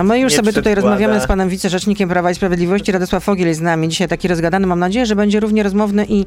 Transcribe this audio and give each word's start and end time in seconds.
A 0.00 0.02
my 0.02 0.20
już 0.20 0.32
sobie 0.34 0.52
tutaj 0.52 0.74
rozmawiamy 0.74 1.20
z 1.20 1.26
panem 1.26 1.48
wicerzecznikiem 1.48 2.08
Prawa 2.08 2.30
i 2.30 2.34
Sprawiedliwości. 2.34 2.92
Radosław 2.92 3.24
Fogiel 3.24 3.48
jest 3.48 3.60
z 3.60 3.62
nami 3.62 3.88
dzisiaj 3.88 4.08
taki 4.08 4.28
rozgadany. 4.28 4.66
Mam 4.66 4.78
nadzieję, 4.78 5.06
że 5.06 5.16
będzie 5.16 5.40
równie 5.40 5.62
rozmowny 5.62 6.06
i 6.08 6.26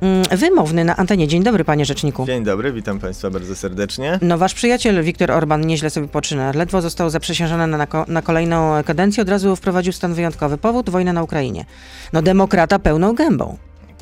mm, 0.00 0.22
wymowny 0.30 0.84
na 0.84 0.96
antenie. 0.96 1.28
Dzień 1.28 1.42
dobry, 1.42 1.64
panie 1.64 1.84
rzeczniku. 1.84 2.26
Dzień 2.26 2.44
dobry, 2.44 2.72
witam 2.72 2.98
Państwa 2.98 3.30
bardzo 3.30 3.56
serdecznie. 3.56 4.18
No, 4.22 4.38
wasz 4.38 4.54
przyjaciel 4.54 5.02
Viktor 5.02 5.30
Orban 5.30 5.66
nieźle 5.66 5.90
sobie 5.90 6.08
poczyna. 6.08 6.52
Ledwo 6.54 6.82
został 6.82 7.10
zaprzysiężony 7.10 7.66
na, 7.66 7.76
na, 7.76 7.86
ko- 7.86 8.04
na 8.08 8.22
kolejną 8.22 8.84
kadencję, 8.84 9.22
od 9.22 9.28
razu 9.28 9.56
wprowadził 9.56 9.92
stan 9.92 10.14
wyjątkowy. 10.14 10.58
Powód 10.58 10.90
wojna 10.90 11.12
na 11.12 11.22
Ukrainie. 11.22 11.64
No, 12.12 12.22
demokrata 12.22 12.78
pełną 12.78 13.14
gębą. 13.14 13.56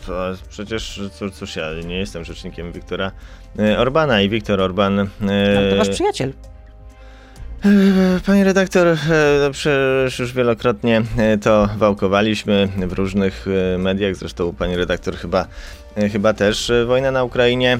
To 0.06 0.12
przecież, 0.48 1.00
cóż, 1.34 1.56
ja 1.56 1.64
nie 1.86 1.96
jestem 1.98 2.24
rzecznikiem 2.24 2.72
Wiktora 2.72 3.12
e, 3.58 3.78
Orbana 3.78 4.22
i 4.22 4.28
Wiktor 4.28 4.60
Orban... 4.60 4.98
e, 5.00 5.06
Ale 5.58 5.70
to 5.70 5.76
wasz 5.76 5.88
przyjaciel. 5.88 6.32
E, 7.64 8.20
Panie 8.26 8.44
redaktor, 8.44 8.86
e, 8.86 8.96
no 9.40 9.50
przecież 9.50 10.18
już 10.18 10.32
wielokrotnie 10.32 11.02
e, 11.18 11.38
to 11.38 11.68
wałkowaliśmy 11.76 12.68
w 12.76 12.92
różnych 12.92 13.46
mediach, 13.78 14.16
zresztą 14.16 14.52
pani 14.52 14.76
redaktor 14.76 15.16
chyba, 15.16 15.46
chyba 16.12 16.32
też. 16.34 16.70
E, 16.70 16.84
Wojna 16.84 17.10
na 17.10 17.24
Ukrainie 17.24 17.78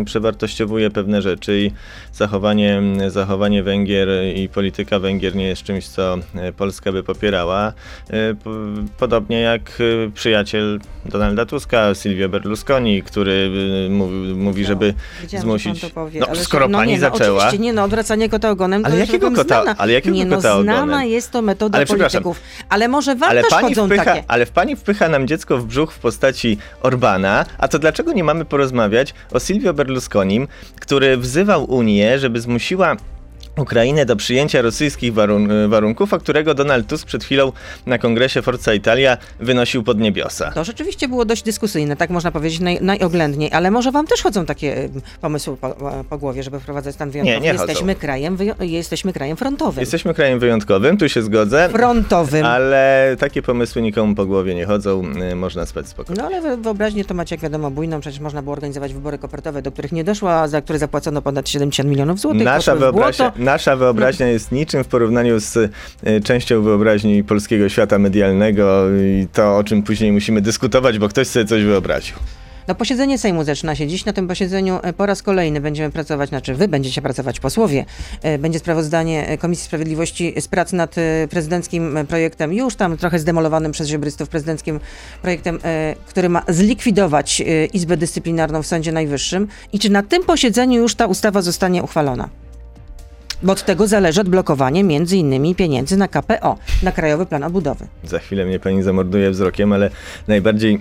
e, 0.00 0.04
przewartościowuje 0.04 0.90
pewne 0.90 1.22
rzeczy 1.22 1.60
i 1.60 1.70
zachowanie, 2.12 2.82
zachowanie 3.08 3.62
Węgier 3.62 4.08
i 4.34 4.48
polityka 4.48 4.98
Węgier 4.98 5.36
nie 5.36 5.46
jest 5.46 5.62
czymś, 5.62 5.88
co 5.88 6.16
e, 6.34 6.52
Polska 6.52 6.92
by 6.92 7.02
popierała. 7.02 7.72
E, 8.10 8.34
po- 8.34 8.50
Podobnie 8.98 9.40
jak 9.40 9.60
e, 10.06 10.10
przyjaciel 10.10 10.80
Donalda 11.06 11.46
Tuska, 11.46 11.94
Silvio 11.94 12.28
Berlusconi, 12.28 13.02
który 13.02 13.50
e, 13.86 13.90
mówi, 13.90 14.16
mówi 14.34 14.64
żeby 14.64 14.94
Wiedziałam, 15.22 15.42
zmusić... 15.42 15.80
że 15.80 15.90
powie, 15.90 16.20
No, 16.20 16.26
skoro 16.36 16.68
no 16.68 16.78
pani 16.78 16.92
nie, 16.92 16.98
no, 16.98 17.10
zaczęła... 17.10 17.38
Oczywiście 17.38 17.58
nie, 17.62 17.72
no 17.72 17.82
odwracanie 17.84 18.28
kota 18.28 18.50
ogonem 18.50 18.84
Ale 18.84 18.98
jakiego 18.98 19.30
kota- 19.30 19.62
znana. 19.62 19.74
ale 19.78 19.92
jakiego 19.92 20.16
nie, 20.16 20.24
no, 20.24 20.36
kota 20.36 20.62
znana 20.62 20.82
ogonem? 20.82 21.08
jest 21.08 21.30
to 21.30 21.42
metoda 21.42 21.78
Ale 21.78 21.86
polityków. 21.86 22.40
Ale 22.68 22.88
może 22.88 23.14
wam 23.16 23.30
Ale 23.30 23.42
też 23.42 23.50
pani, 23.50 23.74
wpycha, 23.74 24.04
takie... 24.04 24.24
ale 24.28 24.46
w 24.46 24.50
pani 24.50 24.76
wpycha 24.76 25.08
nam 25.08 25.26
dziecko 25.28 25.58
w 25.58 25.66
brzuch 25.66 25.92
w 25.92 25.98
postaci 25.98 26.58
Orbana, 26.82 27.17
a 27.58 27.68
to 27.68 27.78
dlaczego 27.78 28.12
nie 28.12 28.24
mamy 28.24 28.44
porozmawiać 28.44 29.14
o 29.32 29.40
Silvio 29.40 29.74
Berlusconim, 29.74 30.48
który 30.80 31.16
wzywał 31.16 31.70
Unię, 31.70 32.18
żeby 32.18 32.40
zmusiła 32.40 32.96
Ukrainę 33.62 34.06
do 34.06 34.16
przyjęcia 34.16 34.62
rosyjskich 34.62 35.14
warun 35.14 35.48
warunków, 35.68 36.14
a 36.14 36.18
którego 36.18 36.54
Donald 36.54 36.86
Tusk 36.86 37.06
przed 37.06 37.24
chwilą 37.24 37.52
na 37.86 37.98
kongresie 37.98 38.42
Forza 38.42 38.74
Italia 38.74 39.16
wynosił 39.40 39.82
pod 39.82 39.98
niebiosa. 40.00 40.50
To 40.52 40.64
rzeczywiście 40.64 41.08
było 41.08 41.24
dość 41.24 41.42
dyskusyjne, 41.42 41.96
tak 41.96 42.10
można 42.10 42.30
powiedzieć 42.30 42.60
naj, 42.60 42.78
najoględniej, 42.80 43.52
ale 43.52 43.70
może 43.70 43.92
wam 43.92 44.06
też 44.06 44.22
chodzą 44.22 44.46
takie 44.46 44.88
pomysły 45.20 45.56
po, 45.56 45.76
po 46.10 46.18
głowie, 46.18 46.42
żeby 46.42 46.60
wprowadzać 46.60 46.94
stan 46.94 47.10
wyjątkowy. 47.10 47.40
nie 47.40 47.52
chodzą. 47.52 47.62
jesteśmy 47.66 47.94
krajem, 47.94 48.36
wyjo- 48.36 48.62
jesteśmy 48.62 49.12
krajem 49.12 49.36
frontowym. 49.36 49.80
Jesteśmy 49.80 50.14
krajem 50.14 50.38
wyjątkowym, 50.38 50.96
tu 50.96 51.08
się 51.08 51.22
zgodzę, 51.22 51.68
Frontowym. 51.72 52.46
ale 52.46 53.16
takie 53.18 53.42
pomysły 53.42 53.82
nikomu 53.82 54.14
po 54.14 54.26
głowie 54.26 54.54
nie 54.54 54.66
chodzą, 54.66 55.02
y, 55.32 55.34
można 55.36 55.66
spać 55.66 55.88
spokojnie. 55.88 56.22
No 56.22 56.28
ale 56.28 56.40
wy- 56.40 56.56
wyobraźnię 56.56 57.04
to 57.04 57.14
macie, 57.14 57.34
jak 57.34 57.42
wiadomo, 57.42 57.70
bujną. 57.70 58.00
Przecież 58.00 58.20
można 58.20 58.42
było 58.42 58.52
organizować 58.52 58.94
wybory 58.94 59.18
kopertowe, 59.18 59.62
do 59.62 59.72
których 59.72 59.92
nie 59.92 60.04
doszło, 60.04 60.32
a 60.32 60.48
za 60.48 60.62
które 60.62 60.78
zapłacono 60.78 61.22
ponad 61.22 61.48
70 61.48 61.88
milionów 61.90 62.20
złotych. 62.20 62.42
Nasza 62.42 62.76
wyobraźnia. 62.76 63.32
Nasza 63.48 63.76
wyobraźnia 63.76 64.28
jest 64.28 64.52
niczym 64.52 64.84
w 64.84 64.88
porównaniu 64.88 65.40
z 65.40 65.56
y, 65.56 65.70
częścią 66.24 66.62
wyobraźni 66.62 67.24
polskiego 67.24 67.68
świata 67.68 67.98
medialnego 67.98 68.84
i 68.90 69.26
to, 69.32 69.56
o 69.56 69.64
czym 69.64 69.82
później 69.82 70.12
musimy 70.12 70.40
dyskutować, 70.40 70.98
bo 70.98 71.08
ktoś 71.08 71.26
sobie 71.26 71.44
coś 71.44 71.64
wyobraził. 71.64 72.16
No 72.68 72.74
posiedzenie 72.74 73.18
Sejmu 73.18 73.44
zaczyna 73.44 73.74
się 73.74 73.86
dziś. 73.86 74.04
Na 74.04 74.12
tym 74.12 74.28
posiedzeniu 74.28 74.78
e, 74.82 74.92
po 74.92 75.06
raz 75.06 75.22
kolejny 75.22 75.60
będziemy 75.60 75.90
pracować, 75.90 76.28
znaczy 76.28 76.54
wy 76.54 76.68
będziecie 76.68 77.02
pracować, 77.02 77.40
posłowie. 77.40 77.84
E, 78.22 78.38
Będzie 78.38 78.58
sprawozdanie 78.58 79.28
e, 79.28 79.38
Komisji 79.38 79.64
Sprawiedliwości 79.64 80.34
z 80.40 80.48
prac 80.48 80.72
nad 80.72 80.94
prezydenckim 81.30 81.98
projektem, 82.08 82.52
już 82.52 82.76
tam 82.76 82.96
trochę 82.96 83.18
zdemolowanym 83.18 83.72
przez 83.72 83.88
ziobrystów, 83.88 84.28
prezydenckim 84.28 84.80
projektem, 85.22 85.58
który 86.06 86.28
ma 86.28 86.42
zlikwidować 86.48 87.42
Izbę 87.72 87.96
Dyscyplinarną 87.96 88.62
w 88.62 88.66
Sądzie 88.66 88.92
Najwyższym. 88.92 89.48
I 89.72 89.78
czy 89.78 89.90
na 89.90 90.02
tym 90.02 90.24
posiedzeniu 90.24 90.82
już 90.82 90.94
ta 90.94 91.06
ustawa 91.06 91.42
zostanie 91.42 91.82
uchwalona? 91.82 92.28
Bo 93.42 93.52
od 93.52 93.64
tego 93.64 93.86
zależy 93.86 94.20
odblokowanie 94.20 94.84
między 94.84 95.16
innymi 95.16 95.54
pieniędzy 95.54 95.96
na 95.96 96.08
KPO, 96.08 96.58
na 96.82 96.92
Krajowy 96.92 97.26
Plan 97.26 97.44
Odbudowy. 97.44 97.86
Za 98.04 98.18
chwilę 98.18 98.44
mnie 98.44 98.58
pani 98.58 98.82
zamorduje 98.82 99.30
wzrokiem, 99.30 99.72
ale 99.72 99.90
najbardziej 100.28 100.80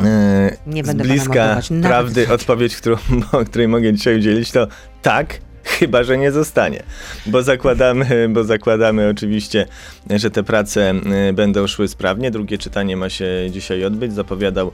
e, 0.00 0.56
Nie 0.66 0.84
z 0.84 0.86
będę 0.86 1.04
pana 1.04 1.14
bliska 1.14 1.46
nawet 1.70 1.82
prawdy 1.82 2.10
wzrokiem. 2.12 2.34
odpowiedź, 2.34 2.76
którą, 2.76 2.96
o 3.32 3.44
której 3.44 3.68
mogę 3.68 3.92
dzisiaj 3.92 4.18
udzielić, 4.18 4.50
to 4.50 4.66
tak, 5.02 5.38
chyba 5.64 6.02
że 6.02 6.18
nie 6.18 6.32
zostanie. 6.32 6.82
Bo 7.26 7.42
zakładamy, 7.42 8.28
bo 8.28 8.44
zakładamy 8.44 9.08
oczywiście, 9.08 9.66
że 10.10 10.30
te 10.30 10.42
prace 10.42 10.90
e, 10.90 11.32
będą 11.32 11.66
szły 11.66 11.88
sprawnie. 11.88 12.30
Drugie 12.30 12.58
czytanie 12.58 12.96
ma 12.96 13.08
się 13.10 13.26
dzisiaj 13.50 13.84
odbyć. 13.84 14.12
Zapowiadał 14.12 14.72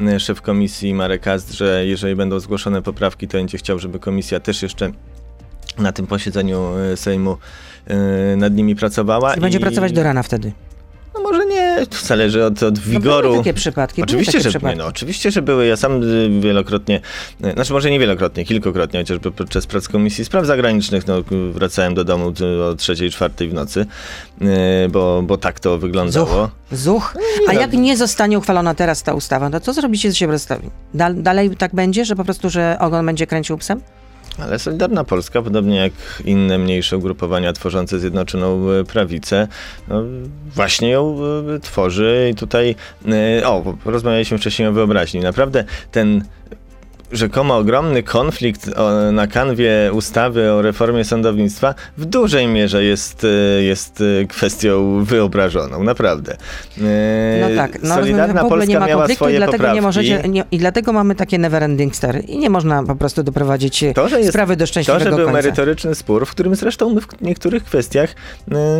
e, 0.00 0.20
szef 0.20 0.42
komisji 0.42 0.94
Marek 0.94 1.28
Ast, 1.28 1.52
że 1.52 1.86
jeżeli 1.86 2.16
będą 2.16 2.40
zgłoszone 2.40 2.82
poprawki, 2.82 3.28
to 3.28 3.38
będzie 3.38 3.58
chciał, 3.58 3.78
żeby 3.78 3.98
komisja 3.98 4.40
też 4.40 4.62
jeszcze 4.62 4.90
na 5.78 5.92
tym 5.92 6.06
posiedzeniu 6.06 6.64
e, 6.92 6.96
Sejmu 6.96 7.36
e, 7.86 8.36
nad 8.36 8.54
nimi 8.54 8.76
pracowała. 8.76 9.34
I 9.34 9.40
będzie 9.40 9.58
i- 9.58 9.60
pracować 9.62 9.92
do 9.92 10.02
rana 10.02 10.22
wtedy. 10.22 10.52
no 11.14 11.20
może 11.22 11.46
nie, 11.46 11.86
to 11.86 11.96
zależy 12.06 12.44
od, 12.44 12.62
od 12.62 12.74
No 12.76 12.82
wigoru. 12.92 13.28
były 13.28 13.38
takie 13.38 13.54
przypadki. 13.54 14.02
Oczywiście, 14.02 14.32
takie 14.32 14.42
że, 14.42 14.50
przypadki. 14.50 14.78
no, 14.78 14.86
oczywiście, 14.86 15.30
że 15.30 15.42
były. 15.42 15.66
Ja 15.66 15.76
sam 15.76 16.02
y, 16.02 16.40
wielokrotnie, 16.40 17.00
y, 17.44 17.52
znaczy 17.52 17.72
może 17.72 17.90
nie 17.90 17.98
wielokrotnie, 17.98 18.44
kilkukrotnie, 18.44 19.00
chociażby 19.00 19.30
podczas 19.32 19.66
prac 19.66 19.88
Komisji 19.88 20.24
Spraw 20.24 20.46
Zagranicznych, 20.46 21.06
no, 21.06 21.14
wracałem 21.52 21.94
do 21.94 22.04
domu 22.04 22.32
y, 22.40 22.64
o 22.64 22.74
trzeciej, 22.74 23.10
czwartej 23.10 23.48
w 23.48 23.54
nocy, 23.54 23.86
bo, 24.90 25.22
bo 25.22 25.36
tak 25.38 25.60
to 25.60 25.78
wyglądało. 25.78 26.50
Zuch. 26.72 27.14
A 27.48 27.52
jak 27.52 27.72
nie 27.72 27.96
zostanie 27.96 28.38
uchwalona 28.38 28.74
teraz 28.74 29.02
ta 29.02 29.14
ustawa, 29.14 29.50
to 29.50 29.60
co 29.60 29.72
zrobicie 29.72 30.12
z 30.12 30.14
Ziobrystami? 30.16 30.70
Dal, 30.94 31.22
dalej 31.22 31.56
tak 31.56 31.74
będzie, 31.74 32.04
że 32.04 32.16
po 32.16 32.24
prostu, 32.24 32.50
że 32.50 32.76
ogon 32.80 33.06
będzie 33.06 33.26
kręcił 33.26 33.58
psem? 33.58 33.80
Ale 34.38 34.58
Solidarna 34.58 35.04
Polska, 35.04 35.42
podobnie 35.42 35.76
jak 35.76 35.92
inne 36.24 36.58
mniejsze 36.58 36.96
ugrupowania 36.96 37.52
tworzące 37.52 37.98
Zjednoczoną 37.98 38.70
y, 38.72 38.84
Prawicę, 38.84 39.48
no, 39.88 40.02
właśnie 40.54 40.88
ją 40.90 41.16
y, 41.56 41.60
tworzy 41.60 42.28
i 42.32 42.34
tutaj, 42.34 42.74
y, 43.40 43.46
o, 43.46 43.76
rozmawialiśmy 43.84 44.38
wcześniej 44.38 44.68
o 44.68 44.72
wyobraźni. 44.72 45.20
Naprawdę 45.20 45.64
ten 45.92 46.24
rzekomo 47.12 47.56
ogromny 47.56 48.02
konflikt 48.02 48.70
o, 48.76 49.12
na 49.12 49.26
kanwie 49.26 49.90
ustawy 49.92 50.52
o 50.52 50.62
reformie 50.62 51.04
sądownictwa 51.04 51.74
w 51.98 52.04
dużej 52.04 52.46
mierze 52.46 52.84
jest, 52.84 53.24
y, 53.24 53.62
jest 53.62 54.00
y, 54.00 54.26
kwestią 54.28 55.04
wyobrażoną, 55.04 55.82
naprawdę. 55.84 56.36
No 57.40 57.56
tak, 57.56 57.82
no 57.82 57.94
Solidarna 57.94 58.26
rozumiem, 58.26 58.36
w 58.36 58.44
ogóle 58.44 58.48
Polska 58.66 58.72
nie 58.72 58.78
ma 58.78 58.88
konfliktu 58.98 59.28
i 59.28 59.36
dlatego 59.36 59.72
nie 59.72 59.82
możecie, 59.82 60.22
nie, 60.28 60.44
i 60.50 60.58
dlatego 60.58 60.92
mamy 60.92 61.14
takie 61.14 61.38
neverending 61.38 61.96
story 61.96 62.20
i 62.20 62.38
nie 62.38 62.50
można 62.50 62.82
po 62.82 62.96
prostu 62.96 63.22
doprowadzić 63.22 63.82
e, 63.82 63.94
To, 63.94 64.08
że 64.08 64.18
jest- 64.18 64.30
sprawy 64.30 64.56
do 64.56 64.62
To, 64.64 64.66
szczęśliwego 64.66 65.04
że 65.04 65.10
był 65.10 65.18
końca. 65.18 65.32
merytoryczny 65.32 65.94
spór, 65.94 66.26
w 66.26 66.30
którym 66.30 66.54
zresztą 66.54 66.94
my 66.94 67.00
w 67.00 67.06
niektórych 67.20 67.64
kwestiach 67.64 68.10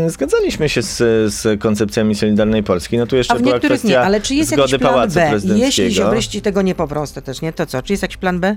y, 0.06 0.10
zgadzaliśmy 0.10 0.68
się 0.68 0.82
z, 0.82 0.96
z 1.34 1.60
koncepcjami 1.60 2.14
Solidarnej 2.14 2.62
Polski. 2.62 2.98
No 2.98 3.06
tu 3.06 3.16
jeszcze 3.16 3.34
A 3.34 3.36
w 3.36 3.42
była 3.42 3.52
niektórych 3.54 3.78
kwestia 3.78 4.00
nie, 4.00 4.06
ale 4.06 4.20
czy 4.20 4.34
jest 4.34 4.50
zgody 4.50 4.72
jakiś 4.72 4.78
plan 4.78 5.08
B? 5.10 5.30
Jeśli 5.56 5.90
ziobryści 5.90 6.42
tego 6.42 6.62
nie 6.62 6.74
poprą 6.74 7.02
ostatecznie, 7.02 7.52
to 7.52 7.66
co? 7.66 7.82
Czy 7.82 7.92
jest 7.92 8.02
jakiś 8.02 8.17
plan 8.18 8.40
B? 8.40 8.56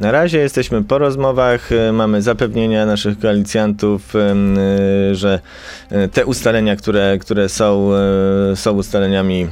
Na 0.00 0.10
razie 0.12 0.38
jesteśmy 0.38 0.84
po 0.84 0.98
rozmowach, 0.98 1.72
y, 1.72 1.92
mamy 1.92 2.22
zapewnienia 2.22 2.86
naszych 2.86 3.18
koalicjantów, 3.18 4.14
ym, 4.14 4.58
y, 4.58 5.14
że 5.14 5.40
y, 5.92 6.08
te 6.08 6.26
ustalenia, 6.26 6.76
które, 6.76 7.18
które 7.20 7.48
są, 7.48 7.90
y, 8.52 8.56
są 8.56 8.72
ustaleniami, 8.72 9.48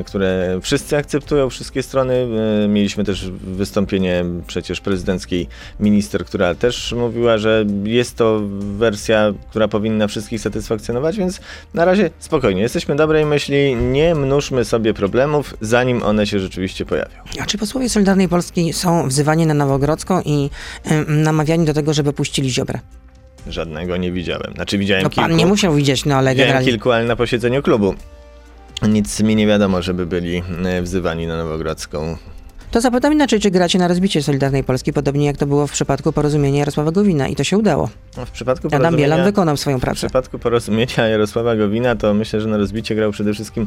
y, 0.00 0.04
które 0.04 0.58
wszyscy 0.62 0.96
akceptują, 0.96 1.50
wszystkie 1.50 1.82
strony. 1.82 2.26
Y, 2.64 2.68
Mieliśmy 2.68 3.04
też 3.04 3.30
wystąpienie 3.30 4.24
przecież 4.46 4.80
prezydenckiej 4.80 5.48
minister, 5.80 6.24
która 6.24 6.54
też 6.54 6.92
mówiła, 6.92 7.38
że 7.38 7.64
jest 7.84 8.16
to 8.16 8.40
wersja, 8.60 9.32
która 9.50 9.68
powinna 9.68 10.06
wszystkich 10.06 10.40
satysfakcjonować, 10.40 11.16
więc 11.18 11.40
na 11.74 11.84
razie 11.84 12.10
spokojnie. 12.18 12.62
Jesteśmy 12.62 12.96
dobrej 12.96 13.26
myśli, 13.26 13.76
nie 13.76 14.14
mnóżmy 14.14 14.64
sobie 14.64 14.94
problemów, 14.94 15.54
zanim 15.60 16.02
one 16.02 16.26
się 16.26 16.38
rzeczywiście 16.38 16.86
pojawią. 16.86 17.16
A 17.42 17.46
czy 17.46 17.58
posłowie 17.58 17.88
Solidarnej 17.88 18.28
Polski 18.28 18.47
są 18.72 19.08
wzywani 19.08 19.46
na 19.46 19.54
Nowogrodzką 19.54 20.20
i 20.24 20.50
namawiani 21.08 21.64
do 21.66 21.74
tego, 21.74 21.94
żeby 21.94 22.12
puścili 22.12 22.50
Ziobrę? 22.50 22.78
Żadnego 23.46 23.96
nie 23.96 24.12
widziałem. 24.12 24.52
Znaczy 24.54 24.78
widziałem 24.78 25.02
No 25.04 25.10
kilku. 25.10 25.28
pan 25.28 25.36
nie 25.36 25.46
musiał 25.46 25.74
widzieć, 25.74 26.04
no 26.04 26.14
ale 26.14 26.30
widziałem 26.30 26.48
generalnie... 26.48 26.70
kilku, 26.72 26.90
ale 26.90 27.04
na 27.04 27.16
posiedzeniu 27.16 27.62
klubu. 27.62 27.94
Nic 28.88 29.20
mi 29.20 29.36
nie 29.36 29.46
wiadomo, 29.46 29.82
żeby 29.82 30.06
byli 30.06 30.42
e, 30.64 30.82
wzywani 30.82 31.26
na 31.26 31.36
Nowogrodzką. 31.36 32.16
To 32.70 32.80
zapytam 32.80 33.12
inaczej, 33.12 33.40
czy 33.40 33.50
gracie 33.50 33.78
na 33.78 33.88
rozbicie 33.88 34.22
Solidarnej 34.22 34.64
Polski, 34.64 34.92
podobnie 34.92 35.26
jak 35.26 35.36
to 35.36 35.46
było 35.46 35.66
w 35.66 35.72
przypadku 35.72 36.12
porozumienia 36.12 36.58
Jarosława 36.58 36.90
Gowina 36.92 37.28
i 37.28 37.36
to 37.36 37.44
się 37.44 37.58
udało. 37.58 37.88
No, 38.16 38.26
w 38.26 38.30
przypadku 38.30 38.68
Adam 38.72 38.96
Bielan 38.96 39.24
wykonał 39.24 39.56
swoją 39.56 39.78
W 39.78 39.80
pracę. 39.80 39.96
przypadku 39.96 40.38
porozumienia 40.38 41.06
Jarosława 41.08 41.56
Gowina, 41.56 41.96
to 41.96 42.14
myślę, 42.14 42.40
że 42.40 42.48
na 42.48 42.56
rozbicie 42.56 42.94
grał 42.94 43.12
przede 43.12 43.32
wszystkim 43.34 43.66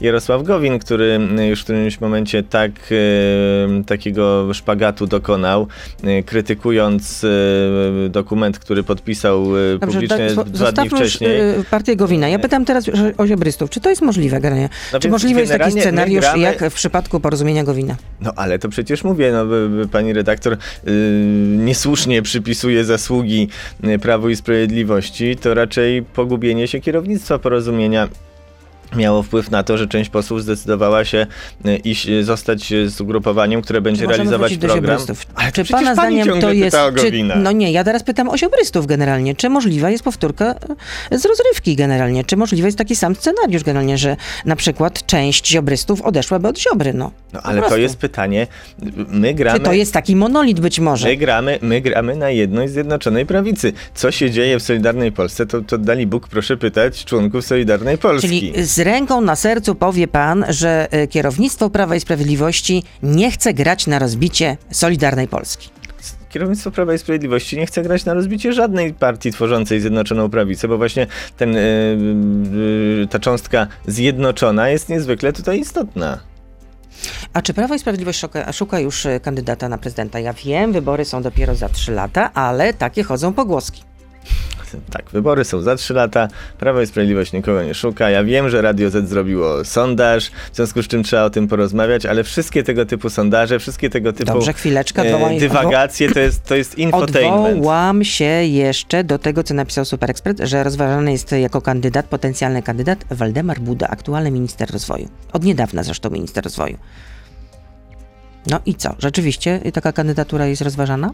Jarosław 0.00 0.42
Gowin, 0.42 0.78
który 0.78 1.20
y, 1.40 1.46
już 1.46 1.60
w 1.60 1.64
którymś 1.64 2.00
momencie 2.00 2.42
tak, 2.42 2.70
y, 2.92 3.84
takiego 3.86 4.54
szpagatu 4.54 5.06
dokonał, 5.06 5.66
y, 6.04 6.22
krytykując 6.22 7.24
y, 7.24 7.28
dokument, 8.10 8.58
który 8.58 8.82
podpisał 8.82 9.56
y, 9.56 9.78
publicznie 9.80 10.08
tak, 10.36 10.48
dwa 10.50 10.72
dni 10.72 10.84
już 10.84 10.94
wcześniej. 10.94 11.40
y, 11.60 11.64
partię 11.70 11.96
Gowina. 11.96 12.28
Ja 12.28 12.38
pytam 12.38 12.64
teraz 12.64 12.86
już 12.86 12.98
o 13.18 13.26
ziobrystów. 13.26 13.70
Czy 13.70 13.80
to 13.80 13.90
jest 13.90 14.02
możliwe, 14.02 14.40
generalnie? 14.40 14.68
No 14.92 15.00
Czy 15.00 15.08
możliwy 15.08 15.40
jest 15.40 15.52
taki 15.52 15.80
scenariusz, 15.80 16.24
gramy- 16.24 16.38
jak 16.42 16.70
w 16.70 16.74
przypadku 16.74 17.20
porozumienia 17.20 17.64
Gowina? 17.64 17.96
No 18.20 18.32
ale 18.42 18.58
to 18.58 18.68
przecież 18.68 19.04
mówię, 19.04 19.32
no 19.32 19.46
by- 19.46 19.68
by 19.68 19.88
pani 19.88 20.12
redaktor 20.12 20.52
yy, 20.84 20.92
niesłusznie 21.56 22.22
przypisuje 22.22 22.84
zasługi 22.84 23.48
y, 23.84 23.98
Prawu 23.98 24.28
i 24.28 24.36
Sprawiedliwości, 24.36 25.36
to 25.36 25.54
raczej 25.54 26.02
pogubienie 26.02 26.68
się 26.68 26.80
kierownictwa 26.80 27.38
porozumienia 27.38 28.08
miało 28.96 29.22
wpływ 29.22 29.50
na 29.50 29.62
to, 29.62 29.78
że 29.78 29.86
część 29.86 30.10
posłów 30.10 30.42
zdecydowała 30.42 31.04
się 31.04 31.26
y, 31.66 31.76
iść, 31.76 32.08
y, 32.08 32.24
zostać 32.24 32.72
y, 32.72 32.90
z 32.90 33.00
ugrupowaniem, 33.00 33.62
które 33.62 33.80
będzie 33.80 34.06
realizować 34.06 34.56
program. 34.56 35.00
Ale 35.34 35.52
to 35.52 35.64
czy 35.64 35.72
pana 35.72 35.94
zdaniem 35.94 36.40
to 36.40 36.52
jest. 36.52 36.76
Czy, 36.96 37.12
no 37.36 37.52
nie, 37.52 37.72
ja 37.72 37.84
teraz 37.84 38.02
pytam 38.02 38.28
o 38.28 38.38
ziobrystów 38.38 38.86
generalnie. 38.86 39.34
Czy 39.34 39.48
możliwa 39.48 39.90
jest 39.90 40.04
powtórka 40.04 40.54
z 41.10 41.24
rozrywki 41.24 41.76
generalnie? 41.76 42.24
Czy 42.24 42.36
możliwy 42.36 42.68
jest 42.68 42.78
taki 42.78 42.96
sam 42.96 43.14
scenariusz 43.16 43.62
generalnie, 43.64 43.98
że 43.98 44.16
na 44.44 44.56
przykład 44.56 45.06
część 45.06 45.48
ziobrystów 45.48 46.02
odeszłaby 46.02 46.48
od 46.48 46.58
ziobry? 46.58 46.92
No, 46.94 47.10
No 47.32 47.40
ale 47.42 47.62
to 47.62 47.76
jest 47.76 47.96
pytanie, 47.96 48.46
my 49.08 49.34
gramy... 49.34 49.58
Czy 49.58 49.64
to 49.64 49.72
jest 49.72 49.92
taki 49.92 50.16
monolit 50.16 50.60
być 50.60 50.80
może? 50.80 51.08
My 51.08 51.16
gramy, 51.16 51.58
my 51.62 51.80
gramy 51.80 52.16
na 52.16 52.30
jedność 52.30 52.72
Zjednoczonej 52.72 53.26
Prawicy. 53.26 53.72
Co 53.94 54.10
się 54.10 54.30
dzieje 54.30 54.58
w 54.58 54.62
Solidarnej 54.62 55.12
Polsce, 55.12 55.46
to, 55.46 55.60
to 55.60 55.78
dali 55.78 56.06
Bóg 56.06 56.28
proszę 56.28 56.56
pytać 56.56 57.04
członków 57.04 57.46
Solidarnej 57.46 57.98
Polski. 57.98 58.28
Czyli 58.28 58.66
z 58.66 58.78
ręką 58.82 59.20
na 59.20 59.36
sercu 59.36 59.74
powie 59.74 60.08
pan, 60.08 60.44
że 60.48 60.88
e, 60.90 61.06
kierownictwo 61.06 61.70
Prawa 61.70 61.96
i 61.96 62.00
Sprawiedliwości 62.00 62.84
nie 63.02 63.30
chce 63.30 63.54
grać 63.54 63.86
na 63.86 63.98
rozbicie 63.98 64.56
Solidarnej 64.70 65.28
Polski. 65.28 65.68
Kierownictwo 66.28 66.70
Prawa 66.70 66.94
i 66.94 66.98
Sprawiedliwości 66.98 67.56
nie 67.56 67.66
chce 67.66 67.82
grać 67.82 68.04
na 68.04 68.14
rozbicie 68.14 68.52
żadnej 68.52 68.94
partii 68.94 69.32
tworzącej 69.32 69.80
Zjednoczoną 69.80 70.30
Prawicę, 70.30 70.68
bo 70.68 70.78
właśnie 70.78 71.06
ten, 71.36 71.56
y, 71.56 71.60
y, 73.04 73.06
ta 73.10 73.18
cząstka 73.18 73.66
zjednoczona 73.86 74.68
jest 74.68 74.88
niezwykle 74.88 75.32
tutaj 75.32 75.60
istotna. 75.60 76.18
A 77.32 77.42
czy 77.42 77.54
Prawo 77.54 77.74
i 77.74 77.78
Sprawiedliwość 77.78 78.18
szuka, 78.18 78.52
szuka 78.52 78.80
już 78.80 79.06
kandydata 79.22 79.68
na 79.68 79.78
prezydenta? 79.78 80.18
Ja 80.20 80.32
wiem, 80.32 80.72
wybory 80.72 81.04
są 81.04 81.22
dopiero 81.22 81.54
za 81.54 81.68
trzy 81.68 81.92
lata, 81.92 82.32
ale 82.32 82.74
takie 82.74 83.02
chodzą 83.02 83.32
pogłoski. 83.32 83.82
Tak, 84.90 85.10
wybory 85.10 85.44
są 85.44 85.60
za 85.60 85.76
trzy 85.76 85.94
lata, 85.94 86.28
Prawo 86.58 86.80
i 86.82 86.86
Sprawiedliwość 86.86 87.32
nikogo 87.32 87.62
nie 87.62 87.74
szuka. 87.74 88.10
Ja 88.10 88.24
wiem, 88.24 88.50
że 88.50 88.62
Radio 88.62 88.90
Z 88.90 89.08
zrobiło 89.08 89.64
sondaż, 89.64 90.30
w 90.52 90.56
związku 90.56 90.82
z 90.82 90.88
czym 90.88 91.02
trzeba 91.02 91.22
o 91.24 91.30
tym 91.30 91.48
porozmawiać, 91.48 92.06
ale 92.06 92.24
wszystkie 92.24 92.62
tego 92.62 92.86
typu 92.86 93.10
sondaże, 93.10 93.58
wszystkie 93.58 93.90
tego 93.90 94.12
typu 94.12 94.32
Dobrze, 94.32 94.52
chwileczkę. 94.52 95.02
e, 95.02 95.14
odwołaj- 95.16 95.40
dywagacje 95.40 96.10
to 96.12 96.20
jest, 96.20 96.44
to 96.44 96.54
jest 96.54 96.78
infotainment. 96.78 97.56
Odwołam 97.56 98.04
się 98.04 98.24
jeszcze 98.44 99.04
do 99.04 99.18
tego, 99.18 99.42
co 99.44 99.54
napisał 99.54 99.84
Super 99.84 100.10
Expert, 100.10 100.40
że 100.44 100.64
rozważany 100.64 101.12
jest 101.12 101.32
jako 101.32 101.60
kandydat, 101.60 102.06
potencjalny 102.06 102.62
kandydat 102.62 103.04
Waldemar 103.10 103.60
Buda, 103.60 103.88
aktualny 103.88 104.30
minister 104.30 104.70
rozwoju. 104.72 105.08
Od 105.32 105.44
niedawna 105.44 105.82
zresztą 105.82 106.10
minister 106.10 106.44
rozwoju. 106.44 106.76
No 108.46 108.60
i 108.66 108.74
co? 108.74 108.94
Rzeczywiście 108.98 109.60
taka 109.72 109.92
kandydatura 109.92 110.46
jest 110.46 110.62
rozważana? 110.62 111.10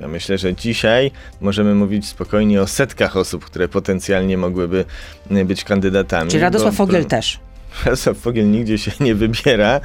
Ja 0.00 0.08
myślę, 0.08 0.38
że 0.38 0.54
dzisiaj 0.54 1.10
możemy 1.40 1.74
mówić 1.74 2.06
spokojnie 2.06 2.62
o 2.62 2.66
setkach 2.66 3.16
osób, 3.16 3.44
które 3.44 3.68
potencjalnie 3.68 4.38
mogłyby 4.38 4.84
y, 5.30 5.44
być 5.44 5.64
kandydatami. 5.64 6.30
Czy 6.30 6.38
Radosław 6.40 6.74
bo- 6.74 6.86
Fogiel 6.86 7.04
też? 7.04 7.40
Radosław 7.84 8.16
Fogiel 8.16 8.50
nigdzie 8.50 8.78
się 8.78 8.90
nie 9.00 9.14
wybiera, 9.14 9.80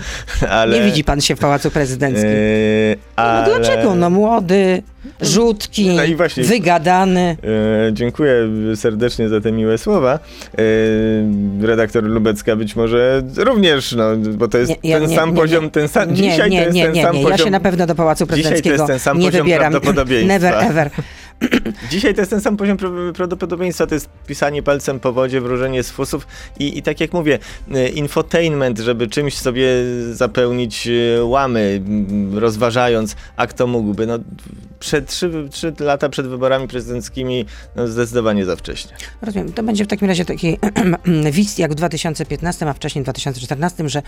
ale... 0.49 0.79
Nie 0.79 0.85
widzi 0.85 1.03
pan 1.03 1.21
się 1.21 1.35
w 1.35 1.39
Pałacu 1.39 1.71
Prezydenckim. 1.71 2.29
Yy, 2.29 2.97
No 3.17 3.23
ale... 3.23 3.45
dlaczego? 3.45 3.95
No 3.95 4.09
młody, 4.09 4.83
rzutki, 5.21 5.87
No 5.87 6.17
właśnie- 6.17 6.43
wygadany. 6.43 7.37
E, 7.89 7.93
dziękuję 7.93 8.35
serdecznie 8.75 9.29
za 9.29 9.41
te 9.41 9.51
miłe 9.51 9.77
słowa. 9.77 10.19
E, 10.57 10.57
redaktor 11.67 12.03
Lubecka 12.03 12.55
być 12.55 12.75
może 12.75 13.23
również, 13.37 13.91
no, 13.91 14.15
bo 14.15 14.47
to 14.47 14.57
jest 14.57 14.69
Nie, 14.83 14.89
ja 14.89 14.99
ten 14.99 15.09
nie, 15.09 15.15
sam 15.15 15.29
nie, 15.29 15.35
poziom, 15.35 15.63
nie. 15.63 15.71
ten 15.71 15.87
sam, 15.87 16.09
Nie, 16.09 16.15
dzisiaj 16.15 16.49
nie, 16.49 16.57
to 16.59 16.63
jest 16.63 16.75
nie, 16.75 16.83
ten 16.85 16.93
nie, 16.93 17.03
sam 17.03 17.15
nie. 17.15 17.23
poziom. 17.23 17.37
Ja 17.39 17.45
się 17.45 17.51
na 17.51 17.59
pewno 17.59 17.87
do 17.87 17.95
Pałacu 17.95 18.25
Dzisiaj 18.25 18.43
to 18.43 18.49
jest 18.49 18.63
Prezydenckiego 18.63 18.87
ten 18.87 18.99
sam 18.99 19.19
nie 19.19 19.25
poziom 19.25 19.45
wybieram. 19.45 19.73
Never 20.27 20.53
ever. 20.53 20.89
Dzisiaj 21.91 22.13
to 22.13 22.21
jest 22.21 22.31
ten 22.31 22.41
sam 22.41 22.57
poziom 22.57 22.77
pra- 22.77 23.13
prawdopodobieństwa, 23.13 23.87
to 23.87 23.93
jest 23.95 24.09
pisanie 24.27 24.63
palcem 24.63 24.99
po 24.99 25.13
wodzie, 25.13 25.41
wróżenie 25.41 25.83
z 25.83 25.91
fusów 25.91 26.27
i, 26.59 26.77
i 26.77 26.81
tak 26.81 26.99
jak 26.99 27.13
mówię, 27.13 27.39
e, 27.71 27.89
infotainment, 27.89 28.79
żeby 28.79 29.07
czymś 29.07 29.37
sobie 29.37 29.67
zapełnić 30.11 30.87
e, 30.87 31.23
łamy, 31.23 31.81
m, 31.87 32.37
rozważając, 32.37 33.15
a 33.35 33.47
kto 33.47 33.67
mógłby. 33.67 34.07
No, 34.07 34.19
przed 34.79 35.07
trzy, 35.07 35.47
trzy 35.51 35.73
lata 35.79 36.09
przed 36.09 36.27
wyborami 36.27 36.67
prezydenckimi 36.67 37.45
no, 37.75 37.87
zdecydowanie 37.87 38.45
za 38.45 38.55
wcześnie. 38.55 38.91
Rozumiem. 39.21 39.53
To 39.53 39.63
będzie 39.63 39.85
w 39.85 39.87
takim 39.87 40.07
razie 40.07 40.25
taki 40.25 40.57
wizj 41.31 41.61
jak 41.61 41.71
w 41.71 41.75
2015, 41.75 42.69
a 42.69 42.73
wcześniej 42.73 43.01
w 43.01 43.05
2014, 43.05 43.89
że 43.89 44.01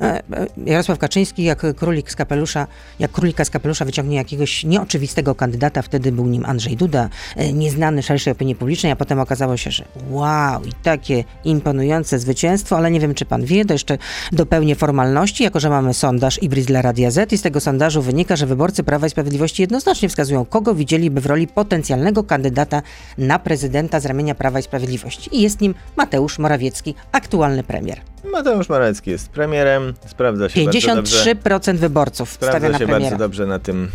e, 0.00 0.22
e, 0.32 0.46
Jarosław 0.66 0.98
Kaczyński 0.98 1.44
jak 1.44 1.74
królik 1.76 2.10
z 2.10 2.16
kapelusza, 2.16 2.66
jak 2.98 3.10
królika 3.10 3.44
z 3.44 3.50
kapelusza 3.50 3.84
wyciągnie 3.84 4.16
jakiegoś 4.16 4.64
nieoczywistego 4.64 5.34
kandydata, 5.34 5.82
wtedy 5.82 6.12
był 6.12 6.26
nim 6.26 6.44
Andrzej 6.44 6.76
Duda, 6.80 7.08
e, 7.36 7.52
nieznany 7.52 8.02
szerszej 8.02 8.32
opinii 8.32 8.54
publicznej, 8.54 8.92
a 8.92 8.96
potem 8.96 9.18
okazało 9.18 9.56
się, 9.56 9.70
że 9.70 9.84
wow, 10.10 10.64
i 10.64 10.72
takie 10.82 11.24
imponujące 11.44 12.18
zwycięstwo, 12.18 12.76
ale 12.76 12.90
nie 12.90 13.00
wiem, 13.00 13.14
czy 13.14 13.24
pan 13.24 13.44
wie, 13.44 13.64
to 13.64 13.74
jeszcze 13.74 13.98
dopełnię 14.32 14.74
formalności, 14.74 15.44
jako 15.44 15.60
że 15.60 15.70
mamy 15.70 15.94
sondaż 15.94 16.42
Ibris 16.42 16.66
dla 16.66 16.82
Radia 16.82 17.10
Z 17.10 17.32
i 17.32 17.38
z 17.38 17.42
tego 17.42 17.60
sondażu 17.60 18.02
wynika, 18.02 18.36
że 18.36 18.46
wyborcy 18.46 18.82
Prawa 18.82 19.06
i 19.06 19.10
Sprawiedliwości 19.10 19.62
jednoznacznie 19.62 20.08
wskazują, 20.08 20.44
kogo 20.44 20.74
widzieliby 20.74 21.20
w 21.20 21.26
roli 21.26 21.46
potencjalnego 21.46 22.24
kandydata 22.24 22.82
na 23.18 23.38
prezydenta 23.38 24.00
z 24.00 24.06
ramienia 24.06 24.34
Prawa 24.34 24.58
i 24.58 24.62
Sprawiedliwości. 24.62 25.36
I 25.36 25.42
jest 25.42 25.60
nim 25.60 25.74
Mateusz 25.96 26.38
Morawiecki, 26.38 26.94
aktualny 27.12 27.62
premier. 27.62 28.09
Mateusz 28.24 28.68
Morawiecki 28.68 29.10
jest 29.10 29.28
premierem, 29.28 29.94
sprawdza 30.06 30.48
się 30.48 30.64
bardzo 30.64 30.94
dobrze. 30.94 31.34
53% 31.34 31.76
wyborców 31.76 32.30
stawia 32.30 32.50
Sprawdza 32.50 32.68
na 32.68 32.78
się 32.78 32.84
premiera. 32.86 33.00
bardzo 33.10 33.24
dobrze 33.24 33.46
na 33.46 33.58
tym 33.58 33.88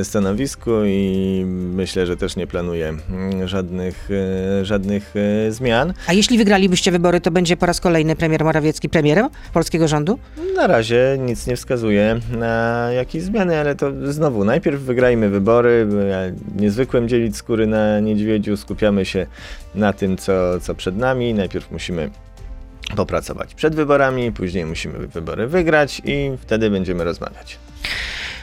e, 0.00 0.04
stanowisku 0.04 0.70
i 0.86 1.44
myślę, 1.74 2.06
że 2.06 2.16
też 2.16 2.36
nie 2.36 2.46
planuje 2.46 2.88
mm, 2.88 3.48
żadnych, 3.48 4.08
e, 4.60 4.64
żadnych 4.64 5.14
e, 5.16 5.52
zmian. 5.52 5.94
A 6.06 6.12
jeśli 6.12 6.38
wygralibyście 6.38 6.90
wybory, 6.90 7.20
to 7.20 7.30
będzie 7.30 7.56
po 7.56 7.66
raz 7.66 7.80
kolejny 7.80 8.16
premier 8.16 8.44
Morawiecki 8.44 8.88
premierem 8.88 9.28
polskiego 9.52 9.88
rządu? 9.88 10.18
Na 10.56 10.66
razie 10.66 11.16
nic 11.20 11.46
nie 11.46 11.56
wskazuje 11.56 12.20
na 12.38 12.88
jakieś 12.92 13.22
zmiany, 13.22 13.58
ale 13.58 13.74
to 13.74 13.90
znowu, 14.04 14.44
najpierw 14.44 14.80
wygrajmy 14.80 15.28
wybory, 15.28 15.86
bo 15.90 15.96
ja 15.96 16.20
nie 16.56 16.70
zwykłem 16.70 17.08
dzielić 17.08 17.36
skóry 17.36 17.66
na 17.66 18.00
niedźwiedziu, 18.00 18.56
skupiamy 18.56 19.04
się 19.04 19.26
na 19.74 19.92
tym, 19.92 20.16
co, 20.16 20.60
co 20.60 20.74
przed 20.74 20.96
nami. 20.96 21.34
Najpierw 21.34 21.70
musimy 21.70 22.10
popracować 22.96 23.54
przed 23.54 23.74
wyborami, 23.74 24.32
później 24.32 24.66
musimy 24.66 25.06
wybory 25.06 25.46
wygrać 25.46 26.02
i 26.04 26.30
wtedy 26.40 26.70
będziemy 26.70 27.04
rozmawiać. 27.04 27.58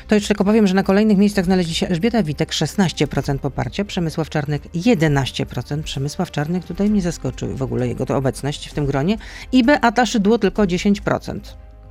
To 0.08 0.16
jeszcze 0.16 0.28
tylko 0.28 0.46
powiem, 0.46 0.68
że 0.68 0.74
na 0.74 0.84
kolejnych 0.84 1.18
miejscach 1.18 1.46
znaleźli 1.46 1.74
się 1.74 1.88
Elżbieta 1.88 2.24
Witek 2.24 2.50
16% 2.50 3.38
poparcia, 3.38 3.86
Przemysław 3.86 4.30
Czarnek 4.30 4.62
11%. 4.76 5.84
Przemysław 5.84 6.32
Czarnek 6.32 6.64
tutaj 6.64 6.90
mnie 6.90 7.02
zaskoczył 7.02 7.56
w 7.56 7.62
ogóle 7.62 7.88
jego 7.88 8.06
to 8.06 8.18
obecność 8.18 8.70
w 8.70 8.74
tym 8.74 8.86
gronie 8.86 9.18
i 9.52 9.64
Beata 9.64 10.06
Szydło 10.06 10.38
tylko 10.38 10.64
10%. 10.64 11.40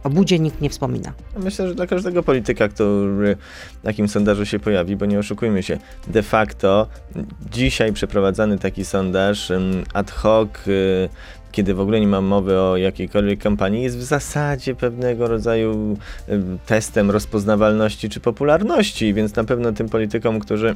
O 0.05 0.11
Budzie 0.11 0.39
nikt 0.39 0.61
nie 0.61 0.71
wspomina. 0.71 1.13
Myślę, 1.37 1.69
że 1.69 1.75
dla 1.75 1.87
każdego 1.87 2.23
polityka, 2.23 2.69
który 2.69 3.37
w 3.81 3.83
takim 3.83 4.09
sondażu 4.09 4.47
się 4.47 4.59
pojawi, 4.59 4.97
bo 4.97 5.07
nie 5.07 5.19
oszukujmy 5.19 5.63
się, 5.63 5.79
de 6.07 6.23
facto 6.23 6.89
dzisiaj 7.51 7.93
przeprowadzany 7.93 8.59
taki 8.59 8.85
sondaż 8.85 9.53
ad 9.95 10.11
hoc, 10.11 10.49
y, 10.67 11.09
kiedy 11.55 11.75
w 11.75 11.81
ogóle 11.81 12.01
nie 12.01 12.07
ma 12.07 12.21
mowy 12.21 12.61
o 12.61 12.77
jakiejkolwiek 12.77 13.41
kampanii, 13.41 13.83
jest 13.83 13.99
w 13.99 14.03
zasadzie 14.03 14.75
pewnego 14.75 15.29
rodzaju 15.29 15.97
testem 16.67 17.11
rozpoznawalności 17.11 18.09
czy 18.09 18.21
popularności, 18.21 19.15
więc 19.15 19.37
na 19.37 19.45
pewno 19.45 19.73
tym 19.73 19.89
politykom, 19.89 20.41
którzy 20.41 20.75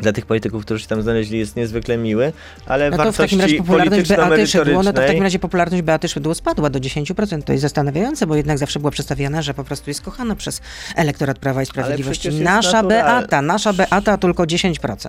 dla 0.00 0.12
tych 0.12 0.26
polityków, 0.26 0.64
którzy 0.64 0.82
się 0.82 0.88
tam 0.88 1.02
znaleźli, 1.02 1.38
jest 1.38 1.56
niezwykle 1.56 1.96
miły, 1.96 2.32
ale 2.66 2.90
No 2.90 2.96
to 2.96 3.12
w 3.12 3.16
takim 3.16 3.40
razie 3.40 3.56
popularność 3.56 4.08
Beaty 4.08 4.46
Szydło, 4.46 4.82
no 4.82 4.92
to 4.92 5.02
w 5.02 5.06
takim 5.06 5.22
razie 5.22 5.38
popularność 5.38 5.82
Beaty 5.82 6.08
Szydło 6.08 6.34
spadła 6.34 6.70
do 6.70 6.78
10%. 6.78 7.42
To 7.42 7.52
jest 7.52 7.62
zastanawiające, 7.62 8.26
bo 8.26 8.36
jednak 8.36 8.58
zawsze 8.58 8.80
była 8.80 8.90
przedstawiana, 8.90 9.42
że 9.42 9.54
po 9.54 9.64
prostu 9.64 9.90
jest 9.90 10.02
kochana 10.02 10.36
przez 10.36 10.60
elektorat 10.96 11.38
Prawa 11.38 11.62
i 11.62 11.66
Sprawiedliwości. 11.66 12.28
Nasza 12.30 12.82
naturalne. 12.82 13.20
Beata, 13.20 13.42
nasza 13.42 13.72
Beata 13.72 14.18
tylko 14.18 14.42
10%. 14.42 15.08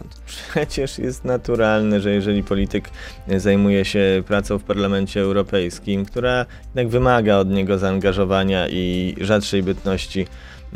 Przecież 0.51 0.99
jest 0.99 1.25
naturalne, 1.25 2.01
że 2.01 2.11
jeżeli 2.11 2.43
polityk 2.43 2.89
zajmuje 3.37 3.85
się 3.85 4.23
pracą 4.27 4.57
w 4.57 4.63
Parlamencie 4.63 5.21
Europejskim, 5.21 6.05
która 6.05 6.45
jednak 6.65 6.87
wymaga 6.89 7.37
od 7.37 7.49
niego 7.49 7.77
zaangażowania 7.77 8.67
i 8.69 9.15
rzadszej 9.21 9.63
bytności 9.63 10.27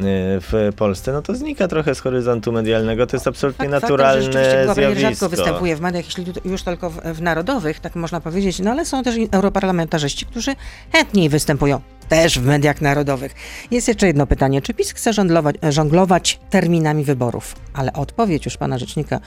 w 0.01 0.71
Polsce, 0.75 1.11
no 1.11 1.21
to 1.21 1.35
znika 1.35 1.67
trochę 1.67 1.95
z 1.95 1.99
horyzontu 1.99 2.51
medialnego. 2.51 3.07
To 3.07 3.15
jest 3.15 3.27
absolutnie 3.27 3.65
Fakt- 3.65 3.81
naturalne 3.81 4.65
faktem, 4.65 4.75
zjawisko. 4.75 5.09
rzadko 5.09 5.29
występuje 5.29 5.75
w 5.75 5.81
mediach, 5.81 6.05
jeśli 6.05 6.25
już 6.45 6.63
tylko 6.63 6.89
w, 6.89 7.01
w 7.01 7.21
narodowych, 7.21 7.79
tak 7.79 7.95
można 7.95 8.21
powiedzieć, 8.21 8.59
no 8.59 8.71
ale 8.71 8.85
są 8.85 9.03
też 9.03 9.17
i 9.17 9.29
europarlamentarzyści, 9.31 10.25
którzy 10.25 10.55
chętniej 10.91 11.29
występują 11.29 11.81
też 12.09 12.39
w 12.39 12.45
mediach 12.45 12.81
narodowych. 12.81 13.35
Jest 13.71 13.87
jeszcze 13.87 14.07
jedno 14.07 14.27
pytanie. 14.27 14.61
Czy 14.61 14.73
PiS 14.73 14.91
chce 14.91 15.13
żonglować, 15.13 15.55
żonglować 15.69 16.39
terminami 16.49 17.03
wyborów? 17.03 17.55
Ale 17.73 17.93
odpowiedź 17.93 18.45
już 18.45 18.57
pana 18.57 18.77
rzecznika, 18.77 19.19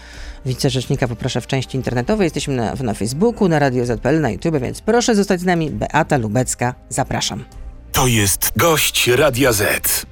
wicerzecznika 0.47 1.09
poproszę 1.09 1.41
w 1.41 1.47
części 1.47 1.77
internetowej. 1.77 2.25
Jesteśmy 2.25 2.55
na, 2.55 2.75
na 2.75 2.95
Facebooku, 2.95 3.49
na 3.49 3.59
Radio 3.59 3.87
ZPL, 3.87 4.21
na 4.21 4.31
YouTube, 4.31 4.59
więc 4.59 4.81
proszę 4.81 5.15
zostać 5.15 5.41
z 5.41 5.45
nami. 5.45 5.71
Beata 5.71 6.17
Lubecka, 6.17 6.75
zapraszam. 6.89 7.45
To 7.93 8.07
jest 8.07 8.53
gość 8.57 9.09
Radia 9.09 9.53
Z. 9.53 10.12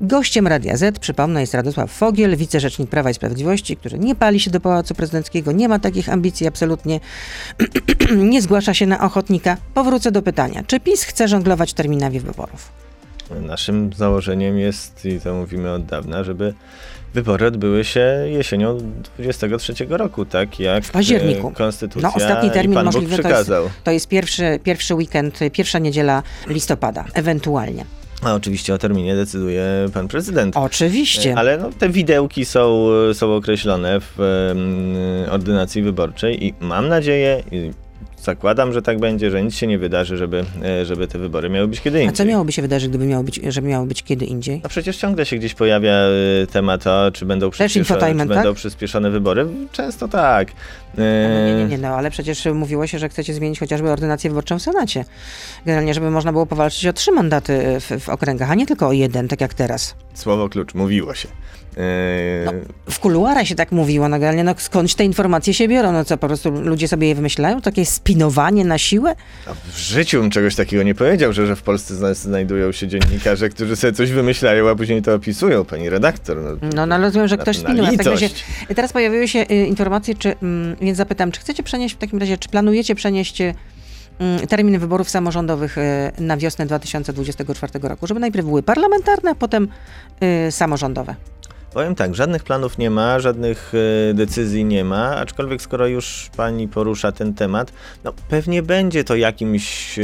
Gościem 0.00 0.46
Radia 0.46 0.76
Z, 0.76 0.98
przypomnę, 0.98 1.40
jest 1.40 1.54
Radosław 1.54 1.90
Fogiel, 1.92 2.36
wicerzecznik 2.36 2.90
Prawa 2.90 3.10
i 3.10 3.14
Sprawiedliwości, 3.14 3.76
który 3.76 3.98
nie 3.98 4.14
pali 4.14 4.40
się 4.40 4.50
do 4.50 4.60
Pałacu 4.60 4.94
Prezydenckiego, 4.94 5.52
nie 5.52 5.68
ma 5.68 5.78
takich 5.78 6.08
ambicji 6.08 6.46
absolutnie, 6.46 7.00
nie 8.16 8.42
zgłasza 8.42 8.74
się 8.74 8.86
na 8.86 9.00
ochotnika. 9.00 9.56
Powrócę 9.74 10.10
do 10.12 10.22
pytania, 10.22 10.62
czy 10.66 10.80
PiS 10.80 11.02
chce 11.02 11.28
żonglować 11.28 11.72
terminami 11.72 12.20
wyborów? 12.20 12.72
Naszym 13.40 13.90
założeniem 13.92 14.58
jest, 14.58 15.04
i 15.04 15.20
to 15.20 15.34
mówimy 15.34 15.70
od 15.72 15.84
dawna, 15.86 16.24
żeby 16.24 16.54
wybory 17.14 17.46
odbyły 17.46 17.84
się 17.84 18.00
jesienią 18.26 18.78
23 19.18 19.74
roku, 19.88 20.24
tak 20.24 20.60
jak 20.60 20.84
W 20.84 20.90
październiku. 20.90 21.48
e, 21.48 21.52
Konstytucja 21.52 22.08
No, 22.08 22.14
ostatni 22.14 22.50
termin 22.50 22.82
możliwy 22.84 23.06
to 23.06 23.12
jest, 23.12 23.22
przykazał. 23.22 23.70
to 23.84 23.90
jest 23.90 24.08
pierwszy, 24.08 24.60
pierwszy 24.62 24.94
weekend, 24.94 25.38
pierwsza 25.52 25.78
niedziela 25.78 26.22
listopada, 26.46 27.04
ewentualnie. 27.14 27.84
A 28.24 28.34
oczywiście 28.34 28.74
o 28.74 28.78
terminie 28.78 29.16
decyduje 29.16 29.64
pan 29.94 30.08
prezydent. 30.08 30.56
Oczywiście. 30.56 31.34
Ale 31.36 31.58
no, 31.58 31.70
te 31.78 31.88
widełki 31.88 32.44
są, 32.44 32.86
są 33.12 33.34
określone 33.34 34.00
w 34.00 34.20
em, 34.20 35.30
ordynacji 35.30 35.82
wyborczej 35.82 36.46
i 36.46 36.54
mam 36.60 36.88
nadzieję, 36.88 37.42
i 37.52 37.70
zakładam, 38.24 38.72
że 38.72 38.82
tak 38.82 38.98
będzie, 38.98 39.30
że 39.30 39.42
nic 39.42 39.54
się 39.54 39.66
nie 39.66 39.78
wydarzy, 39.78 40.16
żeby, 40.16 40.44
e, 40.64 40.84
żeby 40.84 41.08
te 41.08 41.18
wybory 41.18 41.50
miały 41.50 41.68
być 41.68 41.80
kiedy 41.80 41.98
A 41.98 42.00
indziej. 42.00 42.16
co 42.16 42.24
miałoby 42.24 42.52
się 42.52 42.62
wydarzyć, 42.62 42.88
gdyby 42.88 43.06
miało 43.06 43.24
być, 43.24 43.40
żeby 43.48 43.68
miało 43.68 43.86
być 43.86 44.02
kiedy 44.02 44.24
indziej? 44.24 44.60
No 44.62 44.68
przecież 44.68 44.96
ciągle 44.96 45.26
się 45.26 45.36
gdzieś 45.36 45.54
pojawia 45.54 45.92
e, 45.92 46.46
temat, 46.46 46.86
a 46.86 47.10
czy 47.10 47.26
będą, 47.26 47.50
przyspieszone, 47.50 48.00
czy 48.00 48.14
będą 48.14 48.34
tak? 48.34 48.54
przyspieszone 48.54 49.10
wybory. 49.10 49.46
Często 49.72 50.08
tak. 50.08 50.48
No 50.98 51.04
nie, 51.46 51.54
nie, 51.56 51.62
E, 51.64 51.68
nie, 51.68 51.78
no 51.78 51.88
ale 51.88 52.10
przecież 52.10 52.44
mówiło 52.54 52.86
się, 52.86 52.98
że 52.98 53.08
chcecie 53.08 53.34
zmienić 53.34 53.60
chociażby 53.60 53.90
ordynację 53.90 54.30
wyborczą 54.30 54.58
w 54.58 54.62
Senacie. 54.62 55.04
Generalnie, 55.66 55.94
żeby 55.94 56.10
można 56.10 56.32
było 56.32 56.46
powalczyć 56.46 56.86
o 56.86 56.92
trzy 56.92 57.12
mandaty 57.12 57.80
w, 57.80 58.00
w 58.04 58.08
okręgach, 58.08 58.50
a 58.50 58.54
nie 58.54 58.66
tylko 58.66 58.88
o 58.88 58.92
jeden, 58.92 59.28
tak 59.28 59.40
jak 59.40 59.54
teraz. 59.54 59.94
Słowo 60.14 60.48
klucz, 60.48 60.74
mówiło 60.74 61.14
się. 61.14 61.28
E, 61.76 62.44
No, 62.46 62.52
w 62.90 62.98
kuluarach 63.00 63.46
się 63.46 63.54
tak 63.54 63.72
mówiło, 63.72 64.08
no 64.08 64.16
generalnie, 64.16 64.44
no 64.44 64.54
skądś 64.58 64.94
te 64.94 65.04
informacje 65.04 65.54
się 65.54 65.68
biorą, 65.68 65.92
no 65.92 66.04
co, 66.04 66.16
po 66.16 66.26
prostu 66.26 66.50
ludzie 66.50 66.88
sobie 66.88 67.08
je 67.08 67.14
wymyślają? 67.14 67.60
Takie 67.60 67.86
spinowanie 67.86 68.64
na 68.64 68.78
siłę? 68.78 69.14
a 69.46 69.54
w 69.72 69.78
życiu 69.78 70.20
bym 70.20 70.30
czegoś 70.30 70.54
takiego 70.54 70.82
nie 70.82 70.94
powiedział, 70.94 71.32
że, 71.32 71.46
że 71.46 71.56
w 71.56 71.62
Polsce 71.62 71.94
zna- 71.94 72.14
znajdują 72.14 72.72
się 72.72 72.88
dziennikarze, 72.88 73.48
którzy 73.48 73.76
sobie 73.76 73.92
coś 73.92 74.10
wymyślają, 74.10 74.68
a 74.68 74.74
później 74.74 75.02
to 75.02 75.14
opisują, 75.14 75.64
pani 75.64 75.88
redaktor. 75.90 76.36
No, 76.42 76.68
No, 76.74 76.86
no 76.86 76.98
rozumiem, 76.98 77.28
że 77.28 77.38
ktoś 77.38 77.58
spinuje. 77.58 77.90
litość. 77.90 78.44
teraz 78.76 78.92
pojawiły 78.92 79.28
się 79.28 79.38
y, 79.50 79.54
informacje, 79.66 80.14
czy, 80.14 80.34
mm, 80.42 80.76
więc 80.84 80.98
zapytam, 80.98 81.32
czy 81.32 81.40
chcecie 81.40 81.62
przenieść 81.62 81.94
w 81.94 81.98
takim 81.98 82.18
razie, 82.18 82.38
czy 82.38 82.48
planujecie 82.48 82.94
przenieść 82.94 83.40
y, 83.40 83.54
termin 84.48 84.78
wyborów 84.78 85.10
samorządowych 85.10 85.78
y, 85.78 85.82
na 86.18 86.36
wiosnę 86.36 86.66
2024 86.66 87.72
roku, 87.82 88.06
żeby 88.06 88.20
najpierw 88.20 88.46
były 88.46 88.62
parlamentarne, 88.62 89.30
a 89.30 89.34
potem 89.34 89.68
y, 90.48 90.52
samorządowe? 90.52 91.14
Powiem 91.74 91.94
tak, 91.94 92.14
żadnych 92.14 92.44
planów 92.44 92.78
nie 92.78 92.90
ma, 92.90 93.20
żadnych 93.20 93.72
e, 94.10 94.14
decyzji 94.14 94.64
nie 94.64 94.84
ma, 94.84 95.16
aczkolwiek 95.16 95.62
skoro 95.62 95.86
już 95.86 96.30
pani 96.36 96.68
porusza 96.68 97.12
ten 97.12 97.34
temat, 97.34 97.72
no 98.04 98.12
pewnie 98.28 98.62
będzie 98.62 99.04
to 99.04 99.16
jakimś 99.16 99.98
e, 99.98 100.02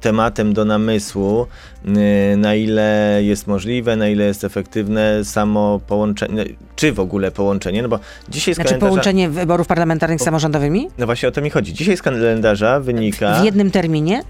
tematem 0.00 0.52
do 0.52 0.64
namysłu, 0.64 1.46
e, 1.86 2.36
na 2.36 2.54
ile 2.54 3.18
jest 3.22 3.46
możliwe, 3.46 3.96
na 3.96 4.08
ile 4.08 4.24
jest 4.24 4.44
efektywne 4.44 5.24
samo 5.24 5.80
połączenie, 5.86 6.44
czy 6.76 6.92
w 6.92 7.00
ogóle 7.00 7.30
połączenie, 7.30 7.82
no 7.82 7.88
bo 7.88 7.98
dzisiaj 8.28 8.54
z 8.54 8.56
Znaczy 8.56 8.68
kalendarza... 8.68 8.90
połączenie 8.90 9.28
wyborów 9.28 9.66
parlamentarnych 9.66 10.20
z 10.20 10.24
samorządowymi? 10.24 10.88
No 10.98 11.06
właśnie 11.06 11.28
o 11.28 11.32
to 11.32 11.40
mi 11.42 11.50
chodzi. 11.50 11.72
Dzisiaj 11.74 11.96
z 11.96 12.02
kalendarza 12.02 12.80
wynika, 12.80 13.40
W 13.40 13.44
jednym 13.44 13.70
terminie? 13.70 14.22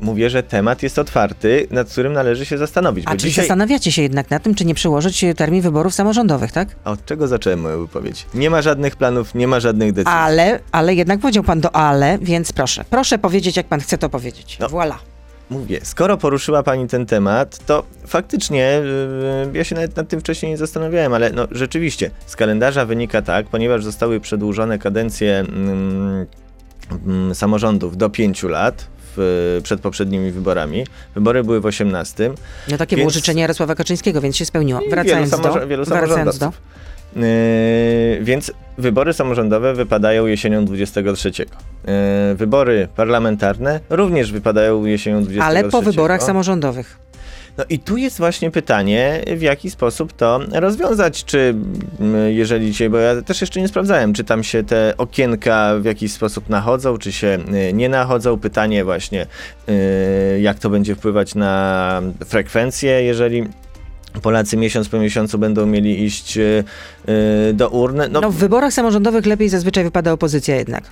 Mówię, 0.00 0.30
że 0.30 0.42
temat 0.42 0.82
jest 0.82 0.98
otwarty, 0.98 1.66
nad 1.70 1.90
którym 1.90 2.12
należy 2.12 2.46
się 2.46 2.58
zastanowić. 2.58 3.04
A 3.06 3.10
bo 3.10 3.16
czy 3.16 3.26
dzisiaj... 3.26 3.44
zastanawiacie 3.44 3.92
się 3.92 4.02
jednak 4.02 4.30
na 4.30 4.38
tym, 4.38 4.54
czy 4.54 4.64
nie 4.64 4.74
przełożyć 4.74 5.24
termin 5.36 5.62
wyborów 5.62 5.94
samorządowych, 5.94 6.52
tak? 6.52 6.68
A 6.84 6.90
od 6.90 7.04
czego 7.04 7.28
zacząłem 7.28 7.60
moją 7.60 7.80
wypowiedź? 7.80 8.26
Nie 8.34 8.50
ma 8.50 8.62
żadnych 8.62 8.96
planów, 8.96 9.34
nie 9.34 9.48
ma 9.48 9.60
żadnych 9.60 9.92
decyzji. 9.92 10.18
Ale, 10.18 10.60
ale 10.72 10.94
jednak 10.94 11.20
powiedział 11.20 11.44
pan 11.44 11.60
do 11.60 11.76
ale, 11.76 12.18
więc 12.22 12.52
proszę. 12.52 12.84
Proszę 12.90 13.18
powiedzieć, 13.18 13.56
jak 13.56 13.66
pan 13.66 13.80
chce 13.80 13.98
to 13.98 14.08
powiedzieć. 14.08 14.58
No. 14.60 14.66
Voilà. 14.68 14.94
Mówię, 15.50 15.80
skoro 15.82 16.16
poruszyła 16.16 16.62
Pani 16.62 16.88
ten 16.88 17.06
temat, 17.06 17.58
to 17.66 17.84
faktycznie 18.06 18.82
yy, 19.44 19.58
ja 19.58 19.64
się 19.64 19.74
nawet 19.74 19.96
nad 19.96 20.08
tym 20.08 20.20
wcześniej 20.20 20.52
nie 20.52 20.56
zastanawiałem, 20.56 21.14
ale 21.14 21.30
no 21.30 21.48
rzeczywiście 21.50 22.10
z 22.26 22.36
kalendarza 22.36 22.86
wynika 22.86 23.22
tak, 23.22 23.46
ponieważ 23.46 23.84
zostały 23.84 24.20
przedłużone 24.20 24.78
kadencje 24.78 25.38
mm, 25.38 26.26
mm, 27.06 27.34
samorządów 27.34 27.96
do 27.96 28.10
pięciu 28.10 28.48
lat 28.48 28.86
w, 29.18 29.60
przed 29.62 29.80
poprzednimi 29.80 30.30
wyborami. 30.30 30.86
Wybory 31.14 31.44
były 31.44 31.60
w 31.60 31.66
18. 31.66 32.30
No 32.70 32.76
takie 32.76 32.96
było 32.96 33.06
Więc- 33.06 33.14
życzenie 33.14 33.40
Jarosława 33.40 33.74
Kaczyńskiego, 33.74 34.20
więc 34.20 34.36
się 34.36 34.44
spełniło. 34.44 34.80
Wracając 34.90 35.30
wielu, 35.30 35.42
do... 35.42 35.66
wielu 35.66 35.84
wracając 35.84 36.38
do... 36.38 36.52
Yy, 37.16 37.22
więc 38.20 38.52
wybory 38.78 39.12
samorządowe 39.12 39.74
wypadają 39.74 40.26
jesienią 40.26 40.64
23. 40.64 41.28
Yy, 41.28 41.46
wybory 42.34 42.88
parlamentarne 42.96 43.80
również 43.90 44.32
wypadają 44.32 44.84
jesienią 44.84 45.22
23. 45.22 45.42
Ale 45.42 45.64
po 45.64 45.82
wyborach 45.82 46.22
samorządowych. 46.22 46.98
No 47.58 47.64
i 47.68 47.78
tu 47.78 47.96
jest 47.96 48.18
właśnie 48.18 48.50
pytanie, 48.50 49.24
w 49.36 49.42
jaki 49.42 49.70
sposób 49.70 50.12
to 50.12 50.40
rozwiązać, 50.52 51.24
czy 51.24 51.54
mm, 52.00 52.32
jeżeli 52.32 52.66
dzisiaj, 52.66 52.90
bo 52.90 52.98
ja 52.98 53.22
też 53.22 53.40
jeszcze 53.40 53.60
nie 53.60 53.68
sprawdzałem, 53.68 54.12
czy 54.12 54.24
tam 54.24 54.44
się 54.44 54.64
te 54.64 54.94
okienka 54.98 55.74
w 55.80 55.84
jakiś 55.84 56.12
sposób 56.12 56.48
nachodzą, 56.48 56.98
czy 56.98 57.12
się 57.12 57.38
y, 57.70 57.72
nie 57.72 57.88
nachodzą. 57.88 58.38
Pytanie 58.38 58.84
właśnie, 58.84 59.26
y, 59.68 60.40
jak 60.40 60.58
to 60.58 60.70
będzie 60.70 60.94
wpływać 60.94 61.34
na 61.34 62.02
frekwencję, 62.26 63.02
jeżeli 63.02 63.44
Polacy 64.22 64.56
miesiąc 64.56 64.88
po 64.88 64.98
miesiącu 64.98 65.38
będą 65.38 65.66
mieli 65.66 66.04
iść 66.04 66.38
y, 66.38 66.64
do 67.54 67.68
urny. 67.68 68.08
No, 68.08 68.30
w 68.30 68.36
wyborach 68.36 68.72
samorządowych 68.72 69.26
lepiej 69.26 69.48
zazwyczaj 69.48 69.84
wypada 69.84 70.12
opozycja 70.12 70.56
jednak. 70.56 70.84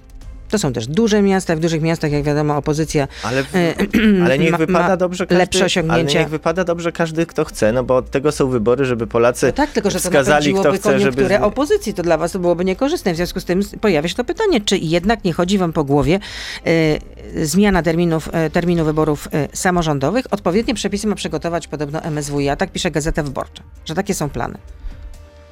To 0.49 0.59
są 0.59 0.73
też 0.73 0.87
duże 0.87 1.23
miasta, 1.23 1.57
w 1.57 1.61
dużych 1.61 1.83
miastach, 1.83 2.12
jak 2.12 2.23
wiadomo, 2.23 2.57
opozycja 2.57 3.09
Ale, 3.23 3.45
w, 3.45 3.55
e, 3.57 3.75
ale 4.25 4.38
niech 4.38 4.53
ma- 4.53 4.59
wypada 4.59 4.88
ma 4.88 4.97
dobrze 4.97 5.26
każdy, 5.26 5.38
lepsze 5.38 5.65
osiągnięcia. 5.65 6.19
Ale 6.19 6.25
niech 6.25 6.31
wypada 6.31 6.65
dobrze 6.65 6.93
każdy, 6.93 7.26
kto 7.26 7.45
chce, 7.45 7.73
no 7.73 7.85
bo 7.85 7.97
od 7.97 8.11
tego 8.11 8.33
są 8.33 8.49
wybory, 8.49 8.85
żeby 8.85 9.07
Polacy 9.07 9.47
No 9.47 9.53
tak, 9.53 9.71
tylko 9.71 9.91
że 9.91 9.99
to 10.00 10.03
wskazali, 10.03 10.55
kto 10.55 10.62
napędziłoby 10.62 10.79
chce, 10.79 11.00
żeby... 11.00 11.29
z- 11.29 11.43
opozycji, 11.43 11.95
to 11.95 12.03
dla 12.03 12.19
was 12.19 12.33
to 12.33 12.38
byłoby 12.38 12.65
niekorzystne. 12.65 13.12
W 13.12 13.17
związku 13.17 13.41
z 13.41 13.45
tym 13.45 13.61
pojawia 13.81 14.09
się 14.09 14.15
to 14.15 14.25
pytanie, 14.25 14.61
czy 14.61 14.79
jednak 14.79 15.25
nie 15.25 15.33
chodzi 15.33 15.59
wam 15.59 15.73
po 15.73 15.85
głowie 15.85 16.21
e, 16.67 17.47
zmiana 17.47 17.83
terminów, 17.83 18.29
e, 18.33 18.50
terminu 18.50 18.85
wyborów 18.85 19.29
e, 19.33 19.49
samorządowych? 19.53 20.25
Odpowiednie 20.31 20.75
przepisy 20.75 21.07
ma 21.07 21.15
przygotować 21.15 21.69
podobno 21.69 22.00
MSWiA, 22.00 22.57
tak 22.57 22.71
pisze 22.73 22.91
Gazeta 22.91 23.23
Wyborcza, 23.23 23.62
że 23.85 23.95
takie 23.95 24.15
są 24.15 24.31
plany. 24.31 24.59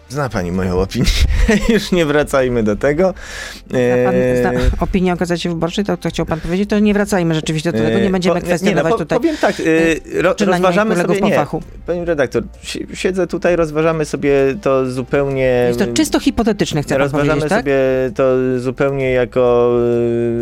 Zna 0.08 0.28
pani 0.28 0.52
moją 0.52 0.80
opinię. 0.80 1.04
Już 1.74 1.92
nie 1.92 2.06
wracajmy 2.06 2.62
do 2.62 2.76
tego. 2.76 3.14
Zna 3.70 3.78
pan 4.04 4.14
zna 4.40 4.50
opinię 4.80 5.12
o 5.12 5.16
Gazecie 5.16 5.48
Wyborczej, 5.48 5.84
to, 5.84 5.96
to 5.96 6.08
chciał 6.08 6.26
pan 6.26 6.40
powiedzieć, 6.40 6.70
to 6.70 6.78
nie 6.78 6.94
wracajmy 6.94 7.34
rzeczywiście 7.34 7.72
do 7.72 7.78
tego, 7.78 7.90
nie 7.98 8.04
eee, 8.04 8.10
będziemy 8.12 8.40
po- 8.40 8.46
kwestionować 8.46 8.84
nie, 8.84 8.90
no, 8.90 8.96
po- 8.96 8.98
tutaj. 9.04 9.18
Powiem 9.18 9.36
tak, 9.36 9.60
eee, 9.60 10.00
ro, 10.22 10.34
rozważamy 10.46 10.96
sobie... 10.96 11.20
po 11.20 11.26
Nie, 11.28 11.34
fachu. 11.34 11.62
pani 11.86 12.04
redaktor, 12.04 12.42
si- 12.62 12.86
siedzę 12.94 13.26
tutaj, 13.26 13.56
rozważamy 13.56 14.04
sobie 14.04 14.32
to 14.62 14.90
zupełnie... 14.90 15.64
Jest 15.68 15.78
to 15.78 15.86
czysto 15.86 16.20
hipotetyczne, 16.20 16.82
chcę 16.82 16.98
Rozważamy 16.98 17.40
tak? 17.40 17.50
sobie 17.60 17.74
to 18.14 18.24
zupełnie 18.60 19.10
jako 19.12 19.70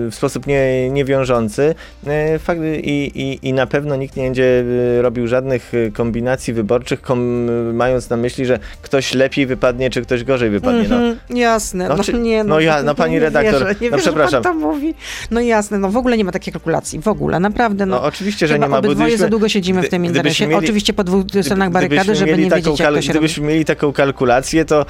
e, 0.06 0.10
w 0.10 0.14
sposób 0.14 0.46
nie, 0.46 0.90
niewiążący 0.90 1.74
E, 2.06 2.38
fakt, 2.38 2.60
i, 2.82 3.12
i, 3.14 3.48
i 3.48 3.52
na 3.52 3.66
pewno 3.66 3.96
nikt 3.96 4.16
nie 4.16 4.24
będzie 4.24 4.64
e, 4.98 5.02
robił 5.02 5.26
żadnych 5.26 5.72
e, 5.74 5.90
kombinacji 5.90 6.54
wyborczych, 6.54 7.00
kom, 7.02 7.50
mając 7.74 8.10
na 8.10 8.16
myśli, 8.16 8.46
że 8.46 8.58
ktoś 8.82 9.14
lepiej 9.14 9.46
wypadnie, 9.52 9.90
czy 9.90 10.02
ktoś 10.02 10.24
gorzej 10.24 10.50
wypadnie. 10.50 10.88
No. 10.88 10.96
Mhm, 10.96 11.16
jasne. 11.38 11.88
No 11.88 11.96
No, 11.96 12.04
czy- 12.04 12.12
nie, 12.12 12.44
no 12.44 12.60
ja- 12.60 12.82
no 12.82 12.94
pani 12.94 13.18
redaktor, 13.18 13.52
wierzę, 13.52 13.74
nie 13.80 13.90
no 13.90 13.96
wierzę, 13.96 14.10
przepraszam. 14.10 14.42
Pan 14.42 14.52
to 14.52 14.58
mówi. 14.58 14.94
No 15.30 15.40
jasne, 15.40 15.78
no 15.78 15.90
w 15.90 15.96
ogóle 15.96 16.16
nie 16.16 16.24
ma 16.24 16.32
takiej 16.32 16.52
kalkulacji. 16.52 17.00
W 17.00 17.08
ogóle, 17.08 17.40
naprawdę. 17.40 17.86
No, 17.86 17.96
No 17.96 18.02
oczywiście, 18.02 18.46
że 18.48 18.58
nie 18.58 18.68
ma. 18.68 18.78
obydwoje 18.78 19.18
za 19.18 19.28
długo 19.28 19.48
siedzimy 19.48 19.82
w 19.82 19.88
tym 19.88 20.04
interesie. 20.04 20.46
mieli- 20.46 20.64
Oczywiście 20.64 20.92
po 20.92 21.04
dwóch 21.04 21.24
stronach 21.42 21.70
barykady, 21.70 22.14
żeby 22.14 22.30
nie 22.30 22.36
wiedzieć, 22.50 22.52
jak 22.52 22.64
to 22.64 22.76
się 22.76 22.84
robi. 22.90 23.08
Gdybyśmy 23.08 23.46
mieli 23.46 23.64
taką 23.64 23.92
kalkulację, 23.92 24.64
to 24.64 24.82
y, 24.82 24.86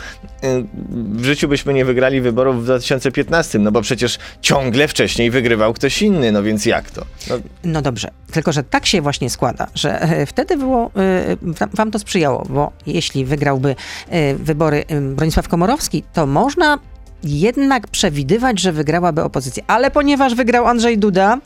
w 1.13 1.25
życiu 1.25 1.49
byśmy 1.49 1.75
nie 1.75 1.85
wygrali 1.85 2.21
wyborów 2.21 2.61
w 2.61 2.65
2015, 2.65 3.59
no 3.59 3.73
bo 3.73 3.83
przecież 3.83 4.19
ciągle 4.41 4.89
wcześniej 4.89 5.31
wygrywał 5.31 5.73
ktoś 5.73 6.03
inny, 6.03 6.33
no 6.33 6.43
więc 6.43 6.67
jak 6.67 6.91
to? 6.91 7.03
No, 7.31 7.37
No 7.65 7.83
dobrze, 7.83 8.09
tylko 8.33 8.53
że 8.53 8.63
tak 8.63 8.87
się 8.87 9.01
właśnie 9.03 9.31
składa, 9.31 9.67
że 9.75 10.03
e, 10.03 10.27
wtedy 10.27 10.57
było, 10.57 10.91
e, 10.97 11.37
wam- 11.43 11.71
wam 11.75 11.91
to 11.91 11.99
sprzyjało, 11.99 12.47
bo 12.51 12.73
jeśli 12.87 13.25
wygrałby 13.25 13.77
e, 14.11 14.35
wybory 14.53 14.85
Bronisław 15.17 15.49
Komorowski, 15.49 16.05
to 16.13 16.27
można 16.27 16.79
jednak 17.25 17.87
przewidywać, 17.89 18.61
że 18.61 18.73
wygrałaby 18.73 19.23
opozycja. 19.23 19.63
Ale 19.67 19.91
ponieważ 19.91 20.35
wygrał 20.35 20.67
Andrzej 20.67 20.99
Duda 20.99 21.39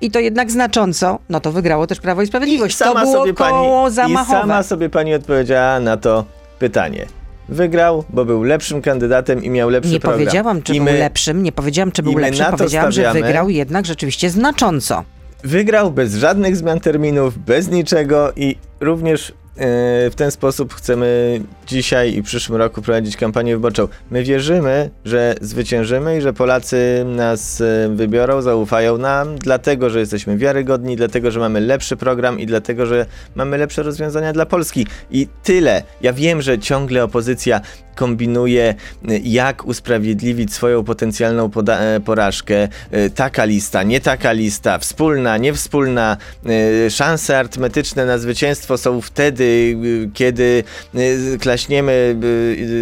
i 0.00 0.10
to 0.10 0.18
jednak 0.18 0.50
znacząco, 0.50 1.18
no 1.28 1.40
to 1.40 1.52
wygrało 1.52 1.86
też 1.86 2.00
Prawo 2.00 2.22
i 2.22 2.26
Sprawiedliwość. 2.26 2.78
to 2.78 2.94
było 2.94 3.24
koło 3.34 3.88
I 3.88 3.92
zamachowe. 3.92 4.40
sama 4.40 4.62
sobie 4.62 4.88
pani 4.90 5.14
odpowiedziała 5.14 5.80
na 5.80 5.96
to 5.96 6.24
pytanie. 6.58 7.06
Wygrał, 7.48 8.04
bo 8.10 8.24
był 8.24 8.42
lepszym 8.42 8.82
kandydatem 8.82 9.44
i 9.44 9.50
miał 9.50 9.70
lepszy 9.70 9.90
Nie 9.92 10.00
program. 10.00 10.20
powiedziałam, 10.20 10.62
czy 10.62 10.72
I 10.72 10.76
był 10.76 10.84
my 10.84 10.98
lepszym, 10.98 11.42
nie 11.42 11.52
powiedziałam, 11.52 11.92
czy 11.92 12.02
i 12.02 12.04
był 12.04 12.18
lepszym, 12.18 12.46
powiedziałam, 12.50 12.92
że 12.92 13.02
stawiamy. 13.02 13.26
wygrał 13.26 13.48
jednak 13.48 13.86
rzeczywiście 13.86 14.30
znacząco. 14.30 15.04
Wygrał 15.44 15.90
bez 15.90 16.14
żadnych 16.14 16.56
zmian 16.56 16.80
terminów, 16.80 17.38
bez 17.38 17.68
niczego 17.68 18.32
i 18.36 18.56
również 18.80 19.32
w 19.56 20.12
ten 20.16 20.30
sposób 20.30 20.74
chcemy 20.74 21.40
dzisiaj 21.66 22.14
i 22.14 22.22
w 22.22 22.24
przyszłym 22.24 22.58
roku 22.58 22.82
prowadzić 22.82 23.16
kampanię 23.16 23.54
wyborczą. 23.54 23.88
My 24.10 24.22
wierzymy, 24.22 24.90
że 25.04 25.34
zwyciężymy 25.40 26.18
i 26.18 26.20
że 26.20 26.32
Polacy 26.32 27.04
nas 27.06 27.60
e, 27.60 27.88
wybiorą, 27.94 28.42
zaufają 28.42 28.98
nam, 28.98 29.38
dlatego, 29.38 29.90
że 29.90 30.00
jesteśmy 30.00 30.36
wiarygodni, 30.38 30.96
dlatego, 30.96 31.30
że 31.30 31.40
mamy 31.40 31.60
lepszy 31.60 31.96
program 31.96 32.40
i 32.40 32.46
dlatego, 32.46 32.86
że 32.86 33.06
mamy 33.34 33.58
lepsze 33.58 33.82
rozwiązania 33.82 34.32
dla 34.32 34.46
Polski. 34.46 34.86
I 35.10 35.28
tyle. 35.42 35.82
Ja 36.02 36.12
wiem, 36.12 36.42
że 36.42 36.58
ciągle 36.58 37.04
opozycja 37.04 37.60
kombinuje, 37.94 38.74
e, 39.08 39.18
jak 39.18 39.66
usprawiedliwić 39.66 40.54
swoją 40.54 40.84
potencjalną 40.84 41.50
e, 41.68 42.00
porażkę. 42.00 42.68
E, 42.90 43.10
Taka 43.10 43.44
lista, 43.44 43.82
nie 43.82 44.00
taka 44.00 44.32
lista, 44.32 44.78
wspólna, 44.78 45.36
niewspólna. 45.36 46.16
E, 46.86 46.90
Szanse 46.90 47.38
arytmetyczne 47.38 48.06
na 48.06 48.18
zwycięstwo 48.18 48.78
są 48.78 49.00
wtedy, 49.00 49.43
e, 49.43 49.43
kiedy 50.14 50.64
e, 50.94 51.38
klaśniemy 51.38 52.16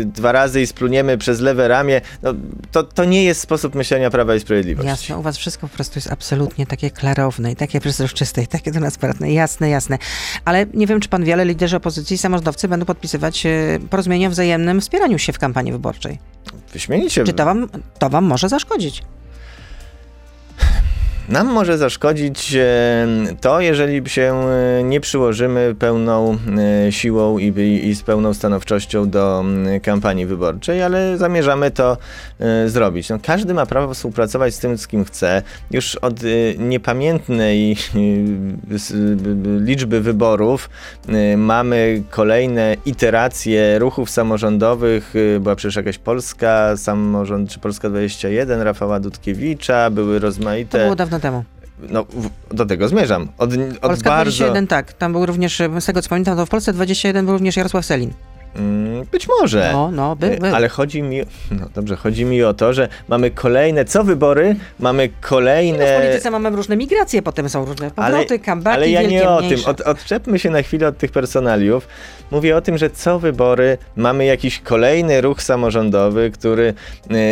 e, 0.02 0.04
dwa 0.04 0.32
razy 0.32 0.62
i 0.62 0.66
spluniemy 0.66 1.18
przez 1.18 1.40
lewe 1.40 1.68
ramię. 1.68 2.00
No, 2.22 2.34
to, 2.72 2.82
to 2.82 3.04
nie 3.04 3.24
jest 3.24 3.40
sposób 3.40 3.74
myślenia 3.74 4.10
Prawa 4.10 4.34
i 4.34 4.40
Sprawiedliwości. 4.40 4.88
Jasne, 4.88 5.18
u 5.18 5.22
was 5.22 5.38
wszystko 5.38 5.68
po 5.68 5.74
prostu 5.74 5.98
jest 5.98 6.12
absolutnie 6.12 6.66
takie 6.66 6.90
klarowne 6.90 7.52
i 7.52 7.56
takie 7.56 7.80
przezroczyste 7.80 8.42
i 8.42 8.46
takie 8.46 8.72
transparentne. 8.72 9.32
Jasne, 9.32 9.70
jasne. 9.70 9.98
Ale 10.44 10.66
nie 10.74 10.86
wiem, 10.86 11.00
czy 11.00 11.08
pan 11.08 11.24
wie, 11.24 11.32
ale 11.32 11.44
liderzy 11.44 11.76
opozycji 11.76 12.14
i 12.14 12.18
samorządowcy 12.18 12.68
będą 12.68 12.86
podpisywać 12.86 13.46
e, 13.46 13.78
porozumienia 13.90 14.28
o 14.28 14.30
wzajemnym 14.30 14.80
wspieraniu 14.80 15.18
się 15.18 15.32
w 15.32 15.38
kampanii 15.38 15.72
wyborczej. 15.72 16.18
Wyśmienicie. 16.72 17.24
Czy 17.24 17.32
to 17.32 17.44
wam, 17.44 17.68
to 17.98 18.10
wam 18.10 18.24
może 18.24 18.48
zaszkodzić? 18.48 19.02
Nam 21.28 21.46
może 21.46 21.78
zaszkodzić 21.78 22.54
e, 22.54 23.06
to, 23.40 23.60
jeżeli 23.60 24.10
się 24.10 24.46
e, 24.48 24.82
nie 24.82 25.00
przyłożymy 25.00 25.74
pełną 25.78 26.38
e, 26.86 26.92
siłą 26.92 27.38
i, 27.38 27.52
i, 27.84 27.94
z 27.94 28.02
pełną 28.02 28.34
stanowczością 28.34 29.10
do 29.10 29.44
kampanii 29.82 30.26
wyborczej, 30.26 30.82
ale 30.82 31.18
zamierzamy 31.18 31.70
to 31.70 31.96
zrobić. 32.66 33.08
No, 33.08 33.18
każdy 33.22 33.54
ma 33.54 33.66
prawo 33.66 33.94
współpracować 33.94 34.54
z 34.54 34.58
tym, 34.58 34.78
z 34.78 34.86
kim 34.86 35.04
chce. 35.04 35.42
Już 35.70 35.96
od 35.96 36.20
niepamiętnej 36.58 37.76
liczby 39.60 40.00
wyborów 40.00 40.70
mamy 41.36 42.02
kolejne 42.10 42.76
iteracje 42.86 43.78
ruchów 43.78 44.10
samorządowych. 44.10 45.14
Była 45.40 45.56
przecież 45.56 45.76
jakaś 45.76 45.98
Polska 45.98 46.76
samorząd, 46.76 47.50
czy 47.50 47.58
Polska 47.58 47.88
21, 47.88 48.60
Rafała 48.60 49.00
Dudkiewicza, 49.00 49.90
były 49.90 50.18
rozmaite... 50.18 50.88
dawno 51.12 51.20
temu. 51.20 51.44
No, 51.90 52.06
do 52.50 52.66
tego 52.66 52.88
zmierzam. 52.88 53.28
Od, 53.38 53.50
od 53.52 53.78
Polska 53.80 54.10
bardzo. 54.10 54.30
21, 54.30 54.66
tak. 54.66 54.92
Tam 54.92 55.12
był 55.12 55.26
również, 55.26 55.62
z 55.80 55.84
tego 55.84 56.02
co 56.02 56.08
pamiętam, 56.08 56.36
to 56.36 56.46
w 56.46 56.48
Polsce 56.48 56.72
21 56.72 57.24
był 57.24 57.32
również 57.34 57.56
Jarosław 57.56 57.86
Selin. 57.86 58.10
Mm, 58.56 59.04
być 59.12 59.28
może. 59.40 59.70
No, 59.72 59.90
no, 59.90 60.16
był, 60.16 60.32
E, 60.32 60.36
był. 60.38 60.54
Ale 60.54 60.68
chodzi 60.68 61.02
mi, 61.02 61.20
no 61.50 61.68
dobrze, 61.74 61.96
chodzi 61.96 62.24
mi 62.24 62.42
o 62.42 62.54
to, 62.54 62.72
że 62.72 62.88
mamy 63.08 63.30
kolejne, 63.30 63.84
co 63.84 64.04
wybory, 64.04 64.56
mamy 64.80 65.08
No, 65.08 65.12
w 65.22 65.28
kolejne... 65.28 66.00
polityce 66.00 66.30
mamy 66.30 66.50
różne 66.50 66.76
migracje, 66.76 67.22
potem 67.22 67.48
są 67.48 67.64
różne 67.64 67.90
powroty, 67.90 68.38
comebacki, 68.38 68.76
ale 68.76 68.90
ja 68.90 69.02
nie 69.02 69.28
o 69.30 69.38
mniejsze. 69.38 69.56
tym. 69.64 69.70
Od, 69.70 69.80
odczepmy 69.80 70.38
się 70.38 70.50
na 70.50 70.62
chwilę 70.62 70.88
od 70.88 70.98
tych 70.98 71.12
personaliów. 71.12 71.88
Mówię 72.30 72.56
o 72.56 72.60
tym, 72.60 72.78
że 72.78 72.90
co 72.90 73.18
wybory 73.18 73.78
mamy 73.96 74.24
jakiś 74.24 74.60
kolejny 74.60 75.20
ruch 75.20 75.42
samorządowy, 75.42 76.30
który 76.30 76.74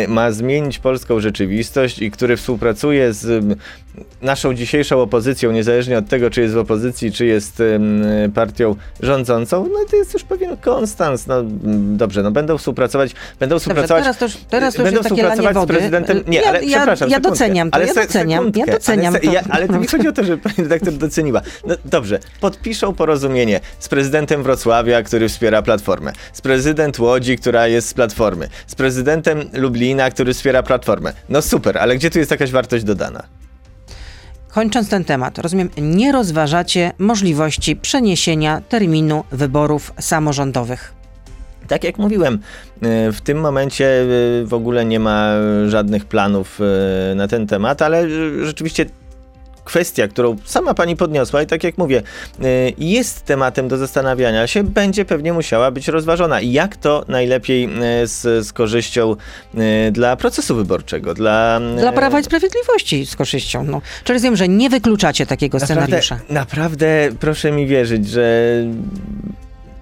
y, 0.05 0.07
ma 0.07 0.31
zmienić 0.31 0.79
polską 0.79 1.19
rzeczywistość 1.19 1.99
i 1.99 2.11
który 2.11 2.37
współpracuje 2.37 3.13
z 3.13 3.45
naszą 4.21 4.53
dzisiejszą 4.53 5.01
opozycją, 5.01 5.51
niezależnie 5.51 5.97
od 5.97 6.07
tego, 6.07 6.29
czy 6.29 6.41
jest 6.41 6.53
w 6.53 6.57
opozycji, 6.57 7.11
czy 7.11 7.25
jest 7.25 7.63
partią 8.33 8.75
rządzącą. 8.99 9.67
No 9.73 9.79
to 9.91 9.95
jest 9.95 10.13
już 10.13 10.23
pewien 10.23 10.57
konstans. 10.57 11.27
No 11.27 11.43
dobrze, 11.97 12.23
no 12.23 12.31
będą 12.31 12.57
współpracować, 12.57 13.15
będą 13.39 13.55
Dobrze, 13.55 13.59
współpracować. 13.59 14.03
teraz 14.03 14.17
to 14.17 14.25
już, 14.25 14.35
teraz 14.49 14.73
to 14.73 14.81
już 14.81 14.91
Będą 14.91 15.03
współpracować 15.03 15.57
z 15.57 15.65
prezydentem. 15.65 16.23
Nie, 16.27 16.39
ja, 16.39 16.49
ale 16.49 16.63
ja, 16.65 16.77
przepraszam. 16.77 17.09
ja 17.09 17.19
doceniam 17.19 17.71
to, 17.71 17.75
ale 17.75 17.85
ja 17.85 17.93
doceniam, 17.93 18.51
ja 18.55 18.65
doceniam 18.65 19.13
ale, 19.15 19.23
to. 19.23 19.31
Ja, 19.31 19.41
ale 19.49 19.67
to 19.67 19.79
mi 19.79 19.87
chodzi 19.87 20.07
o 20.07 20.11
to, 20.11 20.23
że 20.23 20.37
pani 20.37 20.55
redaktor 20.57 20.93
doceniła. 20.93 21.41
No 21.67 21.75
dobrze, 21.85 22.19
podpiszą 22.41 22.93
porozumienie 22.93 23.59
z 23.79 23.87
prezydentem 23.89 24.43
Wrocławia, 24.43 25.03
który 25.03 25.29
wspiera 25.29 25.61
Platformę, 25.61 26.13
z 26.33 26.41
prezydent 26.41 26.99
Łodzi, 26.99 27.37
która 27.37 27.67
jest 27.67 27.87
z 27.87 27.93
Platformy, 27.93 28.47
z 28.67 28.75
prezydentem 28.75 29.49
Lublina, 29.53 30.11
który 30.11 30.33
wspiera 30.33 30.63
Platformę. 30.63 31.13
No 31.29 31.41
super, 31.41 31.77
ale 31.77 31.95
gdzie 31.95 32.09
tu 32.09 32.19
jest 32.19 32.31
jakaś 32.31 32.51
wartość 32.51 32.83
dodana? 32.83 33.23
Kończąc 34.51 34.89
ten 34.89 35.03
temat, 35.03 35.37
rozumiem, 35.37 35.69
nie 35.77 36.11
rozważacie 36.11 36.91
możliwości 36.97 37.75
przeniesienia 37.75 38.61
terminu 38.69 39.23
wyborów 39.31 39.93
samorządowych. 39.99 40.93
Tak 41.67 41.83
jak 41.83 41.97
mówiłem, 41.97 42.33
y, 42.33 43.11
w 43.11 43.21
tym 43.21 43.39
momencie 43.39 43.85
y, 44.41 44.45
w 44.45 44.53
ogóle 44.53 44.85
nie 44.85 44.99
ma 44.99 45.33
żadnych 45.67 46.05
planów 46.05 46.59
y, 47.11 47.15
na 47.15 47.27
ten 47.27 47.47
temat, 47.47 47.81
ale 47.81 48.09
rzeczywiście 48.45 48.85
kwestia, 49.65 50.07
którą 50.07 50.35
sama 50.45 50.73
pani 50.73 50.95
podniosła 50.95 51.41
i 51.41 51.47
tak 51.47 51.63
jak 51.63 51.77
mówię, 51.77 52.03
y, 52.43 52.73
jest 52.77 53.25
tematem 53.25 53.67
do 53.67 53.77
zastanawiania 53.77 54.47
się, 54.47 54.63
będzie 54.63 55.05
pewnie 55.05 55.33
musiała 55.33 55.71
być 55.71 55.87
rozważona. 55.87 56.41
Jak 56.41 56.77
to 56.77 57.05
najlepiej 57.07 57.65
y, 58.03 58.07
z, 58.07 58.47
z 58.47 58.53
korzyścią 58.53 59.15
y, 59.55 59.91
dla 59.91 60.15
procesu 60.15 60.55
wyborczego, 60.55 61.13
dla... 61.13 61.59
Dla 61.77 61.91
Prawa 61.91 62.19
i 62.19 62.23
Sprawiedliwości 62.23 63.05
z 63.05 63.15
korzyścią. 63.15 63.63
No. 63.63 63.81
Czyli 64.03 64.13
rozumiem, 64.13 64.35
że 64.35 64.47
nie 64.47 64.69
wykluczacie 64.69 65.25
takiego 65.25 65.59
scenariusza. 65.59 66.15
Naprawdę, 66.15 66.33
naprawdę 66.33 67.09
proszę 67.19 67.51
mi 67.51 67.67
wierzyć, 67.67 68.07
że 68.07 68.55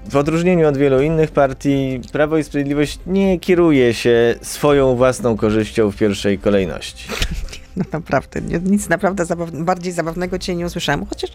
w 0.10 0.15
odróżnieniu 0.15 0.68
od 0.68 0.78
wielu 0.78 1.02
innych 1.02 1.32
partii, 1.32 2.02
Prawo 2.12 2.38
i 2.38 2.44
Sprawiedliwość 2.44 3.00
nie 3.08 3.39
kieruje 3.39 3.94
się 3.94 4.36
swoją 4.42 4.96
własną 4.96 5.38
korzyścią 5.38 5.92
w 5.92 5.96
pierwszej 5.96 6.39
kolejności. 6.39 7.08
No 7.77 7.84
naprawdę, 7.91 8.41
nic 8.41 8.89
naprawdę 8.89 9.25
zabaw 9.25 9.51
bardziej 9.51 9.93
zabawnego 9.93 10.39
cię 10.39 10.55
nie 10.55 10.65
usłyszałem. 10.65 11.05
Chociaż 11.05 11.32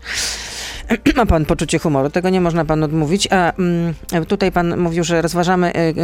ma 1.16 1.26
pan 1.26 1.44
poczucie 1.44 1.78
humoru, 1.78 2.10
tego 2.10 2.30
nie 2.30 2.40
można 2.40 2.64
panu 2.64 2.84
odmówić. 2.84 3.28
A 3.30 3.52
mm, 3.52 3.94
tutaj 4.28 4.52
pan 4.52 4.80
mówił, 4.80 5.04
że 5.04 5.22
rozważamy 5.22 5.72
y, 5.76 5.78
y, 5.78 5.94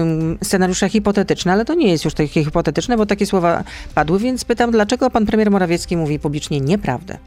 scenariusze 0.44 0.88
hipotetyczne, 0.88 1.52
ale 1.52 1.64
to 1.64 1.74
nie 1.74 1.90
jest 1.90 2.04
już 2.04 2.14
takie 2.14 2.44
hipotetyczne, 2.44 2.96
bo 2.96 3.06
takie 3.06 3.26
słowa 3.26 3.64
padły, 3.94 4.18
więc 4.18 4.44
pytam, 4.44 4.70
dlaczego 4.70 5.10
pan 5.10 5.26
premier 5.26 5.50
Morawiecki 5.50 5.96
mówi 5.96 6.18
publicznie 6.18 6.60
nieprawdę? 6.60 7.18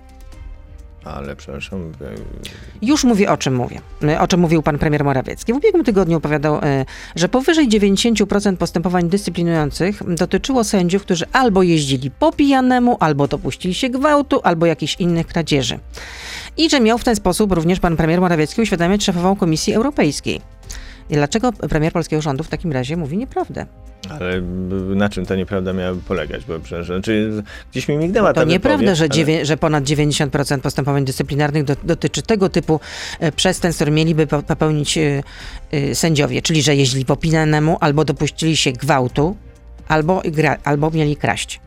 Ale 1.05 1.35
przepraszam, 1.35 1.91
e, 2.01 2.15
Już 2.81 3.03
mówię, 3.03 3.31
o 3.31 3.37
czym 3.37 3.55
mówię. 3.55 3.81
Y, 4.03 4.19
O 4.19 4.27
czym 4.27 4.39
mówił 4.39 4.61
pan 4.61 4.79
premier 4.79 5.03
Morawiecki. 5.03 5.53
W 5.53 5.55
ubiegłym 5.55 5.83
tygodniu 5.83 6.17
opowiadał, 6.17 6.57
y, 6.57 6.59
że 7.15 7.29
powyżej 7.29 7.67
90% 7.69 8.57
postępowań 8.57 9.09
dyscyplinujących 9.09 10.15
dotyczyło 10.15 10.63
sędziów, 10.63 11.03
którzy 11.03 11.25
albo 11.33 11.63
jeździli 11.63 12.11
po 12.11 12.31
pijanemu, 12.31 12.97
albo 12.99 13.27
dopuścili 13.27 13.73
się 13.73 13.89
gwałtu, 13.89 14.39
albo 14.43 14.65
jakichś 14.65 14.95
innych 14.95 15.27
kradzieży. 15.27 15.79
I 16.57 16.69
że 16.69 16.79
miał 16.79 16.97
w 16.97 17.03
ten 17.03 17.15
sposób 17.15 17.51
również 17.51 17.79
pan 17.79 17.97
premier 17.97 18.21
Morawiecki 18.21 18.61
uświadamiać 18.61 19.03
szefową 19.03 19.35
Komisji 19.35 19.73
Europejskiej. 19.73 20.41
I 21.09 21.13
dlaczego 21.13 21.51
premier 21.53 21.93
polskiego 21.93 22.21
rządu 22.21 22.43
w 22.43 22.47
takim 22.49 22.71
razie 22.71 22.97
mówi 22.97 23.17
nieprawdę? 23.17 23.65
Ale 24.09 24.41
na 24.95 25.09
czym 25.09 25.25
ta 25.25 25.35
nieprawda 25.35 25.73
miałaby 25.73 26.01
polegać? 26.01 26.45
Bo 26.45 26.59
przecież, 26.59 26.85
znaczy, 26.87 27.43
gdzieś 27.71 27.87
mi 27.87 27.97
mignęła 27.97 28.33
ta 28.33 28.41
To 28.41 28.47
nieprawda, 28.47 28.95
że, 28.95 29.03
ale- 29.03 29.09
dziewię- 29.13 29.45
że 29.45 29.57
ponad 29.57 29.83
90% 29.83 30.59
postępowań 30.59 31.05
dyscyplinarnych 31.05 31.63
do, 31.63 31.75
dotyczy 31.83 32.21
tego 32.21 32.49
typu 32.49 32.79
e, 33.19 33.31
przestępstw, 33.31 33.77
które 33.77 33.91
mieliby 33.91 34.27
po- 34.27 34.43
popełnić 34.43 34.97
e, 34.97 35.23
e, 35.71 35.95
sędziowie. 35.95 36.41
Czyli, 36.41 36.61
że 36.61 36.75
jeździli 36.75 37.05
po 37.05 37.15
pinanemu, 37.15 37.77
albo 37.79 38.05
dopuścili 38.05 38.57
się 38.57 38.71
gwałtu, 38.71 39.35
albo, 39.87 40.21
gra, 40.25 40.57
albo 40.63 40.91
mieli 40.91 41.15
kraść. 41.15 41.59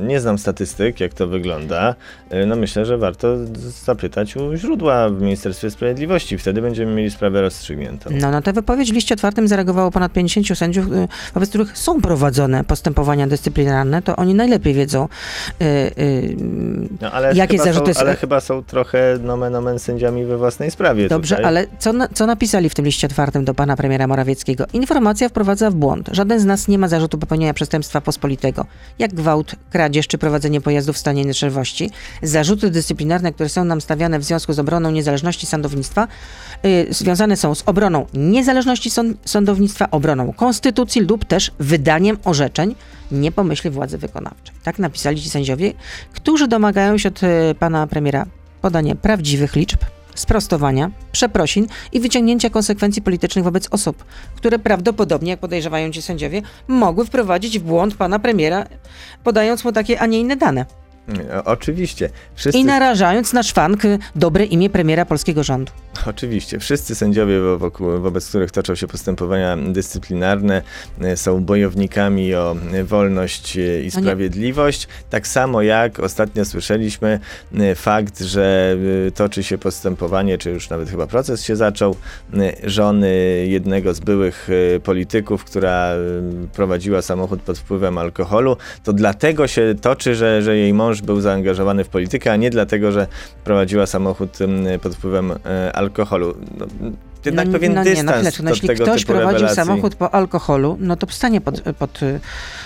Nie 0.00 0.20
znam 0.20 0.38
statystyk, 0.38 1.00
jak 1.00 1.14
to 1.14 1.26
wygląda. 1.26 1.94
Y, 2.32 2.46
No 2.46 2.56
myślę, 2.56 2.86
że 2.86 2.98
warto 2.98 3.36
zapytać 3.84 4.36
u 4.36 4.56
źródła 4.56 5.08
w 5.08 5.20
Ministerstwie 5.22 5.70
Sprawiedliwości. 5.70 6.38
Wtedy 6.38 6.62
będziemy 6.62 6.94
mieli 6.94 7.10
sprawę 7.10 7.40
rozstrzygniętą. 7.40 8.10
No 8.20 8.30
na 8.30 8.42
tę 8.42 8.52
wypowiedź 8.52 8.90
w 8.90 8.94
liście 8.94 9.14
otwartym 9.14 9.48
zareagowało 9.48 9.90
ponad 9.90 10.12
50 10.12 10.58
sędziów, 10.58 10.92
y, 10.92 11.08
wobec 11.34 11.48
których 11.48 11.78
są 11.78 12.00
prowadzone 12.00 12.64
postępowania 12.64 13.26
dyscyplinarne, 13.26 14.02
to 14.02 14.16
oni 14.16 14.34
najlepiej 14.34 14.74
wiedzą, 14.74 15.08
y, 15.62 15.64
y, 15.98 16.36
No, 17.00 17.12
ale 17.12 17.34
jakie 17.34 17.58
zarzuty 17.58 17.94
są, 17.94 18.00
są- 18.00 18.06
ale 18.06 18.16
chyba 18.16 18.40
są 18.40 18.62
trochę 18.62 19.18
nomen 19.22 19.54
omen 19.54 19.78
sędziami 19.78 20.24
we 20.24 20.38
własnej 20.38 20.70
sprawie. 20.70 21.08
Dobrze, 21.08 21.36
tutaj. 21.36 21.48
ale 21.48 21.66
co, 21.78 21.92
na, 21.92 22.08
co 22.08 22.26
napisali 22.26 22.68
w 22.68 22.74
tym 22.74 22.84
liście 22.84 23.06
otwartym 23.06 23.44
do 23.44 23.54
pana 23.54 23.76
premiera 23.76 24.06
Morawieckiego? 24.06 24.64
Informacja 24.72 25.28
wprowadza 25.28 25.70
w 25.70 25.74
błąd. 25.74 26.08
Żaden 26.12 26.40
z 26.40 26.44
nas 26.44 26.68
nie 26.68 26.78
ma 26.78 26.88
zarzutu 26.88 27.18
popełnienia 27.18 27.54
przestępstwa 27.54 28.00
pospolitego, 28.00 28.66
jak 28.98 29.14
gwałt, 29.14 29.54
kradzież 29.70 30.08
czy 30.08 30.18
prowadzenie 30.18 30.60
pojazdu 30.60 30.92
w 30.92 30.98
stanie 30.98 31.24
nieczerwości. 31.24 31.90
Zarzuty 32.22 32.70
dyscyplinarne, 32.70 33.32
które 33.32 33.48
są 33.48 33.64
nam 33.64 33.80
stawiane 33.80 34.18
w 34.18 34.24
związku 34.24 34.52
z 34.52 34.58
obroną 34.58 34.90
niezależności 34.90 35.46
sądownictwa, 35.46 36.08
y, 36.64 36.86
związane 36.90 37.36
są 37.36 37.54
z 37.54 37.62
obroną 37.66 38.06
niezależności 38.14 38.90
sąd, 38.90 39.16
sądownictwa, 39.24 39.90
obroną 39.90 40.32
konstytucji 40.32 41.00
lub 41.00 41.24
też 41.24 41.50
wydaniem 41.58 42.18
orzeczeń 42.24 42.74
nie 43.12 43.32
pomyśli 43.32 43.70
władzy 43.70 43.98
wykonawczej. 43.98 44.54
Tak 44.62 44.78
napisali 44.78 45.22
ci 45.22 45.30
sędziowie, 45.30 45.72
którzy 46.12 46.48
domagają 46.48 46.98
się 46.98 47.08
od 47.08 47.22
y, 47.22 47.54
pana 47.58 47.86
premiera 47.86 48.26
podania 48.60 48.94
prawdziwych 48.94 49.56
liczb, 49.56 49.78
sprostowania, 50.14 50.90
przeprosin 51.12 51.66
i 51.92 52.00
wyciągnięcia 52.00 52.50
konsekwencji 52.50 53.02
politycznych 53.02 53.44
wobec 53.44 53.68
osób, 53.70 54.04
które 54.36 54.58
prawdopodobnie, 54.58 55.30
jak 55.30 55.40
podejrzewają 55.40 55.90
ci 55.90 56.02
sędziowie, 56.02 56.42
mogły 56.68 57.06
wprowadzić 57.06 57.58
w 57.58 57.62
błąd 57.62 57.94
pana 57.94 58.18
premiera, 58.18 58.66
podając 59.24 59.64
mu 59.64 59.72
takie, 59.72 60.00
a 60.00 60.06
nie 60.06 60.20
inne 60.20 60.36
dane. 60.36 60.83
O- 61.38 61.44
Oczywiście. 61.44 62.10
Wszyscy, 62.34 62.58
I 62.58 62.64
narażając 62.64 63.32
na 63.32 63.42
szwank 63.42 63.84
y, 63.84 63.98
dobre 64.16 64.44
imię 64.44 64.70
premiera 64.70 65.04
polskiego 65.04 65.42
rządu. 65.42 65.72
Oczywiście. 66.06 66.58
Wszyscy 66.58 66.94
sędziowie, 66.94 67.40
wo- 67.40 67.58
wokół, 67.58 68.00
wobec 68.00 68.28
których 68.28 68.50
toczą 68.50 68.74
się 68.74 68.86
postępowania 68.86 69.56
dyscyplinarne, 69.56 70.62
e, 71.00 71.16
są 71.16 71.44
bojownikami 71.44 72.34
o 72.34 72.56
e, 72.72 72.84
wolność 72.84 73.56
e, 73.56 73.82
i 73.82 73.90
No 73.94 74.00
sprawiedliwość. 74.00 74.88
Tak 75.10 75.26
samo 75.26 75.62
jak 75.62 76.00
ostatnio 76.00 76.44
słyszeliśmy 76.44 77.20
e, 77.54 77.74
fakt, 77.74 78.20
że 78.20 78.76
e, 79.06 79.10
toczy 79.10 79.42
się 79.42 79.58
postępowanie, 79.58 80.38
czy 80.38 80.50
już 80.50 80.70
nawet 80.70 80.90
chyba 80.90 81.06
proces 81.06 81.42
się 81.44 81.56
zaczął, 81.56 81.96
e, 82.34 82.70
żony 82.70 83.10
jednego 83.48 83.94
z 83.94 84.00
byłych 84.00 84.48
e, 84.76 84.80
polityków, 84.80 85.44
która 85.44 85.70
e, 85.92 85.98
prowadziła 86.52 87.02
samochód 87.02 87.42
pod 87.42 87.58
wpływem 87.58 87.98
alkoholu. 87.98 88.56
To 88.84 88.92
dlatego 88.92 89.46
się 89.46 89.74
toczy, 89.80 90.14
że, 90.14 90.42
że 90.42 90.56
jej 90.56 90.74
mąż 90.74 90.93
był 91.00 91.20
zaangażowany 91.20 91.84
w 91.84 91.88
politykę, 91.88 92.32
a 92.32 92.36
nie 92.36 92.50
dlatego, 92.50 92.92
że 92.92 93.06
prowadziła 93.44 93.86
samochód 93.86 94.38
pod 94.82 94.94
wpływem 94.94 95.32
e, 95.32 95.72
alkoholu. 95.72 96.34
No, 96.58 96.66
jednak 97.24 97.46
no, 97.46 97.52
pewien 97.52 97.74
no 97.74 97.84
nie, 97.84 97.90
no 97.90 97.94
dystans 97.94 98.16
chwileczkę, 98.16 98.42
no 98.42 98.50
jeśli 98.50 98.68
tego 98.68 98.84
ktoś 98.84 99.04
prowadził 99.04 99.32
rewelacji. 99.32 99.56
samochód 99.56 99.94
po 99.94 100.14
alkoholu, 100.14 100.76
no 100.80 100.96
to 100.96 101.06
stanie 101.10 101.40
pod, 101.40 101.60
pod, 101.78 102.02
y, 102.02 102.20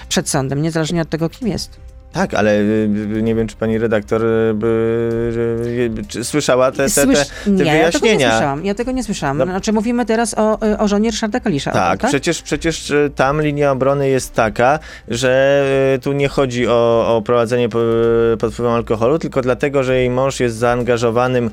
przed 0.09 0.29
sądem, 0.29 0.63
niezależnie 0.63 1.03
od 1.03 1.09
tego, 1.09 1.29
kim 1.29 1.49
jest. 1.49 1.81
Tak, 2.19 2.35
ale 2.35 2.61
y, 2.61 2.89
y, 3.17 3.23
nie 3.23 3.35
wiem, 3.35 3.47
czy 3.47 3.57
pani 3.57 3.79
redaktor 3.79 4.25
y, 4.25 4.55
by, 4.55 5.93
czy 6.09 6.25
słyszała 6.25 6.73
te, 6.73 6.77
te, 6.91 7.07
te, 7.07 7.25
te 7.45 7.51
nie, 7.51 7.65
ja 7.65 7.65
tego 7.65 7.65
nie 7.65 7.71
wyjaśnienia. 7.71 8.31
słyszałam. 8.31 8.65
Ja 8.65 8.75
tego 8.75 8.93
nie 8.93 9.05
słyszałam. 9.05 9.39
No. 9.39 9.45
Znaczy 9.45 9.73
mówimy 9.73 10.07
teraz 10.07 10.35
o, 10.39 10.59
o 10.79 10.89
żonie 10.89 11.11
Ryszarda 11.11 11.41
Kalisza. 11.41 11.71
Tak, 11.71 12.01
tak? 12.01 12.11
przecież, 12.11 12.43
przecież 12.43 12.93
tam 13.15 13.43
linia 13.43 13.73
obrony 13.73 14.09
jest 14.09 14.35
taka, 14.35 14.79
że 15.09 15.65
tu 16.03 16.13
nie 16.13 16.29
chodzi 16.29 16.69
o, 16.69 17.17
o 17.17 17.23
prowadzenie 17.23 17.69
po, 17.69 17.79
pod 18.39 18.53
wpływem 18.53 18.73
alkoholu, 18.75 19.19
tylko 19.19 19.41
dlatego, 19.43 19.83
że 19.83 19.97
jej 19.97 20.11
mąż 20.11 20.41
jest 20.41 20.57
zaangażowanym 20.57 21.51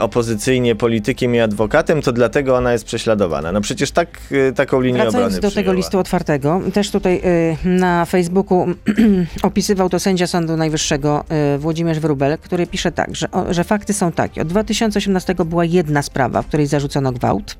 opozycyjnie 0.00 0.74
politykiem 0.74 1.34
i 1.34 1.40
adwokatem, 1.40 2.02
to 2.02 2.12
dlatego 2.12 2.56
ona 2.56 2.72
jest 2.72 2.84
prześladowana. 2.84 3.52
No 3.52 3.60
przecież 3.60 3.90
tak, 3.90 4.08
taką 4.54 4.80
linię 4.80 5.02
Wracając 5.02 5.16
obrony 5.16 5.40
do 5.40 5.48
tego 5.48 5.50
przyjęła. 5.50 5.74
listu 5.74 5.98
otwartego, 5.98 6.60
też 6.74 6.90
tutaj 6.90 7.22
na 7.64 8.04
Facebooku 8.04 8.66
opisywał 9.42 9.88
to 9.88 9.98
sędzia 10.08 10.26
Sądu 10.26 10.56
Najwyższego 10.56 11.24
y, 11.54 11.58
Włodzimierz 11.58 11.98
Wróbel, 12.00 12.38
który 12.38 12.66
pisze 12.66 12.92
tak, 12.92 13.16
że, 13.16 13.28
że 13.50 13.64
fakty 13.64 13.94
są 13.94 14.12
takie. 14.12 14.42
Od 14.42 14.48
2018 14.48 15.34
była 15.34 15.64
jedna 15.64 16.02
sprawa, 16.02 16.42
w 16.42 16.46
której 16.46 16.66
zarzucono 16.66 17.12
gwałt. 17.12 17.56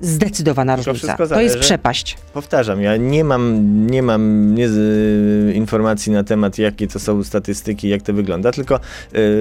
zdecydowana 0.00 0.76
różnica. 0.76 0.98
wszystko 0.98 1.26
To 1.34 1.40
jest 1.40 1.58
przepaść. 1.58 2.16
Powtarzam, 2.34 2.80
ja 2.82 2.96
nie 2.96 3.24
mam, 3.24 3.62
nie 3.86 4.02
mam 4.02 4.54
nie 4.54 4.66
y, 4.68 5.52
informacji 5.54 6.12
na 6.12 6.24
temat, 6.24 6.58
jakie 6.58 6.86
to 6.88 6.98
są 6.98 7.24
statystyki, 7.24 7.88
jak 7.88 8.02
to 8.02 8.12
wygląda, 8.12 8.52
tylko 8.52 8.76
y, 8.76 8.80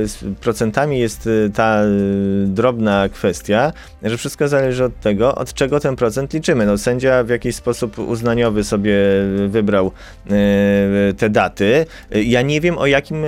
z 0.08 0.18
procentami 0.42 1.00
jest 1.00 1.28
y, 1.28 1.52
ta 1.54 1.84
y, 1.84 1.88
drobna 2.48 3.10
kwestia, 3.10 3.74
że 4.04 4.18
wszystko 4.18 4.48
zależy 4.48 4.84
od 4.84 5.00
tego, 5.00 5.36
od 5.36 5.54
czego 5.54 5.80
ten 5.80 5.96
procent 5.96 6.34
liczymy. 6.34 6.66
No, 6.66 6.78
sędzia 6.78 7.24
w 7.24 7.30
jakiś 7.30 7.56
sposób 7.56 8.00
uznaniowy 8.00 8.63
sobie 8.63 8.96
wybrał 9.48 9.92
y, 10.32 11.13
te 11.13 11.30
daty. 11.30 11.86
Ja 12.12 12.42
nie 12.42 12.62
wiem, 12.62 12.78
o 12.78 12.86
jakim 12.86 13.24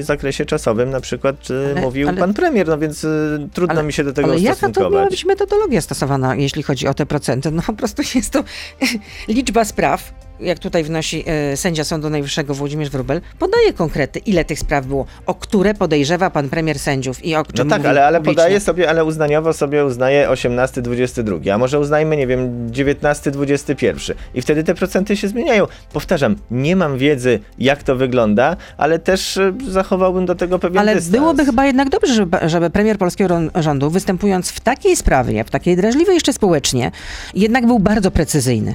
zakresie 0.00 0.44
czasowym 0.44 0.90
na 0.90 1.00
przykład 1.00 1.36
Ale- 1.50 1.80
mówił 1.80 2.08
ale- 2.08 2.18
pan 2.18 2.34
premier, 2.34 2.68
no 2.68 2.78
więc 2.78 3.06
trudno 3.52 3.74
Ale- 3.74 3.82
mi 3.82 3.92
się 3.92 4.04
do 4.04 4.12
tego 4.12 4.28
Ale 4.30 4.40
jaka 4.40 4.56
to 4.60 4.66
ustosunkować. 4.66 4.92
miała 4.92 5.06
być 5.10 5.24
metodologia 5.24 5.80
stosowana, 5.80 6.34
jeśli 6.34 6.59
chodzi 6.62 6.88
o 6.88 6.94
te 6.94 7.06
procenty? 7.06 7.50
No 7.50 7.62
po 7.62 7.72
prostu 7.72 8.02
jest 8.14 8.32
to 8.32 8.44
liczba 9.28 9.64
spraw, 9.64 10.14
jak 10.42 10.58
tutaj 10.58 10.84
wnosi 10.84 11.24
e, 11.26 11.56
sędzia 11.56 11.84
Sądu 11.84 12.10
Najwyższego 12.10 12.54
Włodzimierz 12.54 12.90
Wróbel, 12.90 13.20
podaje 13.38 13.72
konkrety, 13.72 14.18
ile 14.18 14.44
tych 14.44 14.58
spraw 14.58 14.86
było, 14.86 15.06
o 15.26 15.34
które 15.34 15.74
podejrzewa 15.74 16.30
pan 16.30 16.48
premier 16.48 16.78
sędziów 16.78 17.24
i 17.24 17.34
o 17.34 17.38
No 17.38 17.44
czym 17.54 17.68
tak, 17.68 17.78
mówił 17.78 17.90
ale, 17.90 18.06
ale 18.06 18.18
publicznie. 18.18 18.34
podaje 18.42 18.60
sobie, 18.60 18.88
ale 18.90 19.04
uznaniowo 19.04 19.52
sobie 19.52 19.84
uznaje 19.84 20.28
18, 20.30 20.82
22, 20.82 21.54
a 21.54 21.58
może 21.58 21.78
uznajmy, 21.80 22.16
nie 22.16 22.26
wiem, 22.26 22.68
19, 22.72 23.30
21 23.30 24.16
i 24.34 24.42
wtedy 24.42 24.64
te 24.64 24.74
procenty 24.74 25.16
się 25.16 25.28
zmieniają. 25.28 25.66
Powtarzam, 25.92 26.36
nie 26.50 26.76
mam 26.76 26.98
wiedzy, 26.98 27.40
jak 27.58 27.82
to 27.82 27.96
wygląda, 27.96 28.56
ale 28.76 28.98
też 28.98 29.36
y, 29.36 29.52
zachowałbym 29.68 30.26
do 30.26 30.34
tego 30.34 30.58
pewien 30.58 30.78
Ale 30.78 30.94
dystans. 30.94 31.16
byłoby 31.16 31.44
chyba 31.44 31.66
jednak 31.66 31.88
dobrze, 31.88 32.14
żeby, 32.14 32.38
żeby 32.46 32.70
premier 32.70 32.98
polskiego 32.98 33.38
rządu, 33.54 33.90
występując 33.90 34.50
w 34.50 34.60
takiej 34.60 34.96
sprawie, 34.96 35.44
w 35.44 35.50
takiej 35.50 35.76
drażliwej 35.76 36.14
jeszcze 36.14 36.32
społecznie, 36.32 36.90
jednak 37.34 37.66
był 37.66 37.78
bardzo 37.78 38.10
precyzyjny. 38.10 38.74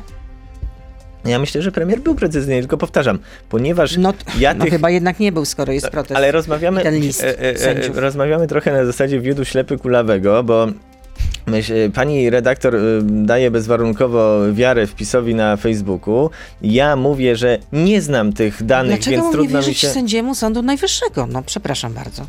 Ja 1.26 1.40
myślę, 1.40 1.62
że 1.62 1.72
premier 1.72 2.00
był 2.00 2.16
precyzyjny, 2.16 2.60
tylko 2.62 2.78
powtarzam, 2.78 3.20
ponieważ 3.50 3.98
No, 3.98 4.14
ja 4.40 4.54
no 4.54 4.64
tych... 4.64 4.74
chyba 4.74 4.90
jednak 4.90 5.20
nie 5.20 5.32
był, 5.32 5.46
skoro 5.46 5.74
jest 5.74 5.90
protest. 5.90 6.18
Ale 6.18 6.32
rozmawiamy, 6.32 6.82
i 6.82 6.84
ten 6.84 6.96
list 6.96 7.24
e, 7.24 7.40
e, 7.40 7.62
e, 7.66 7.88
rozmawiamy 7.94 8.48
trochę 8.48 8.74
na 8.74 8.86
zasadzie 8.86 9.20
wiodu 9.20 9.46
ślepy 9.46 9.78
kulawego, 9.78 10.44
bo 10.44 10.68
myśl, 11.48 11.92
pani 11.92 12.30
redaktor 12.30 12.76
y, 12.76 12.80
daje 13.04 13.52
bezwarunkowo 13.52 14.54
wiarę 14.54 14.88
wpisowi 14.88 15.36
na 15.36 15.58
Facebooku. 15.58 16.30
Ja 16.62 16.96
mówię, 16.96 17.36
że 17.36 17.58
nie 17.72 18.02
znam 18.02 18.34
tych 18.34 18.64
danych, 18.64 18.96
Dlaczego 19.00 19.22
więc 19.22 19.32
trudno 19.32 19.50
mi 19.50 19.66
wierzyć 19.66 19.78
się... 19.78 19.88
sędziemu 19.88 20.36
Sądu 20.36 20.62
Najwyższego? 20.62 21.28
No 21.28 21.44
przepraszam 21.44 21.94
bardzo. 21.94 22.26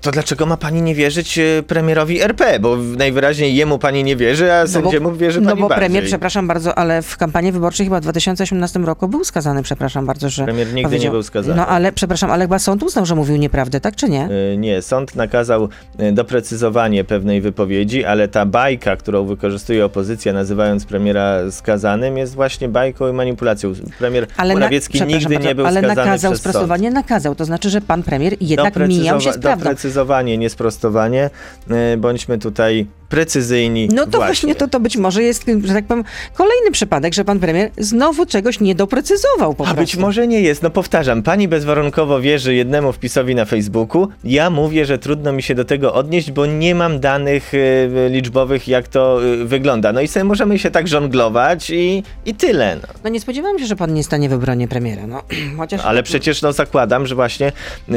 To 0.00 0.10
dlaczego 0.10 0.46
ma 0.46 0.56
pani 0.56 0.82
nie 0.82 0.94
wierzyć 0.94 1.38
e, 1.38 1.62
premierowi 1.66 2.20
RP? 2.20 2.60
Bo 2.60 2.76
najwyraźniej 2.76 3.54
jemu 3.54 3.78
pani 3.78 4.04
nie 4.04 4.16
wierzy, 4.16 4.52
a 4.52 4.66
sędziemu 4.66 5.12
wierzy 5.12 5.40
no 5.40 5.50
pani 5.50 5.62
bo 5.62 5.68
bardziej. 5.68 5.86
premier, 5.86 6.04
przepraszam 6.04 6.48
bardzo, 6.48 6.78
ale 6.78 7.02
w 7.02 7.16
kampanii 7.16 7.52
wyborczej 7.52 7.86
chyba 7.86 8.00
w 8.00 8.02
2018 8.02 8.78
roku 8.78 9.08
był 9.08 9.24
skazany, 9.24 9.62
przepraszam 9.62 10.06
bardzo, 10.06 10.28
że 10.30 10.44
Premier 10.44 10.74
nigdy 10.74 10.98
nie 10.98 11.10
był 11.10 11.22
skazany. 11.22 11.56
No 11.56 11.66
ale, 11.66 11.92
przepraszam, 11.92 12.30
ale 12.30 12.44
chyba 12.44 12.58
sąd 12.58 12.82
uznał, 12.82 13.06
że 13.06 13.14
mówił 13.14 13.36
nieprawdę, 13.36 13.80
tak 13.80 13.96
czy 13.96 14.08
nie? 14.08 14.28
E, 14.52 14.56
Nie, 14.56 14.82
sąd 14.82 15.16
nakazał 15.16 15.68
e, 15.98 16.12
doprecyzowanie 16.12 17.04
pewnej 17.04 17.40
wypowiedzi, 17.40 18.04
ale 18.04 18.28
ta 18.28 18.46
bajka, 18.46 18.96
którą 18.96 19.24
wykorzystuje 19.24 19.84
opozycja, 19.84 20.32
nazywając 20.32 20.84
premiera 20.84 21.50
skazanym, 21.50 22.18
jest 22.18 22.34
właśnie 22.34 22.68
bajką 22.68 23.08
i 23.08 23.12
manipulacją. 23.12 23.72
Premier 23.98 24.26
Ale 24.36 24.54
Morawiecki 24.54 24.92
przepraszam 24.92 25.18
nigdy 25.20 25.34
bardzo, 25.34 25.48
nie 25.48 25.54
był 25.54 25.66
ale 25.66 25.80
skazany 25.80 25.96
nakazał 25.96 26.30
przez 26.32 26.42
sąd. 26.42 26.50
sprostowanie, 26.54 26.90
nakazał. 26.90 27.34
To 27.34 27.44
znaczy, 27.44 27.70
że 27.70 27.80
pan 27.80 28.02
premier 28.02 28.36
jednak 28.40 28.76
mijał 28.88 29.20
się 29.20 29.32
z 29.32 29.38
prawdą. 29.38 29.71
Doprecyzowanie, 29.72 30.38
nie 30.38 30.50
sprostowanie. 30.50 31.30
E, 31.70 31.96
Bądźmy 31.96 32.38
tutaj 32.38 32.86
precyzyjni. 33.12 33.88
No 33.94 34.06
to 34.06 34.18
właśnie. 34.18 34.54
to, 34.54 34.68
to 34.68 34.80
być 34.80 34.96
może 34.96 35.22
jest, 35.22 35.46
że 35.64 35.74
tak 35.74 35.84
powiem, 35.84 36.04
kolejny 36.34 36.70
przypadek, 36.70 37.14
że 37.14 37.24
pan 37.24 37.40
premier 37.40 37.70
znowu 37.78 38.26
czegoś 38.26 38.60
nie 38.60 38.74
doprecyzował 38.74 39.54
po 39.54 39.64
A 39.64 39.74
prostu. 39.74 39.80
być 39.80 39.96
może 39.96 40.26
nie 40.26 40.40
jest. 40.40 40.62
No 40.62 40.70
powtarzam, 40.70 41.22
pani 41.22 41.48
bezwarunkowo 41.48 42.20
wierzy 42.20 42.54
jednemu 42.54 42.92
wpisowi 42.92 43.34
na 43.34 43.44
Facebooku. 43.44 44.08
Ja 44.24 44.50
mówię, 44.50 44.86
że 44.86 44.98
trudno 44.98 45.32
mi 45.32 45.42
się 45.42 45.54
do 45.54 45.64
tego 45.64 45.94
odnieść, 45.94 46.30
bo 46.30 46.46
nie 46.46 46.74
mam 46.74 47.00
danych 47.00 47.52
e, 47.54 48.08
liczbowych, 48.08 48.68
jak 48.68 48.88
to 48.88 49.20
e, 49.24 49.44
wygląda. 49.44 49.92
No 49.92 50.00
i 50.00 50.08
sobie 50.08 50.24
możemy 50.24 50.58
się 50.58 50.70
tak 50.70 50.88
żonglować 50.88 51.70
i, 51.70 52.02
i 52.26 52.34
tyle. 52.34 52.76
No. 52.82 52.88
No 53.04 53.10
nie 53.10 53.20
spodziewałam 53.20 53.58
się, 53.58 53.66
że 53.66 53.76
pan 53.76 53.94
nie 53.94 54.04
stanie 54.04 54.28
w 54.28 54.32
obronie 54.32 54.68
premiera, 54.68 55.06
no. 55.06 55.22
Chociaż... 55.58 55.80
Ale 55.84 56.02
przecież 56.02 56.42
no 56.42 56.52
zakładam, 56.52 57.06
że 57.06 57.14
właśnie, 57.14 57.52
yy, 57.88 57.94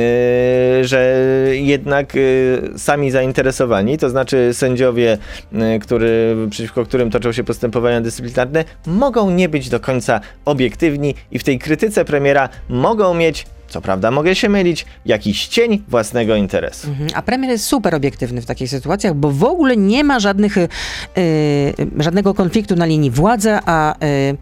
że 0.82 1.16
jednak 1.52 2.16
yy, 2.16 2.74
sami 2.78 3.12
zainteresowani, 3.12 3.98
to 3.98 4.10
znaczy 4.10 4.50
sędziowie, 4.54 5.05
yy, 5.52 5.80
który, 5.80 6.36
przeciwko 6.50 6.86
którym 6.86 7.12
toczą 7.12 7.32
się 7.32 7.44
postępowania 7.44 8.02
dyscyplinarne, 8.02 8.64
mogą 8.88 9.32
nie 9.32 9.50
być 9.50 9.70
do 9.70 9.80
końca 9.80 10.22
obiektywni 10.46 11.16
i 11.32 11.40
w 11.40 11.44
tej 11.44 11.60
krytyce 11.60 12.06
premiera 12.06 12.50
mogą 12.70 13.14
mieć, 13.14 13.46
co 13.68 13.82
prawda 13.82 14.12
mogę 14.12 14.36
się 14.36 14.50
mylić, 14.50 14.86
jakiś 15.06 15.48
cień 15.48 15.84
własnego 15.88 16.36
interesu. 16.36 16.88
Mhm. 16.88 17.10
A 17.14 17.22
premier 17.22 17.52
jest 17.52 17.66
super 17.66 17.96
obiektywny 17.96 18.42
w 18.42 18.46
takich 18.46 18.70
sytuacjach, 18.70 19.14
bo 19.14 19.32
w 19.32 19.44
ogóle 19.44 19.78
nie 19.78 20.04
ma 20.04 20.20
żadnych, 20.20 20.58
y, 20.58 20.68
y, 21.18 21.74
żadnego 22.00 22.34
konfliktu 22.34 22.76
na 22.76 22.86
linii 22.86 23.12
władza, 23.12 23.62
a, 23.66 24.06
y, 24.06 24.38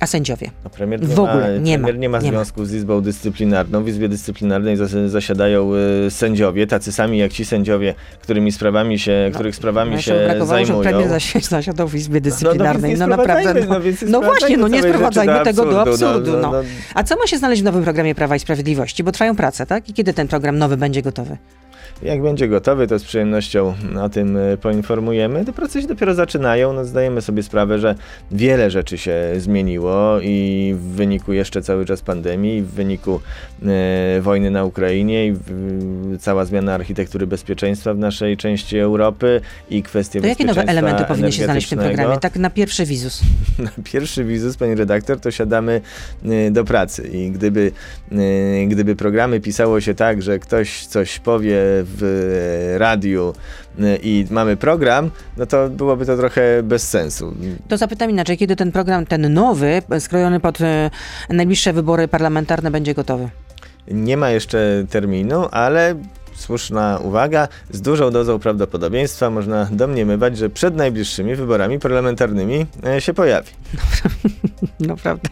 a 0.00 0.06
sędziowie. 0.06 0.50
No, 0.64 0.70
premier 0.70 1.00
nie 1.00 1.06
W 1.14 1.20
ogóle 1.20 1.34
ma, 1.52 1.64
nie 1.64 1.78
ma, 1.78 1.84
premier 1.84 1.98
nie 2.00 2.08
ma 2.08 2.18
nie 2.18 2.32
ma. 2.32 2.38
związku 2.38 2.64
z 2.64 2.72
Izbą 2.74 3.00
Dyscyplinarną. 3.00 3.84
W 3.84 3.88
Izbie 3.88 4.08
Dyscyplinarnej 4.08 4.76
zas- 4.76 5.08
zasiadają 5.08 5.70
y, 6.06 6.10
sędziowie, 6.10 6.66
tacy 6.66 6.92
sami 6.92 7.18
jak 7.18 7.32
ci 7.32 7.44
sędziowie, 7.44 7.94
którymi 8.22 8.52
sprawami 8.52 8.98
się, 8.98 9.30
których 9.34 9.56
sprawami 9.56 9.92
No, 9.94 10.00
się 10.00 10.14
zajmują. 10.42 10.82
że 10.82 10.90
premier 10.90 11.08
zaś- 11.08 11.42
zasiadał 11.48 11.88
w 11.88 11.94
Izbie 11.94 12.20
Dyscyplinarnej. 12.20 12.90
więc 12.90 13.00
No, 13.00 13.06
nie 13.06 13.16
naprawdę. 13.16 13.54
No, 13.54 13.60
no 13.68 13.78
nie 13.78 13.92
no 14.10 14.20
właśnie, 14.20 14.56
no 14.56 14.68
nie 14.68 14.82
sprowadzajmy 14.82 15.40
tego 15.44 15.64
do 15.64 15.80
absurdu, 15.80 16.32
no, 16.32 16.38
No. 16.40 16.52
no. 16.52 16.62
A 16.94 17.02
co 17.02 17.16
ma 17.16 17.26
się 17.26 17.38
znaleźć 17.38 17.62
w 17.62 17.64
nowym 17.64 17.82
programie 17.84 18.14
Prawa 18.14 18.36
i 18.36 18.40
Sprawiedliwości? 18.40 19.04
Bo 19.04 19.12
trwają 19.12 19.36
prace, 19.36 19.66
tak? 19.66 19.88
I 19.88 19.92
kiedy 19.94 20.14
ten 20.14 20.28
program 20.28 20.58
nowy 20.58 20.76
będzie 20.76 21.02
gotowy? 21.02 21.36
Jak 22.02 22.22
będzie 22.22 22.48
gotowy, 22.48 22.86
to 22.86 22.98
z 22.98 23.04
przyjemnością 23.04 23.74
o 24.02 24.08
tym 24.08 24.36
e, 24.36 24.56
poinformujemy. 24.56 25.44
Te 25.44 25.52
prace 25.52 25.82
się 25.82 25.88
dopiero 25.88 26.14
zaczynają. 26.14 26.72
No, 26.72 26.84
zdajemy 26.84 27.22
sobie 27.22 27.42
sprawę, 27.42 27.78
że 27.78 27.94
wiele 28.30 28.70
rzeczy 28.70 28.98
się 28.98 29.14
zmieniło 29.36 30.20
i 30.22 30.74
w 30.78 30.82
wyniku 30.82 31.32
jeszcze 31.32 31.62
cały 31.62 31.86
czas 31.86 32.02
pandemii, 32.02 32.62
w 32.62 32.70
wyniku 32.70 33.20
e, 33.62 34.20
wojny 34.20 34.50
na 34.50 34.64
Ukrainie, 34.64 35.26
i 35.26 35.32
w, 35.32 36.16
cała 36.20 36.44
zmiana 36.44 36.74
architektury 36.74 37.26
bezpieczeństwa 37.26 37.94
w 37.94 37.98
naszej 37.98 38.36
części 38.36 38.78
Europy 38.78 39.40
i 39.70 39.82
kwestie 39.82 40.20
To 40.20 40.26
jakie 40.26 40.44
nowe 40.44 40.62
elementy 40.62 41.04
powinny 41.04 41.32
się 41.32 41.44
znaleźć 41.44 41.66
w 41.66 41.70
tym 41.70 41.78
programie? 41.78 42.18
Tak 42.18 42.36
na 42.36 42.50
pierwszy 42.50 42.86
wizus. 42.86 43.20
na 43.58 43.70
pierwszy 43.84 44.24
wizus, 44.24 44.56
pani 44.56 44.74
redaktor, 44.74 45.20
to 45.20 45.30
siadamy 45.30 45.80
y, 46.24 46.50
do 46.50 46.64
pracy. 46.64 47.08
I 47.12 47.30
gdyby, 47.30 47.72
y, 48.12 48.66
gdyby 48.68 48.96
programy 48.96 49.40
pisało 49.40 49.80
się 49.80 49.94
tak, 49.94 50.22
że 50.22 50.38
ktoś 50.38 50.86
coś 50.86 51.18
powie 51.18 51.58
w 51.84 51.89
y, 52.02 52.78
radiu 52.78 53.32
y, 53.78 53.98
i 54.02 54.26
mamy 54.30 54.56
program, 54.56 55.10
no 55.36 55.46
to 55.46 55.68
byłoby 55.68 56.06
to 56.06 56.16
trochę 56.16 56.62
bez 56.62 56.88
sensu. 56.88 57.34
To 57.68 57.76
zapytam 57.76 58.10
inaczej, 58.10 58.38
kiedy 58.38 58.56
ten 58.56 58.72
program, 58.72 59.06
ten 59.06 59.34
nowy, 59.34 59.82
skrojony 59.98 60.40
pod 60.40 60.60
e, 60.60 60.90
najbliższe 61.28 61.72
wybory 61.72 62.08
parlamentarne, 62.08 62.70
będzie 62.70 62.94
gotowy? 62.94 63.28
Nie 63.90 64.16
ma 64.16 64.30
jeszcze 64.30 64.84
terminu, 64.90 65.48
ale 65.50 65.94
słuszna 66.40 66.98
uwaga, 67.02 67.48
z 67.70 67.80
dużą 67.80 68.10
dozą 68.10 68.38
prawdopodobieństwa 68.38 69.30
można 69.30 69.68
domniemywać, 69.72 70.38
że 70.38 70.50
przed 70.50 70.76
najbliższymi 70.76 71.34
wyborami 71.34 71.78
parlamentarnymi 71.78 72.66
e, 72.86 73.00
się 73.00 73.14
pojawi. 73.14 73.50
No 74.80 74.96
prawda. 74.96 75.28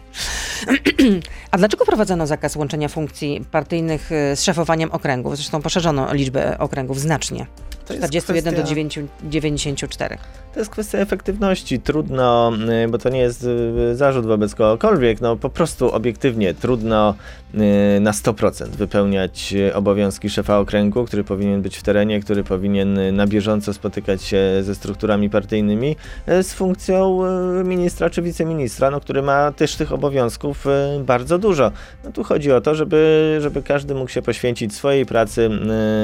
A 1.51 1.57
dlaczego 1.57 1.85
prowadzono 1.85 2.27
zakaz 2.27 2.55
łączenia 2.55 2.87
funkcji 2.87 3.45
partyjnych 3.51 4.11
e, 4.11 4.35
z 4.35 4.43
szefowaniem 4.43 4.91
okręgów? 4.91 5.35
Zresztą 5.35 5.61
poszerzono 5.61 6.13
liczbę 6.13 6.57
okręgów 6.57 6.99
znacznie. 6.99 7.45
To 7.85 7.93
Z 7.93 8.13
jest 8.13 8.25
41 8.27 8.55
do 8.55 8.61
kwestia- 8.61 8.69
9, 8.69 8.99
94. 9.23 10.17
To 10.53 10.59
jest 10.59 10.71
kwestia 10.71 10.97
efektywności. 10.97 11.79
Trudno, 11.79 12.51
y, 12.85 12.87
bo 12.87 12.97
to 12.97 13.09
nie 13.09 13.19
jest 13.19 13.43
y, 13.43 13.95
zarzut 13.95 14.25
wobec 14.25 14.55
kogokolwiek, 14.55 15.21
no 15.21 15.35
po 15.35 15.49
prostu 15.49 15.91
obiektywnie 15.91 16.53
trudno 16.53 17.15
y, 17.53 17.99
na 17.99 18.11
100% 18.11 18.67
wypełniać 18.67 19.53
obowiązki 19.73 20.29
szefa 20.29 20.59
okręgu, 20.59 21.05
który 21.05 21.23
powinien 21.23 21.61
być 21.61 21.77
w 21.77 21.83
terenie, 21.83 22.19
który 22.19 22.43
powinien 22.43 23.15
na 23.15 23.27
bieżąco 23.27 23.73
spotykać 23.73 24.23
się 24.23 24.39
ze 24.61 24.75
strukturami 24.75 25.29
partyjnymi, 25.29 25.95
z 26.27 26.53
funkcją 26.53 27.19
ministra 27.63 28.09
czy 28.09 28.21
wiceministra, 28.21 28.91
no, 28.91 29.01
który 29.01 29.21
ma 29.21 29.51
też 29.51 29.75
tych 29.75 29.93
obowiązków 29.93 30.65
bardzo 30.99 31.37
dużo. 31.37 31.71
No 32.03 32.11
tu 32.11 32.23
chodzi 32.23 32.51
o 32.51 32.61
to, 32.61 32.75
żeby, 32.75 33.37
żeby 33.41 33.63
każdy 33.63 33.95
mógł 33.95 34.11
się 34.11 34.21
poświęcić 34.21 34.73
swojej 34.73 35.05
pracy 35.05 35.49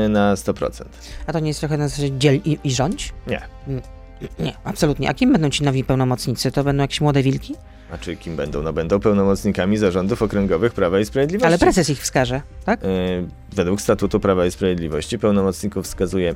na 0.10 0.36
100%. 0.36 0.86
A 1.27 1.34
to 1.34 1.39
nie 1.39 1.47
jest 1.47 1.60
trochę 1.60 1.77
na 1.77 1.88
zasadzie 1.88 2.17
dziel 2.17 2.39
i, 2.45 2.60
i 2.63 2.71
rządź? 2.71 3.13
Nie. 3.27 3.41
Nie, 4.39 4.54
absolutnie. 4.63 5.10
A 5.10 5.13
kim 5.13 5.32
będą 5.34 5.49
ci 5.49 5.63
nowi 5.63 5.84
pełnomocnicy? 5.84 6.51
To 6.51 6.63
będą 6.63 6.82
jakieś 6.82 7.01
młode 7.01 7.23
wilki? 7.23 7.56
A 7.91 7.97
czy 7.97 8.15
kim 8.15 8.36
będą? 8.36 8.62
No 8.62 8.73
będą 8.73 8.99
pełnomocnikami 8.99 9.78
zarządów 9.78 10.21
okręgowych 10.21 10.73
Prawa 10.73 10.99
i 10.99 11.06
Sprawiedliwości. 11.06 11.47
Ale 11.47 11.58
prezes 11.58 11.89
ich 11.89 11.99
wskaże, 12.01 12.41
tak? 12.65 12.80
E, 12.84 12.88
Według 13.56 13.82
statutu 13.82 14.19
Prawa 14.19 14.45
i 14.45 14.51
Sprawiedliwości 14.51 15.19
pełnomocników 15.19 15.86
wskazuje 15.86 16.36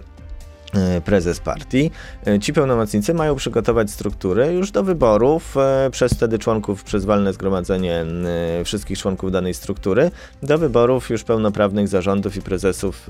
prezes 1.05 1.39
partii. 1.39 1.91
E, 2.27 2.39
Ci 2.39 2.53
pełnomocnicy 2.53 3.13
mają 3.13 3.36
przygotować 3.36 3.91
strukturę 3.91 4.53
już 4.53 4.71
do 4.71 4.84
wyborów 4.84 5.58
e, 5.58 5.89
przez 5.91 6.13
wtedy 6.13 6.39
członków, 6.39 6.84
przez 6.84 7.05
walne 7.05 7.34
zgromadzenie 7.34 8.05
e, 8.60 8.63
wszystkich 8.65 8.99
członków 8.99 9.32
danej 9.32 9.53
struktury, 9.53 10.12
do 10.43 10.58
wyborów 10.58 11.10
już 11.10 11.23
pełnoprawnych 11.23 11.88
zarządów 11.88 12.36
i 12.38 12.41
prezesów 12.41 13.08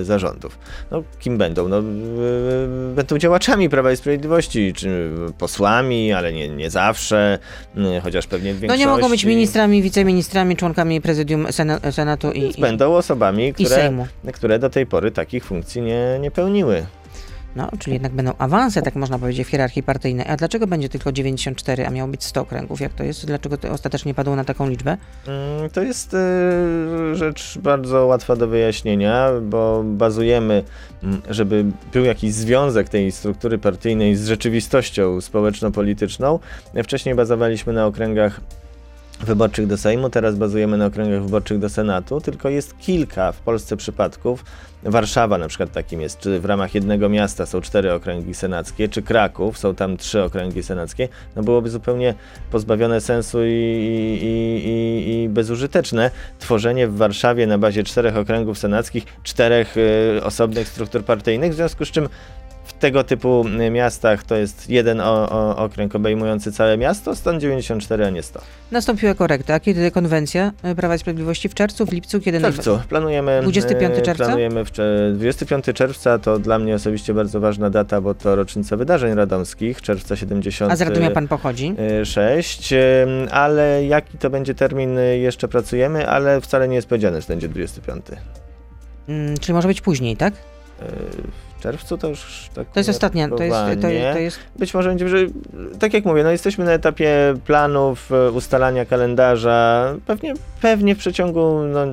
e, 0.00 0.04
zarządów. 0.04 0.58
No, 0.90 1.02
kim 1.18 1.38
będą? 1.38 1.68
No, 1.68 1.78
e, 1.78 1.82
będą 2.94 3.18
działaczami 3.18 3.68
Prawa 3.68 3.92
i 3.92 3.96
Sprawiedliwości, 3.96 4.72
czy 4.72 5.10
posłami, 5.38 6.12
ale 6.12 6.32
nie, 6.32 6.48
nie 6.48 6.70
zawsze, 6.70 7.38
e, 7.76 8.00
chociaż 8.00 8.26
pewnie 8.26 8.52
w 8.52 8.56
No 8.56 8.60
większości. 8.60 8.80
nie 8.86 8.92
mogą 8.92 9.08
być 9.08 9.24
ministrami, 9.24 9.82
wiceministrami, 9.82 10.56
członkami 10.56 11.00
prezydium 11.00 11.46
Sena- 11.46 11.92
Senatu 11.92 12.32
i, 12.32 12.60
Będą 12.60 12.94
osobami, 12.94 13.54
które, 13.54 13.92
które 14.32 14.58
do 14.58 14.70
tej 14.70 14.86
pory 14.86 15.10
takich 15.10 15.44
funkcji 15.44 15.82
nie, 15.82 16.18
nie 16.20 16.30
pełniły. 16.30 16.86
No, 17.56 17.68
czyli 17.78 17.92
jednak 17.94 18.12
będą 18.12 18.32
awanse, 18.38 18.82
tak 18.82 18.94
można 18.94 19.18
powiedzieć, 19.18 19.46
w 19.46 19.50
hierarchii 19.50 19.82
partyjnej. 19.82 20.26
A 20.28 20.36
dlaczego 20.36 20.66
będzie 20.66 20.88
tylko 20.88 21.12
94, 21.12 21.86
a 21.86 21.90
miało 21.90 22.10
być 22.10 22.24
100 22.24 22.40
okręgów? 22.40 22.80
Jak 22.80 22.92
to 22.92 23.04
jest? 23.04 23.26
Dlaczego 23.26 23.58
to 23.58 23.70
ostatecznie 23.70 24.14
padło 24.14 24.36
na 24.36 24.44
taką 24.44 24.68
liczbę? 24.68 24.96
Mm, 25.26 25.70
To 25.70 25.82
jest 25.82 26.14
e, 26.14 27.16
rzecz 27.16 27.58
bardzo 27.58 28.06
łatwa 28.06 28.36
do 28.36 28.46
wyjaśnienia, 28.48 29.28
bo 29.42 29.82
bazujemy, 29.84 30.64
mm, 31.02 31.22
żeby 31.30 31.64
był 31.92 32.04
jakiś 32.04 32.32
związek 32.32 32.88
tej 32.88 33.12
struktury 33.12 33.58
partyjnej 33.58 34.16
z 34.16 34.26
rzeczywistością 34.26 35.20
społeczno-polityczną. 35.20 36.38
Wcześniej 36.84 37.14
bazowaliśmy 37.14 37.72
na 37.72 37.86
okręgach 37.86 38.40
wyborczych 39.22 39.66
do 39.66 39.76
Sejmu, 39.76 40.10
teraz 40.10 40.36
bazujemy 40.36 40.76
na 40.76 40.86
okręgach 40.86 41.22
wyborczych 41.22 41.58
do 41.58 41.68
Senatu, 41.68 42.20
tylko 42.20 42.48
jest 42.48 42.78
kilka 42.78 43.32
w 43.32 43.40
Polsce 43.40 43.76
przypadków. 43.76 44.44
Warszawa 44.82 45.38
na 45.38 45.48
przykład 45.48 45.72
takim 45.72 46.00
jest, 46.00 46.18
czy 46.18 46.40
w 46.40 46.44
ramach 46.44 46.74
jednego 46.74 47.08
miasta 47.08 47.46
są 47.46 47.60
cztery 47.60 47.92
okręgi 47.92 48.34
senackie, 48.34 48.88
czy 48.88 49.02
Kraków, 49.02 49.58
są 49.58 49.74
tam 49.74 49.96
trzy 49.96 50.22
okręgi 50.22 50.62
senackie, 50.62 51.08
no 51.36 51.42
byłoby 51.42 51.70
zupełnie 51.70 52.14
pozbawione 52.50 53.00
sensu 53.00 53.38
i, 53.44 53.48
i, 54.22 54.68
i, 54.68 55.24
i 55.24 55.28
bezużyteczne 55.28 56.10
tworzenie 56.38 56.88
w 56.88 56.96
Warszawie 56.96 57.46
na 57.46 57.58
bazie 57.58 57.84
czterech 57.84 58.16
okręgów 58.16 58.58
senackich, 58.58 59.04
czterech 59.22 59.76
y, 59.76 60.20
osobnych 60.24 60.68
struktur 60.68 61.04
partyjnych, 61.04 61.52
w 61.52 61.54
związku 61.54 61.84
z 61.84 61.88
czym 61.88 62.08
w 62.70 62.72
tego 62.72 63.04
typu 63.04 63.44
y, 63.66 63.70
miastach 63.70 64.24
to 64.24 64.36
jest 64.36 64.70
jeden 64.70 65.00
o, 65.00 65.30
o, 65.30 65.56
okręg 65.56 65.94
obejmujący 65.94 66.52
całe 66.52 66.76
miasto, 66.78 67.16
stąd 67.16 67.40
94, 67.42 68.06
a 68.06 68.10
nie 68.10 68.22
100. 68.22 68.40
Nastąpiła 68.70 69.14
korekta. 69.14 69.60
Kiedy 69.60 69.90
konwencja 69.90 70.52
e, 70.62 70.74
Prawa 70.74 70.94
i 70.94 70.98
Sprawiedliwości? 70.98 71.48
W 71.48 71.54
czerwcu, 71.54 71.86
w 71.86 71.92
lipcu? 71.92 72.20
Kiedy 72.20 72.38
W 72.38 72.42
czerwcu. 72.42 72.80
Planujemy. 72.88 73.40
25 73.42 73.98
e, 73.98 74.02
czerwca? 74.02 74.24
Planujemy 74.24 74.64
w 74.64 74.70
cze- 74.70 75.12
25 75.14 75.64
czerwca 75.74 76.18
to 76.18 76.38
dla 76.38 76.58
mnie 76.58 76.74
osobiście 76.74 77.14
bardzo 77.14 77.40
ważna 77.40 77.70
data, 77.70 78.00
bo 78.00 78.14
to 78.14 78.36
rocznica 78.36 78.76
wydarzeń 78.76 79.14
radomskich, 79.14 79.82
czerwca 79.82 80.16
70. 80.16 80.72
A 80.72 80.76
z 80.76 80.80
Radomia 80.82 81.10
pan 81.10 81.28
pochodzi? 81.28 81.74
6, 82.04 82.74
ale 83.30 83.84
jaki 83.86 84.18
to 84.18 84.30
będzie 84.30 84.54
termin, 84.54 84.98
y, 84.98 85.18
jeszcze 85.18 85.48
pracujemy, 85.48 86.08
ale 86.08 86.40
wcale 86.40 86.68
nie 86.68 86.76
jest 86.76 86.88
powiedziane, 86.88 87.20
że 87.20 87.26
będzie 87.28 87.48
25. 87.48 88.04
Mm, 89.08 89.38
czyli 89.38 89.54
może 89.54 89.68
być 89.68 89.80
później, 89.80 90.16
tak? 90.16 90.34
W 91.58 91.62
czerwcu 91.62 91.98
to 91.98 92.08
już 92.08 92.50
tak. 92.54 92.68
To 92.72 92.80
jest 92.80 92.90
ostatnia, 92.90 93.28
to 93.28 93.42
jest, 93.42 93.56
to, 93.80 93.80
to 94.12 94.18
jest 94.18 94.38
Być 94.56 94.74
może 94.74 94.88
będzie, 94.88 95.08
że 95.08 95.16
tak 95.78 95.94
jak 95.94 96.04
mówię, 96.04 96.22
no 96.22 96.30
jesteśmy 96.30 96.64
na 96.64 96.72
etapie 96.72 97.34
planów, 97.46 98.12
e, 98.12 98.30
ustalania 98.30 98.84
kalendarza. 98.84 99.94
Pewnie, 100.06 100.34
pewnie 100.62 100.94
w 100.94 100.98
przeciągu 100.98 101.62
no, 101.62 101.86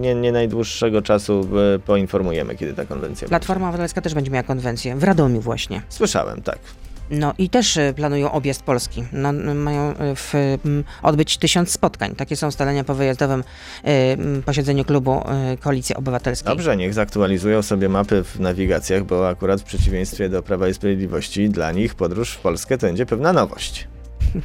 nie, 0.00 0.14
nie 0.14 0.32
najdłuższego 0.32 1.02
czasu 1.02 1.48
e, 1.74 1.78
poinformujemy, 1.78 2.54
kiedy 2.54 2.74
ta 2.74 2.84
konwencja 2.84 3.28
Platforma 3.28 3.68
Obywatelska 3.68 4.00
też 4.00 4.14
będzie 4.14 4.30
miała 4.30 4.42
konwencję. 4.42 4.96
W 4.96 5.04
Radomiu 5.04 5.40
właśnie. 5.40 5.76
będzie. 5.76 5.80
Słyszałem, 5.88 6.42
tak. 6.42 6.58
No 7.10 7.34
i 7.38 7.50
też 7.50 7.76
e, 7.76 7.94
planują 7.94 8.32
objazd 8.32 8.62
Polski. 8.62 9.04
No, 9.12 9.32
mają 9.54 9.96
e, 9.96 10.14
w, 10.16 10.32
odbyć 11.02 11.38
tysiąc 11.38 11.70
spotkań. 11.70 12.14
Takie 12.14 12.36
są 12.36 12.48
ustalenia 12.48 12.84
po 12.84 12.94
wyjazdowym 12.94 13.44
m, 13.84 14.42
posiedzeniu 14.42 14.84
klubu 14.84 15.12
e, 15.12 15.56
Koalicji 15.56 15.94
Obywatelskiej. 15.94 16.52
Dobrze, 16.52 16.76
niech 16.76 16.94
zaktualizują 16.94 17.62
sobie 17.62 17.88
mapy 17.88 18.24
w 18.24 18.40
nawigacjach, 18.40 19.04
bo 19.04 19.28
akurat 19.28 19.60
w 19.60 19.64
przeciwieństwie 19.64 20.28
do 20.28 20.42
Prawa 20.42 20.68
i 20.68 20.74
Sprawiedliwości 20.74 21.50
dla 21.50 21.72
nich 21.72 21.94
podróż 21.94 22.32
w 22.32 22.38
Polskę 22.38 22.78
to 22.78 22.86
będzie 22.86 23.06
pewna 23.06 23.32
nowość. 23.32 23.88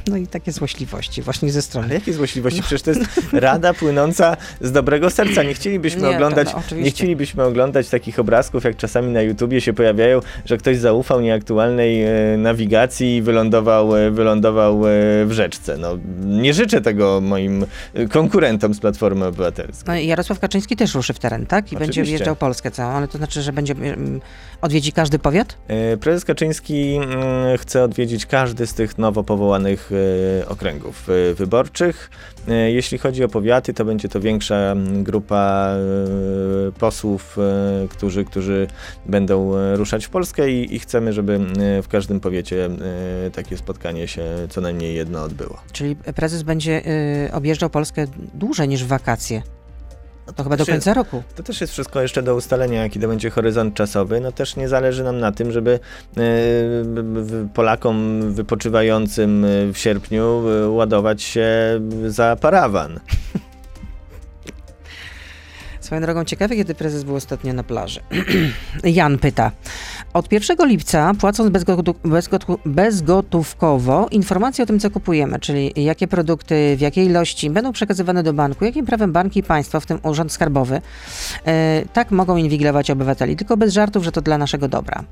No 0.08 0.16
i 0.16 0.26
takie 0.26 0.52
złośliwości 0.52 1.22
właśnie 1.22 1.52
ze 1.52 1.62
strony. 1.62 1.86
Ale 1.86 1.94
jakie 1.94 2.12
złośliwości? 2.12 2.62
Przecież 2.62 2.82
to 2.82 2.90
jest 2.90 3.32
rada 3.32 3.74
płynąca 3.74 4.36
z 4.60 4.72
dobrego 4.72 5.10
serca. 5.10 5.42
Nie 5.42 5.54
chcielibyśmy 5.54 6.02
Nie, 6.02 6.08
to- 6.08 6.14
oglądać, 6.14 6.48
no, 6.70 6.76
nie 6.76 6.90
chcielibyśmy 6.90 7.42
oglądać 7.42 7.88
takich 7.88 8.18
obrazków, 8.18 8.64
jak 8.64 8.76
czasami 8.76 9.12
na 9.12 9.22
YouTubie 9.22 9.60
się 9.60 9.72
pojawiają, 9.72 10.20
że 10.44 10.56
ktoś 10.56 10.78
zaufał 10.78 11.20
nieaktualnej 11.20 12.02
e, 12.02 12.36
nawigacji 12.38 13.16
i 13.16 13.22
wylądował, 13.22 13.96
e, 13.96 14.10
wylądował 14.10 14.86
e, 14.86 14.90
w 15.26 15.32
rzeczce. 15.32 15.76
No, 15.76 15.98
nie 16.24 16.54
życzę 16.54 16.80
tego 16.80 17.20
moim 17.20 17.66
konkurentom 18.10 18.74
z 18.74 18.80
Platformy 18.80 19.26
Obywatelskiej. 19.26 19.84
No, 19.86 19.96
i 19.96 20.06
Jarosław 20.06 20.38
Kaczyński 20.38 20.76
też 20.76 20.94
ruszy 20.94 21.12
w 21.12 21.18
teren, 21.18 21.46
tak? 21.46 21.72
I 21.72 21.76
będzie 21.76 21.90
Oczywiście. 21.90 22.16
wjeżdżał 22.16 22.36
Polskę 22.36 22.70
całą, 22.70 22.92
ale 22.92 23.08
to 23.08 23.18
znaczy, 23.18 23.42
że 23.42 23.52
będzie 23.52 23.72
mm, 23.72 24.20
odwiedzi 24.60 24.92
każdy 24.92 25.18
powiat? 25.18 25.56
Prezes 26.00 26.24
Kaczyński 26.24 26.94
mm, 26.96 27.58
chce 27.58 27.82
odwiedzić 27.84 28.26
każdy 28.26 28.66
z 28.66 28.74
tych 28.74 28.98
nowo 28.98 29.24
powołanych 29.24 29.73
e, 29.92 30.48
okręgów 30.48 31.08
e, 31.08 31.34
wyborczych. 31.34 32.10
E, 32.48 32.70
Jeśli 32.70 32.98
chodzi 32.98 33.24
o 33.24 33.28
powiaty, 33.28 33.74
to 33.74 33.84
będzie 33.84 34.08
to 34.08 34.20
większa 34.20 34.74
grupa 35.02 35.74
posłów, 36.78 37.36
którzy, 37.90 38.24
którzy 38.24 38.66
będą 39.06 39.52
ruszać 39.76 40.06
w 40.06 40.10
Polskę 40.10 40.50
i, 40.50 40.74
i 40.74 40.78
chcemy, 40.78 41.12
żeby 41.12 41.40
w 41.82 41.88
każdym 41.88 42.20
powiecie 42.20 42.70
takie 43.32 43.56
spotkanie 43.56 44.08
się 44.08 44.24
co 44.50 44.60
najmniej 44.60 44.94
jedno 44.94 45.22
odbyło. 45.22 45.60
Czyli 45.72 45.96
prezes 45.96 46.42
będzie 46.42 46.82
objeżdżał 47.32 47.70
Polskę 47.70 48.06
dłużej 48.34 48.68
niż 48.68 48.84
w 48.84 48.92
wakacje. 50.26 50.36
To 50.36 50.42
chyba 50.44 50.56
do 50.56 50.66
końca 50.66 50.94
roku. 50.94 51.22
To 51.36 51.42
też 51.42 51.60
jest 51.60 51.72
wszystko 51.72 52.02
jeszcze 52.02 52.22
do 52.22 52.34
ustalenia, 52.34 52.82
jaki 52.82 53.00
to 53.00 53.08
będzie 53.08 53.30
horyzont 53.30 53.74
czasowy. 53.74 54.20
No 54.20 54.32
też 54.32 54.56
nie 54.56 54.68
zależy 54.68 55.04
nam 55.04 55.18
na 55.18 55.32
tym, 55.32 55.52
żeby 55.52 55.80
e, 56.16 56.20
Polakom 57.54 58.20
wypoczywającym 58.32 59.44
e, 59.44 59.48
w 59.72 59.78
sierpniu 59.78 60.48
e, 60.48 60.68
ładować 60.68 61.22
się 61.22 61.46
za 62.06 62.36
parawan. 62.40 63.00
Swoją 65.84 66.00
drogą 66.00 66.24
ciekawe, 66.24 66.56
kiedy 66.56 66.74
prezes 66.74 67.04
był 67.04 67.16
ostatnio 67.16 67.52
na 67.52 67.62
plaży. 67.62 68.00
Jan 68.84 69.18
pyta. 69.18 69.50
Od 70.14 70.32
1 70.32 70.68
lipca, 70.68 71.12
płacąc 71.20 71.50
bezgotówkowo, 72.64 74.08
informacje 74.10 74.64
o 74.64 74.66
tym, 74.66 74.80
co 74.80 74.90
kupujemy, 74.90 75.40
czyli 75.40 75.72
jakie 75.76 76.08
produkty, 76.08 76.76
w 76.76 76.80
jakiej 76.80 77.06
ilości 77.06 77.50
będą 77.50 77.72
przekazywane 77.72 78.22
do 78.22 78.32
banku, 78.32 78.64
jakim 78.64 78.86
prawem 78.86 79.12
banki 79.12 79.40
i 79.40 79.42
państwo, 79.42 79.80
w 79.80 79.86
tym 79.86 79.98
Urząd 80.02 80.32
Skarbowy, 80.32 80.80
e, 81.46 81.82
tak 81.92 82.10
mogą 82.10 82.36
inwigilować 82.36 82.90
obywateli. 82.90 83.36
Tylko 83.36 83.56
bez 83.56 83.72
żartów, 83.72 84.04
że 84.04 84.12
to 84.12 84.20
dla 84.20 84.38
naszego 84.38 84.68
dobra. 84.68 85.04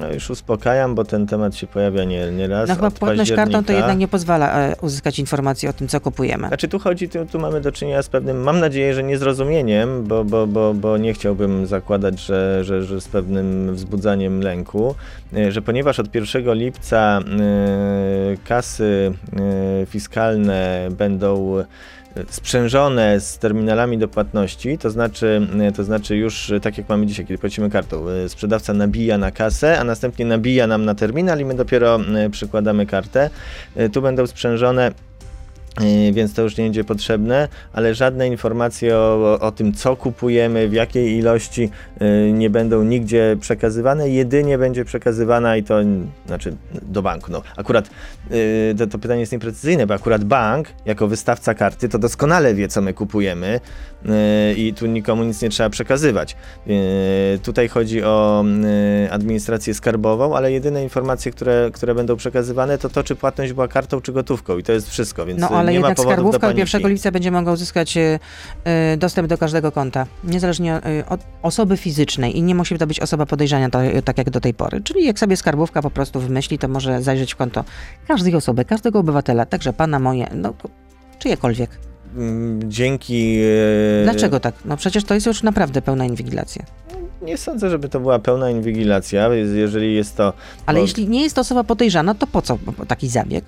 No, 0.00 0.12
już 0.12 0.30
uspokajam, 0.30 0.94
bo 0.94 1.04
ten 1.04 1.26
temat 1.26 1.56
się 1.56 1.66
pojawia 1.66 2.04
nie, 2.04 2.30
nie 2.30 2.48
raz. 2.48 2.68
No 2.68 2.74
chyba 2.74 2.90
płatność 2.90 3.32
kartą 3.32 3.64
to 3.64 3.72
jednak 3.72 3.98
nie 3.98 4.08
pozwala 4.08 4.58
e, 4.58 4.76
uzyskać 4.80 5.18
informacji 5.18 5.68
o 5.68 5.72
tym, 5.72 5.88
co 5.88 6.00
kupujemy. 6.00 6.48
Znaczy 6.48 6.68
tu 6.68 6.78
chodzi, 6.78 7.08
tu, 7.08 7.26
tu 7.26 7.38
mamy 7.38 7.60
do 7.60 7.72
czynienia 7.72 8.02
z 8.02 8.08
pewnym, 8.08 8.42
mam 8.42 8.60
nadzieję, 8.60 8.94
że 8.94 9.02
niezrozumieniem, 9.02 10.04
bo, 10.04 10.24
bo, 10.24 10.46
bo, 10.46 10.74
bo 10.74 10.96
nie 10.96 11.14
chciałbym 11.14 11.66
zakładać, 11.66 12.20
że, 12.20 12.64
że, 12.64 12.82
że 12.82 13.00
z 13.00 13.08
pewnym 13.08 13.74
wzbudzaniem 13.74 14.40
lęku, 14.40 14.94
e, 15.36 15.52
że 15.52 15.62
ponieważ 15.62 16.00
od 16.00 16.14
1 16.14 16.54
lipca 16.54 17.20
e, 17.20 18.36
kasy 18.44 19.12
fiskalne 19.86 20.88
będą 20.90 21.56
sprzężone 22.28 23.20
z 23.20 23.38
terminalami 23.38 23.98
do 23.98 24.08
płatności, 24.08 24.78
to 24.78 24.90
znaczy, 24.90 25.48
e, 25.60 25.72
to 25.72 25.84
znaczy 25.84 26.16
już 26.16 26.50
e, 26.50 26.60
tak 26.60 26.78
jak 26.78 26.88
mamy 26.88 27.06
dzisiaj, 27.06 27.26
kiedy 27.26 27.38
płacimy 27.38 27.70
kartą, 27.70 28.08
e, 28.08 28.28
sprzedawca 28.28 28.72
nabija 28.74 29.18
na 29.18 29.30
kasę, 29.30 29.78
a 29.78 29.84
następnie 29.84 30.24
nabija 30.24 30.66
nam 30.66 30.84
na 30.84 30.94
terminal 30.94 31.40
i 31.40 31.44
my 31.44 31.54
dopiero 31.54 32.00
przykładamy 32.30 32.86
kartę. 32.86 33.30
Tu 33.92 34.02
będą 34.02 34.26
sprzężone 34.26 34.92
więc 36.12 36.34
to 36.34 36.42
już 36.42 36.56
nie 36.56 36.64
będzie 36.64 36.84
potrzebne, 36.84 37.48
ale 37.72 37.94
żadne 37.94 38.28
informacje 38.28 38.96
o, 38.96 39.38
o 39.40 39.52
tym, 39.52 39.72
co 39.72 39.96
kupujemy, 39.96 40.68
w 40.68 40.72
jakiej 40.72 41.16
ilości 41.18 41.70
yy, 42.00 42.32
nie 42.32 42.50
będą 42.50 42.82
nigdzie 42.82 43.36
przekazywane, 43.40 44.08
jedynie 44.08 44.58
będzie 44.58 44.84
przekazywana 44.84 45.56
i 45.56 45.62
to, 45.62 45.78
znaczy 46.26 46.56
do 46.82 47.02
banku. 47.02 47.32
No, 47.32 47.42
akurat 47.56 47.90
yy, 48.30 48.74
to, 48.78 48.86
to 48.86 48.98
pytanie 48.98 49.20
jest 49.20 49.32
nieprecyzyjne, 49.32 49.86
bo 49.86 49.94
akurat 49.94 50.24
bank, 50.24 50.68
jako 50.84 51.08
wystawca 51.08 51.54
karty, 51.54 51.88
to 51.88 51.98
doskonale 51.98 52.54
wie, 52.54 52.68
co 52.68 52.82
my 52.82 52.94
kupujemy 52.94 53.60
i 54.56 54.74
tu 54.74 54.86
nikomu 54.86 55.24
nic 55.24 55.42
nie 55.42 55.48
trzeba 55.48 55.70
przekazywać. 55.70 56.36
Tutaj 57.42 57.68
chodzi 57.68 58.02
o 58.02 58.44
administrację 59.10 59.74
skarbową, 59.74 60.36
ale 60.36 60.52
jedyne 60.52 60.82
informacje, 60.82 61.32
które, 61.32 61.70
które 61.72 61.94
będą 61.94 62.16
przekazywane, 62.16 62.78
to 62.78 62.88
to, 62.88 63.02
czy 63.02 63.16
płatność 63.16 63.52
była 63.52 63.68
kartą, 63.68 64.00
czy 64.00 64.12
gotówką 64.12 64.58
i 64.58 64.62
to 64.62 64.72
jest 64.72 64.90
wszystko, 64.90 65.26
więc 65.26 65.40
No 65.40 65.48
ale 65.66 65.72
nie 65.72 65.78
jednak 65.78 66.00
skarbówka 66.00 66.36
od 66.36 66.54
paniki. 66.54 66.76
1 66.76 66.90
lipca 66.90 67.10
będzie 67.10 67.30
mogła 67.30 67.52
uzyskać 67.52 67.96
e, 67.96 68.18
e, 68.64 68.96
dostęp 68.96 69.28
do 69.28 69.38
każdego 69.38 69.72
konta, 69.72 70.06
niezależnie 70.24 70.74
e, 70.74 70.80
od 71.08 71.20
osoby 71.42 71.76
fizycznej 71.76 72.38
i 72.38 72.42
nie 72.42 72.54
musi 72.54 72.78
to 72.78 72.86
być 72.86 73.00
osoba 73.00 73.26
podejrzana, 73.26 73.70
to, 73.70 73.78
tak 74.04 74.18
jak 74.18 74.30
do 74.30 74.40
tej 74.40 74.54
pory. 74.54 74.80
Czyli 74.80 75.04
jak 75.04 75.18
sobie 75.18 75.36
skarbówka 75.36 75.82
po 75.82 75.90
prostu 75.90 76.20
wymyśli, 76.20 76.58
to 76.58 76.68
może 76.68 77.02
zajrzeć 77.02 77.34
w 77.34 77.36
konto 77.36 77.64
każdej 78.08 78.34
osoby, 78.34 78.64
każdego 78.64 78.98
obywatela, 78.98 79.46
także 79.46 79.72
pana, 79.72 79.98
moje, 79.98 80.26
no 80.34 80.54
czyjekolwiek. 81.18 81.70
Mm, 82.16 82.70
Dzięki. 82.70 83.38
Dlaczego 84.04 84.40
tak? 84.40 84.54
No 84.64 84.76
przecież 84.76 85.04
to 85.04 85.14
jest 85.14 85.26
już 85.26 85.42
naprawdę 85.42 85.82
pełna 85.82 86.04
inwigilacja. 86.04 86.64
Nie 87.22 87.36
sądzę, 87.36 87.70
żeby 87.70 87.88
to 87.88 88.00
była 88.00 88.18
pełna 88.18 88.50
inwigilacja, 88.50 89.28
jeżeli 89.34 89.94
jest 89.94 90.16
to. 90.16 90.32
Ale 90.66 90.78
bo 90.78 90.82
jeśli 90.82 91.08
nie 91.08 91.22
jest 91.22 91.34
to 91.34 91.40
osoba 91.40 91.64
podejrzana, 91.64 92.14
to 92.14 92.26
po 92.26 92.42
co 92.42 92.58
taki 92.88 93.08
zabieg? 93.08 93.44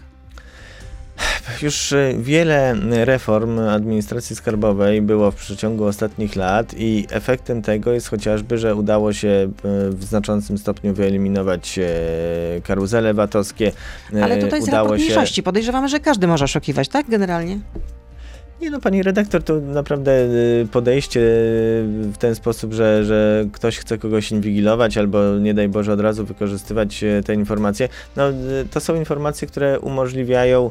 Już 1.63 1.93
e, 1.93 2.15
wiele 2.19 2.75
reform 2.91 3.59
administracji 3.59 4.37
skarbowej 4.37 5.03
było 5.03 5.31
w 5.31 5.35
przeciągu 5.35 5.85
ostatnich 5.85 6.37
lat 6.37 6.75
i 6.77 7.07
efektem 7.11 7.63
tego 7.63 7.93
jest 7.93 8.09
chociażby, 8.09 8.59
że 8.59 8.75
udało 8.75 9.13
się 9.13 9.29
e, 9.29 9.49
w 9.91 10.05
znaczącym 10.05 10.59
stopniu 10.59 10.95
wyeliminować 10.95 11.79
e, 11.79 12.61
karuzele 12.61 13.15
VAT-owskie. 13.15 13.73
Ale 14.23 14.39
tutaj 14.39 14.61
udało 14.61 14.83
raport 14.83 15.01
się. 15.01 15.05
mniejszości. 15.05 15.43
Podejrzewamy, 15.43 15.89
że 15.89 16.01
każdy 16.01 16.27
może 16.27 16.45
oszukiwać, 16.45 16.89
tak? 16.89 17.11
Generalnie. 17.11 17.59
Nie 18.61 18.71
no, 18.71 18.81
pani 18.81 19.03
redaktor, 19.03 19.43
to 19.43 19.55
naprawdę 19.61 20.13
y, 20.63 20.69
podejście 20.73 21.21
w 22.13 22.15
ten 22.19 22.35
sposób, 22.35 22.73
że, 22.73 23.05
że 23.05 23.45
ktoś 23.53 23.79
chce 23.79 23.99
kogoś 23.99 24.31
inwigilować 24.33 24.99
albo 24.99 25.39
nie 25.39 25.55
daj 25.55 25.69
Boże 25.69 25.93
od 25.93 26.01
razu 26.01 26.25
wykorzystywać 26.25 27.05
e, 27.05 27.23
te 27.23 27.35
informacje, 27.35 27.89
no 28.17 28.31
y, 28.31 28.35
to 28.71 28.81
są 28.81 28.95
informacje, 28.95 29.49
które 29.49 29.81
umożliwiają 29.81 30.71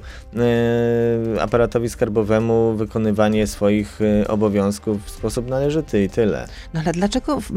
y, 1.35 1.41
aparatowi 1.41 1.89
skarbowemu 1.89 2.73
wykonywanie 2.73 3.47
swoich 3.47 4.01
y, 4.01 4.27
obowiązków 4.27 5.05
w 5.05 5.09
sposób 5.09 5.49
należyty 5.49 6.03
i 6.03 6.09
tyle. 6.09 6.47
No 6.73 6.79
ale 6.79 6.91
dlaczego 6.91 7.41
w- 7.41 7.51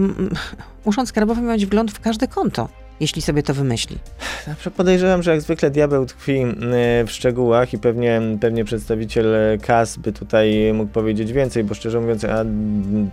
Urząd 0.84 1.08
Skarbowy 1.08 1.42
ma 1.42 1.52
mieć 1.52 1.66
wgląd 1.66 1.92
w 1.92 2.00
każde 2.00 2.28
konto? 2.28 2.68
Jeśli 3.00 3.22
sobie 3.22 3.42
to 3.42 3.54
wymyśli? 3.54 3.98
Podejrzewam, 4.76 5.22
że 5.22 5.30
jak 5.30 5.40
zwykle 5.40 5.70
diabeł 5.70 6.06
tkwi 6.06 6.40
e, 6.40 6.46
w 7.04 7.10
szczegółach 7.10 7.72
i 7.72 7.78
pewnie, 7.78 8.20
pewnie 8.40 8.64
przedstawiciel 8.64 9.26
KAS 9.62 9.96
by 9.96 10.12
tutaj 10.12 10.72
mógł 10.74 10.92
powiedzieć 10.92 11.32
więcej, 11.32 11.64
bo 11.64 11.74
szczerze 11.74 12.00
mówiąc, 12.00 12.24
a 12.24 12.44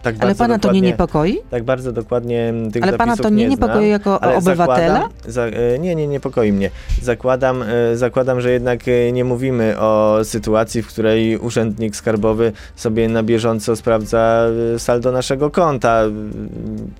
tak 0.02 0.16
Ale 0.20 0.28
bardzo 0.28 0.38
pana 0.38 0.60
to 0.60 0.72
nie 0.72 0.82
niepokoi? 0.82 1.38
Tak 1.50 1.64
bardzo 1.64 1.92
dokładnie 1.92 2.54
tych 2.74 2.84
Ale 2.84 2.98
pana 2.98 3.18
to 3.18 3.30
nie 3.30 3.36
nie 3.36 3.48
niepokoi 3.48 3.74
znam, 3.74 3.90
jako 3.90 4.24
ale 4.24 4.36
obywatela? 4.36 5.00
Zakładam, 5.00 5.32
za, 5.32 5.50
nie, 5.80 5.96
nie 5.96 6.08
niepokoi 6.08 6.52
mnie. 6.52 6.72
Zakładam, 7.02 7.64
e, 7.64 7.98
zakładam, 7.98 8.42
że 8.42 8.52
jednak 8.52 8.80
nie 9.14 9.24
mówimy 9.24 9.80
o 9.80 10.20
sytuacji, 10.24 10.82
w 10.82 10.88
której 10.88 11.38
urzędnik 11.38 11.96
skarbowy 11.96 12.52
sobie 12.76 13.10
na 13.10 13.24
bieżąco 13.24 13.76
sprawdza 13.76 14.48
saldo 14.78 15.12
naszego 15.12 15.52
konta. 15.52 16.04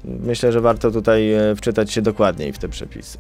Myślę, 0.06 0.52
że 0.52 0.62
warto 0.62 0.92
tutaj 0.92 1.30
wczytać 1.56 1.92
się 1.92 2.02
dokładniej 2.02 2.54
w 2.54 2.58
te 2.58 2.70
przepisy. 2.78 3.18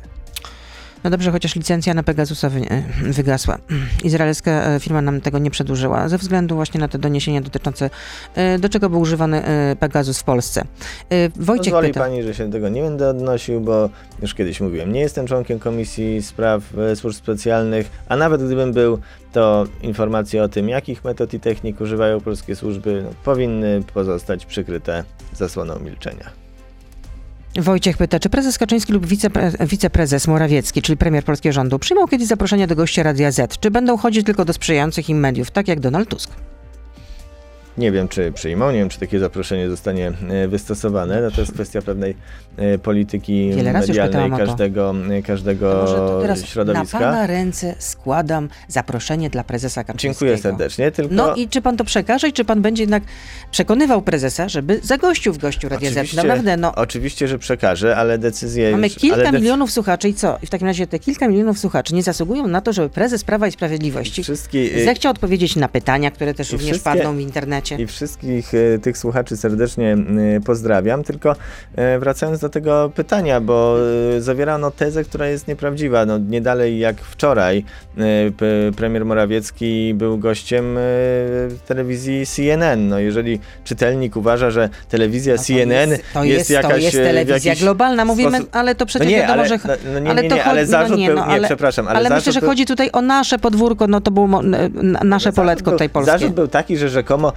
No 1.04 1.10
dobrze, 1.10 1.32
chociaż 1.32 1.56
licencja 1.56 1.93
na 1.93 2.04
Pegasusa 2.04 2.48
e, 2.48 2.84
wygasła. 3.12 3.58
Izraelska 4.04 4.52
e, 4.52 4.80
firma 4.80 5.02
nam 5.02 5.22
tego 5.22 5.39
nie 5.39 5.52
przedłużyła, 5.52 6.10
ze 6.10 6.17
względu 6.17 6.56
właśnie 6.56 6.80
na 6.80 6.88
te 6.88 7.00
doniesienia 7.00 7.41
dotyczące, 7.41 7.89
e, 8.36 8.60
do 8.60 8.70
czego 8.70 8.89
był 8.89 9.00
używany 9.00 9.43
Pegasus 9.80 10.20
w 10.20 10.24
Polsce. 10.24 10.65
Wojciech 11.36 11.74
Pozwoli 11.74 11.88
pyta. 11.88 12.00
pani, 12.00 12.24
że 12.24 12.34
się 12.34 12.46
do 12.46 12.52
tego 12.52 12.70
nie 12.70 12.82
będę 12.82 13.10
odnosił, 13.10 13.62
bo 13.62 13.89
już 14.22 14.34
kiedyś 14.34 14.62
mówiłem, 14.62 14.93
nie 14.93 15.00
jestem 15.00 15.28
członkiem 15.28 15.60
Komisji 15.60 16.22
Spraw 16.22 16.63
Służb 16.96 17.17
Specjalnych, 17.17 17.89
a 18.10 18.15
nawet 18.17 18.43
gdybym 18.46 18.74
był, 18.74 19.00
to 19.32 19.65
informacje 19.82 20.43
o 20.43 20.50
tym, 20.50 20.70
jakich 20.70 21.04
metod 21.04 21.34
i 21.34 21.39
technik 21.39 21.82
używają 21.82 22.22
polskie 22.22 22.56
służby, 22.56 23.04
no, 23.06 23.10
powinny 23.24 23.84
pozostać 23.93 24.46
przykryte 24.46 25.04
zasłoną 25.34 25.80
milczenia. 25.80 26.47
Wojciech 27.56 27.98
pyta, 27.98 28.20
czy 28.20 28.30
prezes 28.30 28.58
Kaczyński 28.58 28.94
lub 28.94 29.06
wicepre, 29.06 29.52
wiceprezes 29.60 30.28
Morawiecki, 30.28 30.82
czyli 30.82 30.98
premier 30.98 31.24
polskiego 31.24 31.54
rządu, 31.54 31.80
przyjmą 31.80 32.08
kiedyś 32.08 32.28
zaproszenie 32.28 32.68
do 32.68 32.76
gościa 32.76 33.04
Radia 33.04 33.32
Z? 33.32 33.60
Czy 33.60 33.72
będą 33.72 33.98
chodzić 33.98 34.26
tylko 34.26 34.46
do 34.46 34.54
sprzyjających 34.54 35.10
im 35.10 35.20
mediów, 35.20 35.52
tak 35.52 35.68
jak 35.68 35.80
Donald 35.80 36.10
Tusk? 36.10 36.32
Nie 37.78 37.92
wiem, 37.92 38.08
czy 38.08 38.32
przyjmą, 38.32 38.72
nie 38.72 38.78
wiem, 38.80 38.89
czy 38.89 38.99
takie 38.99 39.20
zaproszenie 39.20 39.70
zostanie 39.70 40.12
e, 40.30 40.47
wystosowane. 40.47 41.22
No 41.22 41.32
to 41.32 41.41
jest 41.41 41.54
kwestia 41.54 41.82
pewnej 41.82 42.16
e, 42.58 42.78
polityki 42.78 43.51
Wiele 43.56 43.74
medialnej 43.74 44.32
każdego, 44.32 44.95
e, 45.12 45.22
każdego 45.22 45.72
To 45.74 45.82
może 45.82 45.95
to 45.95 46.20
teraz 46.22 46.45
środowiska. 46.45 46.99
na 46.99 47.06
pana 47.06 47.28
ręce 47.28 47.76
składam 47.80 48.49
zaproszenie 48.68 49.30
dla 49.30 49.43
prezesa 49.43 49.84
Kaczyńskiego. 49.84 50.14
Dziękuję 50.14 50.38
serdecznie, 50.38 50.91
tylko... 50.91 51.16
No 51.16 51.36
i 51.36 51.47
czy 51.47 51.62
pan 51.62 51.78
to 51.78 51.84
przekaże 51.84 52.28
i 52.30 52.34
czy 52.34 52.45
pan 52.45 52.62
będzie 52.62 52.84
jednak 52.84 53.04
przekonywał 53.51 54.01
prezesa, 54.01 54.49
żeby 54.49 54.80
zagościł 54.84 55.34
w 55.34 55.38
gościu 55.38 55.70
Radia 55.70 55.89
Z? 55.89 55.93
Oczywiście- 55.97 56.18
Naprawdę, 56.18 56.58
no, 56.58 56.76
Oczywiście, 56.76 57.28
że 57.28 57.39
przekażę, 57.39 57.97
ale 57.97 58.18
decyzje 58.18 58.72
mamy 58.72 58.88
już... 58.88 58.95
kilka 58.95 59.18
decy- 59.18 59.34
milionów 59.34 59.72
słuchaczy 59.72 60.10
i 60.10 60.14
co? 60.14 60.38
I 60.43 60.45
w 60.47 60.49
takim 60.49 60.68
razie 60.68 60.88
te 60.88 60.99
kilka 60.99 61.28
milionów 61.28 61.60
słuchaczy 61.60 61.95
nie 61.95 62.04
zasługują 62.04 62.47
na 62.47 62.62
to, 62.62 62.74
żeby 62.74 62.89
prezes 62.89 63.24
Prawa 63.24 63.47
i 63.47 63.51
Sprawiedliwości 63.51 64.24
Wszystkie, 64.24 64.86
zechciał 64.86 65.12
odpowiedzieć 65.12 65.56
na 65.56 65.68
pytania, 65.68 66.12
które 66.12 66.34
też 66.34 66.51
również 66.51 66.72
wszystkie- 66.72 66.89
padną 66.89 67.16
w 67.16 67.20
internecie. 67.20 67.66
I 67.72 67.88
wszystkich 67.88 68.53
e, 68.53 68.80
tych 68.80 68.97
słuchaczy 68.97 69.38
serdecznie 69.38 69.93
e, 70.38 70.39
pozdrawiam, 70.41 71.03
tylko 71.03 71.36
e, 71.76 71.99
wracając 71.99 72.39
do 72.39 72.49
tego 72.49 72.91
pytania, 72.95 73.41
bo 73.41 73.78
e, 74.18 74.22
zawierano 74.22 74.72
tezę, 74.72 75.03
która 75.03 75.28
jest 75.28 75.47
nieprawdziwa. 75.47 76.05
No, 76.05 76.18
nie 76.18 76.41
dalej 76.41 76.80
jak 76.80 77.01
wczoraj 77.01 77.63
premier 78.76 79.05
Morawiecki 79.05 79.93
był 79.93 80.18
gościem 80.18 80.78
telewizji 81.68 82.26
CNN. 82.26 82.88
No, 82.88 82.99
jeżeli 82.99 83.39
czytelnik 83.63 84.15
uważa, 84.15 84.51
że 84.51 84.70
telewizja 84.89 85.36
No 85.36 85.43
CNN 85.43 85.89
jest, 85.89 86.03
to 86.13 86.24
jest, 86.24 86.38
jest, 86.38 86.49
jakaś 86.49 86.72
to 86.72 86.78
jest 86.78 86.97
telewizja 86.97 87.55
globalna, 87.55 88.05
mówimy, 88.05 88.32
sposób- 88.38 88.49
ale 88.55 88.76
to 88.76 88.84
No 88.84 88.88
przecież 88.88 89.07
nie, 89.07 89.18
wiadomo, 89.18 89.34
ale, 89.34 89.47
że... 89.47 89.57
no, 89.68 89.74
no 89.93 89.99
nie, 89.99 90.09
ale 90.09 90.24
nie, 90.24 90.30
nie, 90.30 90.43
ale 90.43 90.61
no 90.61 90.68
zarzut 90.68 90.97
nie, 90.97 91.07
był, 91.07 91.15
no, 91.15 91.26
nie, 91.28 91.34
ale- 91.34 91.47
przepraszam, 91.47 91.88
ale, 91.88 91.97
Ale 91.97 92.09
myślę, 92.09 92.32
że 92.32 92.41
chodzi 92.41 92.65
tutaj 92.65 92.89
o 92.93 93.01
nasze 93.01 93.39
podwórko, 93.39 93.88
no 93.88 94.01
to 94.01 94.11
było 94.11 94.41
nasze 95.03 95.24
Zarzut 95.24 95.36
poletko 95.36 95.63
był- 95.63 95.74
tutaj 95.74 95.89
polskie. 95.89 96.11
Zarzut 96.11 96.34
był 96.34 96.47
taki, 96.47 96.78
że 96.78 96.89
rzekomo 96.89 97.34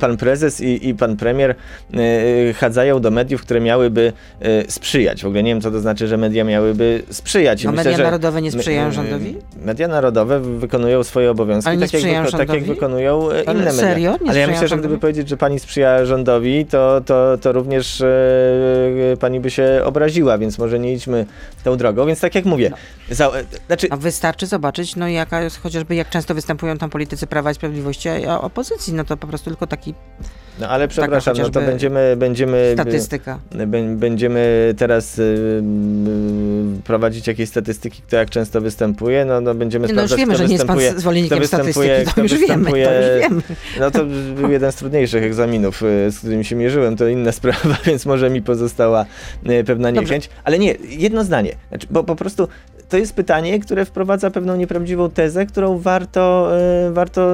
pan 0.00 0.16
prezes 0.16 0.60
i, 0.60 0.88
i 0.88 0.94
pan 0.94 1.16
premier 1.16 1.54
e, 1.94 2.52
chadzają 2.52 3.00
do 3.00 3.10
mediów, 3.10 3.42
które 3.42 3.60
miałyby 3.60 4.12
e, 4.40 4.70
sprzyjać. 4.70 5.22
W 5.22 5.26
ogóle 5.26 5.42
nie 5.42 5.50
wiem, 5.50 5.60
co 5.60 5.70
to 5.70 5.80
znaczy, 5.80 6.08
że 6.08 6.16
media 6.16 6.44
miałyby 6.44 7.02
sprzyjać. 7.10 7.64
No 7.64 7.72
Myślę, 7.72 7.90
media 7.90 8.04
narodowe 8.04 8.42
nie 8.42 8.52
sprzyjają 8.52 8.88
e, 8.88 8.92
rządowi? 8.92 9.36
Media 9.64 9.88
narodowe 9.88 10.40
wykonują 10.40 11.04
swoje 11.04 11.30
obowiązki 11.30 11.68
Ale 11.70 11.76
nie 11.76 11.88
tak, 11.88 12.02
jak, 12.02 12.26
wyko- 12.26 12.36
tak 12.38 12.48
jak 12.48 12.64
wykonują 12.64 13.30
e, 13.30 13.34
Ale 13.34 13.42
inne 13.42 13.54
media. 13.54 13.72
serio? 13.72 14.16
Nie 14.22 14.30
Ale 14.30 14.40
ja 14.40 14.46
myślę, 14.46 14.68
że 14.68 14.76
gdyby 14.76 14.98
powiedzieć, 14.98 15.28
że 15.28 15.36
pani 15.36 15.60
sprzyja 15.60 16.04
rządowi, 16.06 16.66
to, 16.66 17.00
to, 17.06 17.38
to 17.40 17.52
również 17.52 18.00
e, 18.00 18.06
pani 19.20 19.40
by 19.40 19.50
się 19.50 19.80
obraziła, 19.84 20.38
więc 20.38 20.58
może 20.58 20.78
nie 20.78 20.92
idźmy 20.92 21.26
tą 21.64 21.76
drogą. 21.76 22.06
Więc 22.06 22.20
tak 22.20 22.34
jak 22.34 22.44
mówię, 22.44 22.70
za, 23.10 23.26
e, 23.28 23.44
znaczy, 23.66 23.86
No 23.90 23.96
wystarczy 23.96 24.46
zobaczyć, 24.46 24.96
no 24.96 25.08
jaka 25.08 25.42
jest 25.42 25.60
chociażby, 25.60 25.94
jak 25.94 26.10
często 26.10 26.34
występują 26.34 26.78
tam 26.78 26.90
politycy 26.90 27.26
Prawa 27.26 27.50
i 27.50 27.54
Sprawiedliwości, 27.54 28.08
a 28.08 28.40
opozycji, 28.40 28.94
no 28.94 29.04
to 29.04 29.16
po 29.16 29.26
prostu 29.26 29.50
tylko 29.50 29.63
taki 29.66 29.94
no 30.58 30.68
ale 30.68 30.88
przepraszam, 30.88 31.36
no 31.38 31.50
to 31.50 31.60
będziemy, 31.60 32.16
będziemy 32.16 32.70
statystyka. 32.74 33.38
Bę- 33.52 33.96
Będziemy 33.96 34.74
teraz 34.76 35.18
y, 35.18 35.22
y, 35.22 36.82
prowadzić 36.84 37.26
jakieś 37.26 37.48
statystyki, 37.48 38.02
kto 38.02 38.16
jak 38.16 38.30
często 38.30 38.60
występuje. 38.60 39.24
No, 39.24 39.40
no 39.40 39.54
będziemy 39.54 39.88
Nie, 39.88 39.94
no 39.94 40.02
już 40.02 40.10
sprawdzać, 40.10 40.26
wiemy, 40.26 40.38
że 40.38 40.46
nie 40.46 40.52
jest 40.52 40.66
pan 40.66 40.78
zwolennikiem 40.96 41.46
statystyki, 41.46 41.88
to 42.14 42.22
już 42.22 42.34
wiemy, 42.38 42.70
to 42.70 42.76
już 42.76 42.88
wiemy. 43.20 43.42
No 43.80 43.90
to 43.90 44.04
był 44.36 44.50
jeden 44.50 44.72
z 44.72 44.74
trudniejszych 44.74 45.24
egzaminów, 45.24 45.82
y, 45.82 46.10
z 46.10 46.18
którymi 46.18 46.44
się 46.44 46.56
mierzyłem. 46.56 46.96
To 46.96 47.08
inna 47.08 47.32
sprawa, 47.42 47.76
więc 47.86 48.06
może 48.06 48.30
mi 48.30 48.42
pozostała 48.42 49.06
y, 49.50 49.64
pewna 49.64 49.88
Dobrze. 49.88 50.02
niechęć. 50.02 50.30
Ale 50.44 50.58
nie, 50.58 50.74
jedno 50.88 51.24
zdanie. 51.24 51.52
Znaczy, 51.68 51.86
bo 51.90 52.04
po 52.04 52.16
prostu 52.16 52.48
to 52.88 52.96
jest 52.96 53.14
pytanie, 53.14 53.60
które 53.60 53.84
wprowadza 53.84 54.30
pewną 54.30 54.56
nieprawdziwą 54.56 55.10
tezę, 55.10 55.46
którą 55.46 55.78
warto, 55.78 56.50
y, 56.88 56.92
warto 56.92 57.30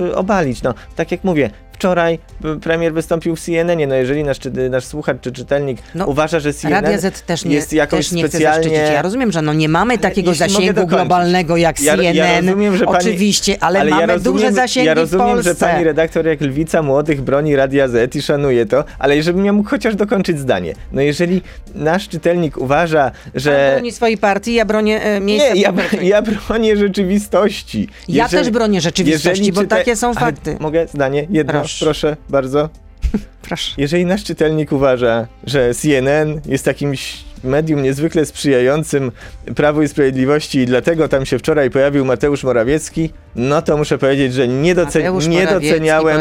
y, 0.00 0.16
obalić. 0.16 0.62
No, 0.62 0.74
tak 0.96 1.12
jak 1.12 1.24
mówię, 1.24 1.50
Wczoraj 1.84 2.18
y, 2.44 2.60
premier 2.60 2.92
wystąpił 2.94 3.36
w 3.36 3.40
CNN-ie. 3.40 3.86
No 3.86 3.94
jeżeli 3.94 4.24
nasz, 4.24 4.38
czy- 4.38 4.50
nasz 4.70 4.84
słuchacz 4.84 5.16
czy 5.20 5.32
czytelnik 5.32 5.78
No, 5.94 6.06
uważa, 6.06 6.40
że 6.40 6.52
CNN 6.54 6.84
Radia 6.84 6.98
Z 7.10 7.22
też 7.22 7.44
nie, 7.44 7.54
jest 7.54 7.72
jakoś 7.72 7.98
też 7.98 8.12
nie 8.12 8.28
specjalnie... 8.28 8.76
Ja 8.76 9.02
rozumiem, 9.02 9.32
że 9.32 9.42
no 9.42 9.52
nie 9.52 9.68
mamy 9.68 9.98
takiego 9.98 10.34
zasięgu 10.34 10.86
globalnego 10.86 11.56
jak 11.56 11.80
Ja- 11.80 11.94
ja 11.96 12.12
CNN, 12.12 12.46
rozumiem, 12.48 12.76
że 12.76 12.84
pani- 12.84 12.98
oczywiście, 12.98 13.56
ale, 13.60 13.78
ja 13.78 13.84
mamy 13.84 14.06
rozumiem, 14.06 14.32
duże 14.38 14.52
zasięgi 14.52 14.86
Ja 14.86 14.94
rozumiem, 14.94 15.26
w 15.26 15.30
Polsce. 15.30 15.50
że 15.50 15.56
pani 15.56 15.84
redaktor 15.84 16.26
jak 16.26 16.40
lwica 16.40 16.82
młodych 16.82 17.22
broni 17.22 17.56
Radia 17.56 17.88
Z 17.88 18.16
i 18.16 18.22
szanuje 18.22 18.66
to, 18.66 18.84
ale 18.98 19.22
żebym 19.22 19.44
ja 19.44 19.52
mógł 19.52 19.70
chociaż 19.70 19.96
dokończyć 19.96 20.38
zdanie. 20.38 20.74
No 20.92 21.00
jeżeli 21.02 21.42
nasz 21.74 22.08
czytelnik 22.08 22.56
uważa, 22.58 23.10
Pan 23.10 23.30
że... 23.34 23.72
broni 23.74 23.92
swojej 23.92 24.18
partii, 24.18 24.54
ja 24.54 24.64
bronię 24.64 25.02
e, 25.02 25.20
miejsca 25.20 25.54
Nie, 25.54 25.60
ja, 25.60 25.72
ja 26.02 26.22
bronię 26.22 26.76
rzeczywistości. 26.76 27.88
Ja 28.08 28.28
też 28.28 28.50
bronię 28.50 28.80
rzeczywistości, 28.80 29.28
jeżeli 29.28 29.52
bo 29.52 29.64
takie 29.64 29.96
są 29.96 30.06
Ale 30.06 30.14
fakty. 30.14 30.56
Mogę 30.60 30.86
zdanie? 30.86 31.26
Jedno, 31.30 31.52
Proszę. 31.80 32.16
proszę 32.16 32.16
bardzo. 32.28 32.68
Proszę. 33.48 33.72
Jeżeli 33.78 34.06
nasz 34.06 34.24
czytelnik 34.24 34.72
uważa, 34.72 35.26
że 35.44 35.74
CNN 35.74 36.40
jest 36.46 36.66
jakimś 36.66 37.24
medium 37.44 37.82
niezwykle 37.82 38.26
sprzyjającym 38.26 39.12
Prawu 39.56 39.82
i 39.82 39.88
Sprawiedliwości 39.88 40.58
i 40.58 40.66
dlatego 40.66 41.08
tam 41.08 41.26
się 41.26 41.38
wczoraj 41.38 41.70
pojawił 41.70 42.04
Mateusz 42.04 42.44
Morawiecki, 42.44 43.10
no 43.36 43.62
to 43.62 43.76
muszę 43.76 43.98
powiedzieć, 43.98 44.34
że 44.34 44.48
nie, 44.48 44.74
doce- 44.74 45.28
nie 45.28 45.46
doceniałem 45.46 46.20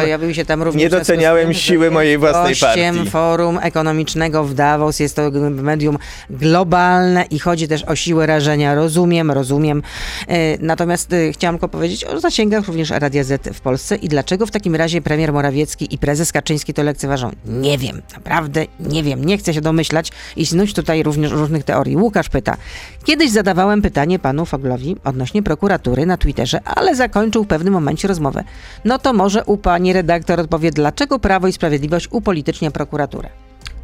nie 0.76 0.90
doceniałem 0.90 1.54
siły 1.54 1.92
mojej 1.92 2.18
własnej 2.18 2.56
partii. 2.56 3.10
forum 3.10 3.60
ekonomicznego 3.62 4.44
w 4.44 4.54
Davos. 4.54 5.00
Jest 5.00 5.16
to 5.16 5.32
medium 5.52 5.98
globalne 6.30 7.26
i 7.30 7.40
chodzi 7.40 7.68
też 7.68 7.84
o 7.84 7.96
siłę 7.96 8.26
rażenia. 8.26 8.76
Rozumiem, 8.76 9.32
rozumiem. 9.32 9.84
E, 10.28 10.58
Natomiast 10.60 11.14
e, 11.14 11.32
chciałam 11.34 11.56
tylko 11.56 11.68
powiedzieć 11.68 12.06
o 12.06 12.20
zasięgach 12.20 12.68
również 12.68 12.90
Radia 12.90 13.24
Z 13.24 13.50
w 13.54 13.62
Polsce 13.62 13.96
i 13.96 14.08
dlaczego 14.08 14.46
w 14.46 14.52
takim 14.52 14.76
razie 14.76 15.02
premier 15.02 15.34
Morawiecki 15.34 15.94
i 15.96 15.98
prezes 15.98 16.32
Kaczyński 16.32 16.74
to 16.74 16.84
lekceważą. 16.84 17.32
Nie 17.46 17.78
wiem, 17.78 18.02
naprawdę 18.16 18.66
nie 18.80 19.04
wiem. 19.04 19.26
Nie 19.26 19.38
chcę 19.38 19.54
się 19.54 19.62
domyślać 19.62 20.12
i 20.36 20.46
snuć 20.46 20.74
tutaj 20.74 21.04
również 21.04 21.13
różnych 21.18 21.64
teorii. 21.64 21.98
Łukasz 21.98 22.30
pyta. 22.30 22.58
Kiedyś 23.04 23.32
zadawałem 23.32 23.82
pytanie 23.82 24.20
panu 24.20 24.46
Foglowi 24.46 24.96
odnośnie 25.04 25.44
prokuratury 25.44 26.06
na 26.06 26.18
Twitterze, 26.18 26.60
ale 26.66 26.96
zakończył 26.96 27.44
w 27.44 27.48
pewnym 27.48 27.74
momencie 27.74 28.08
rozmowę. 28.08 28.44
No 28.86 29.00
to 29.00 29.14
może 29.14 29.44
u 29.46 29.58
pani 29.58 29.94
redaktor 29.94 30.40
odpowie, 30.40 30.72
dlaczego 30.72 31.20
Prawo 31.20 31.48
i 31.48 31.54
Sprawiedliwość 31.54 32.08
upolitycznia 32.12 32.72
prokuraturę. 32.72 33.30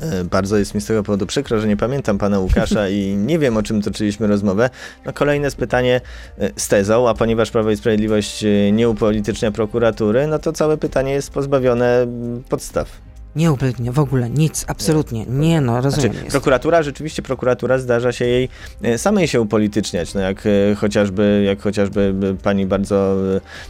E, 0.01 0.23
Bardzo 0.23 0.57
jest 0.57 0.75
mi 0.75 0.81
z 0.81 0.85
tego 0.85 1.03
powodu 1.03 1.25
przykro, 1.25 1.59
że 1.59 1.67
nie 1.67 1.77
pamiętam 1.77 2.17
pana 2.17 2.39
Łukasza 2.39 2.89
i 2.89 3.15
nie 3.29 3.39
wiem, 3.39 3.57
o 3.57 3.63
czym 3.63 3.81
toczyliśmy 3.81 4.27
rozmowę. 4.27 4.69
No, 5.05 5.13
kolejne 5.13 5.47
jest 5.47 5.57
pytanie 5.57 6.01
e, 6.39 6.49
z 6.55 6.67
tezą, 6.67 7.09
a 7.09 7.13
ponieważ 7.13 7.51
Prawo 7.51 7.71
i 7.71 7.77
Sprawiedliwość 7.77 8.43
e, 8.43 8.71
nie 8.71 8.89
upolitycznia 8.89 9.51
prokuratury, 9.51 10.27
no 10.27 10.39
to 10.39 10.53
całe 10.53 10.77
pytanie 10.77 11.11
jest 11.11 11.31
pozbawione 11.31 12.07
podstaw. 12.49 13.08
Nie 13.35 13.51
upolitycznia, 13.51 13.91
w 13.91 13.99
ogóle 13.99 14.29
nic, 14.29 14.65
absolutnie. 14.67 15.25
Nie 15.25 15.61
no, 15.61 15.81
rozumiem. 15.81 16.13
Znaczy, 16.13 16.29
prokuratura, 16.31 16.83
rzeczywiście 16.83 17.21
prokuratura 17.21 17.77
zdarza 17.77 18.11
się 18.11 18.25
jej 18.25 18.49
e, 18.81 18.97
samej 18.97 19.27
się 19.27 19.41
upolityczniać, 19.41 20.13
no 20.13 20.21
jak 20.21 20.43
e, 20.45 20.75
chociażby, 20.75 21.43
jak 21.45 21.61
chociażby 21.61 22.13
e, 22.31 22.43
pani 22.43 22.65
bardzo, 22.65 23.15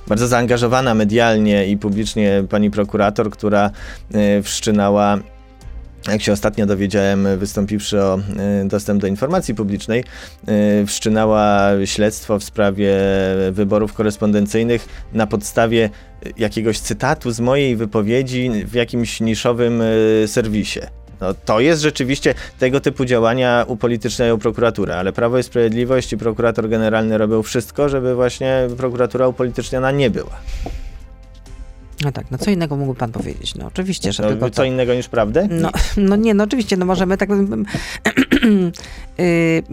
bardzo 0.08 0.28
zaangażowana 0.28 0.94
medialnie 0.94 1.68
i 1.68 1.78
publicznie 1.78 2.44
pani 2.50 2.72
prokurator, 2.72 3.30
która 3.30 3.72
wszczynała 4.44 5.18
jak 6.08 6.22
się 6.22 6.32
ostatnio 6.32 6.66
dowiedziałem, 6.66 7.28
wystąpiwszy 7.38 8.02
o 8.02 8.20
y, 8.64 8.68
dostęp 8.68 9.02
do 9.02 9.08
informacji 9.08 9.56
publicznej, 9.56 10.04
y, 10.82 10.86
wszczynała 10.86 11.70
śledztwo 11.86 12.40
w 12.40 12.44
sprawie 12.44 12.96
wyborów 13.52 13.94
korespondencyjnych 13.94 14.88
na 15.14 15.28
podstawie 15.28 15.90
y, 16.26 16.34
jakiegoś 16.38 16.80
cytatu 16.80 17.32
z 17.32 17.40
mojej 17.40 17.76
wypowiedzi 17.76 18.50
w 18.66 18.74
jakimś 18.74 19.22
niszowym 19.22 19.84
serwisie. 20.28 20.80
No, 21.22 21.34
to 21.34 21.60
jest 21.60 21.82
rzeczywiście 21.82 22.34
tego 22.60 22.80
typu 22.80 23.06
działania 23.06 23.66
upolityczniają 23.68 24.38
prokuraturę, 24.38 24.98
ale 24.98 25.14
Prawo 25.14 25.38
i 25.38 25.44
Sprawiedliwość 25.44 26.14
i 26.14 26.18
prokurator 26.18 26.70
generalny 26.70 27.18
robią 27.18 27.44
wszystko, 27.44 27.90
żeby 27.90 28.16
właśnie 28.16 28.68
prokuratura 28.78 29.28
upolityczniona 29.28 29.92
nie 29.92 30.10
była. 30.10 30.40
No 32.04 32.12
tak, 32.12 32.32
no 32.32 32.38
co 32.38 32.52
innego 32.52 32.76
mógłby 32.76 33.00
pan 33.00 33.12
powiedzieć? 33.12 33.56
No 33.56 33.66
oczywiście, 33.66 34.14
że 34.14 34.24
No, 34.24 34.30
tylko 34.30 34.50
co 34.50 34.56
to. 34.56 34.64
innego 34.64 34.94
niż 34.94 35.08
prawdę? 35.10 35.48
No, 35.52 35.72
no 35.98 36.16
nie, 36.16 36.34
no 36.34 36.44
oczywiście, 36.44 36.78
no 36.78 36.86
możemy 36.86 37.18
tak 37.18 37.30
yy, 37.30 37.38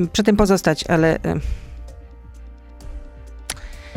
przy 0.12 0.22
tym 0.22 0.36
pozostać, 0.36 0.84
ale... 0.88 1.18
Yy. 1.24 1.40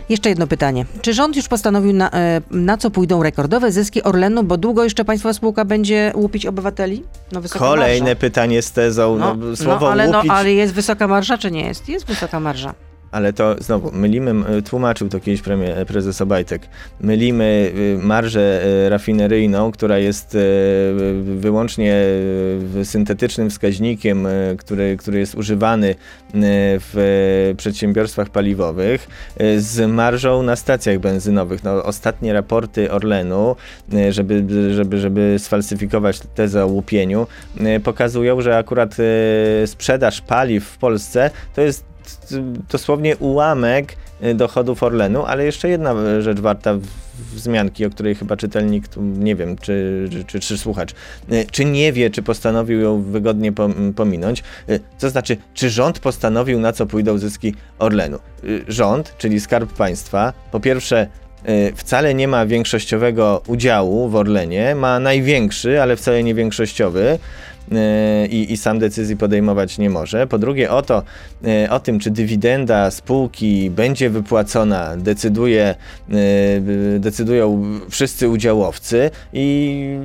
Jeszcze 0.10 0.30
jedno 0.30 0.48
pytanie. 0.48 0.86
Czy 1.02 1.14
rząd 1.14 1.36
już 1.36 1.48
postanowił, 1.48 1.94
na, 1.94 2.12
e, 2.12 2.42
na 2.52 2.78
co 2.78 2.92
pójdą 2.92 3.24
rekordowe 3.24 3.72
zyski 3.72 4.04
Orlenu, 4.04 4.44
bo 4.44 4.58
długo 4.58 4.84
jeszcze 4.84 5.06
państwa 5.06 5.34
spółka 5.34 5.66
będzie 5.66 6.12
łupić 6.16 6.46
obywateli? 6.46 7.04
No 7.32 7.42
Kolejne 7.50 8.06
marża. 8.06 8.20
pytanie 8.20 8.62
z 8.62 8.72
tezą, 8.72 9.18
no, 9.18 9.36
No, 9.36 9.56
słowo 9.56 9.86
no, 9.86 9.92
ale, 9.92 10.08
no, 10.08 10.18
łupić, 10.18 10.32
ale 10.32 10.54
jest 10.54 10.74
wysoka 10.74 11.08
marża, 11.08 11.38
czy 11.38 11.52
nie 11.52 11.62
jest? 11.66 11.90
Jest 11.90 12.06
wysoka 12.06 12.40
marża. 12.40 12.74
Ale 13.12 13.34
to 13.34 13.56
znowu, 13.60 13.92
mylimy, 13.92 14.62
tłumaczył 14.62 15.10
to 15.10 15.20
kiedyś 15.20 15.42
premier, 15.42 15.88
prezes 15.88 16.22
Obajtek, 16.22 16.68
mylimy 17.02 17.72
y, 17.76 17.98
marżę 18.04 18.62
y, 18.86 18.90
rafineryjną, 18.90 19.72
która 19.72 19.98
jest 19.98 20.36
y, 20.36 20.40
wyłącznie 21.24 22.04
syntetycznym 22.84 23.50
wskaźnikiem, 23.50 24.28
który, 24.58 24.98
który 24.98 25.20
jest 25.20 25.36
używany 25.36 25.96
w 26.34 27.54
przedsiębiorstwach 27.58 28.30
paliwowych, 28.30 29.08
z 29.58 29.92
marżą 29.92 30.44
na 30.44 30.56
stacjach 30.56 31.00
benzynowych. 31.00 31.64
No, 31.64 31.84
ostatnie 31.84 32.34
raporty 32.34 32.92
Orlenu, 32.92 33.56
żeby, 34.10 34.46
żeby, 34.74 34.98
żeby 34.98 35.36
sfalsyfikować 35.40 36.20
tezę 36.36 36.64
o 36.64 36.68
łupieniu, 36.68 37.28
pokazują, 37.84 38.42
że 38.42 38.58
akurat 38.58 38.96
sprzedaż 39.66 40.22
paliw 40.22 40.66
w 40.66 40.78
Polsce 40.78 41.32
to 41.56 41.62
jest 41.62 41.90
dosłownie 42.72 43.18
ułamek 43.18 43.96
y, 44.24 44.36
dochodów 44.36 44.84
Orlenu, 44.84 45.26
ale 45.26 45.46
jeszcze 45.46 45.70
jedna 45.70 45.94
y, 45.94 46.22
rzecz 46.22 46.40
warta 46.40 46.78
wzmianki, 47.34 47.86
o 47.86 47.90
której 47.90 48.16
chyba 48.16 48.38
czytelnik, 48.38 48.86
nie 48.98 49.36
wiem, 49.36 49.58
czy, 49.58 50.10
czy, 50.28 50.40
czy, 50.40 50.58
słuchacz, 50.58 50.92
y, 51.32 51.46
czy 51.52 51.66
nie 51.66 51.94
wie, 51.94 52.10
czy 52.10 52.22
postanowił 52.22 52.80
ją 52.80 53.02
wygodnie 53.02 53.52
pom- 53.52 53.94
pominąć. 53.94 54.44
To 55.00 55.10
znaczy, 55.10 55.38
czy 55.54 55.70
rząd 55.70 56.00
postanowił, 56.00 56.60
na 56.60 56.74
co 56.74 56.86
pójdą 56.86 57.18
zyski 57.18 57.56
Orlenu? 57.80 58.20
Rząd, 58.68 59.14
czyli 59.18 59.40
Skarb 59.40 59.74
Państwa, 59.74 60.34
po 60.52 60.60
pierwsze 60.60 61.08
wcale 61.76 62.14
nie 62.14 62.28
ma 62.28 62.46
większościowego 62.46 63.42
udziału 63.48 64.10
w 64.10 64.16
Orlenie, 64.16 64.76
ma 64.76 65.00
największy, 65.00 65.82
ale 65.82 65.96
wcale 65.96 66.24
nie 66.24 66.36
większościowy 66.36 67.20
i, 68.30 68.54
i 68.54 68.58
sam 68.58 68.80
decyzji 68.80 69.18
podejmować 69.18 69.78
nie 69.78 69.90
może. 69.90 70.28
Po 70.28 70.38
drugie, 70.38 70.72
o, 70.72 70.82
to, 70.82 71.04
y, 71.66 71.70
o 71.70 71.80
tym, 71.80 72.00
czy 72.00 72.12
dywidenda 72.12 72.92
spółki 72.92 73.70
będzie 73.70 74.10
wypłacona, 74.10 74.98
decyduje, 74.98 75.76
y, 76.96 77.00
decydują 77.00 77.64
wszyscy 77.90 78.30
udziałowcy 78.30 79.12
i 79.34 79.98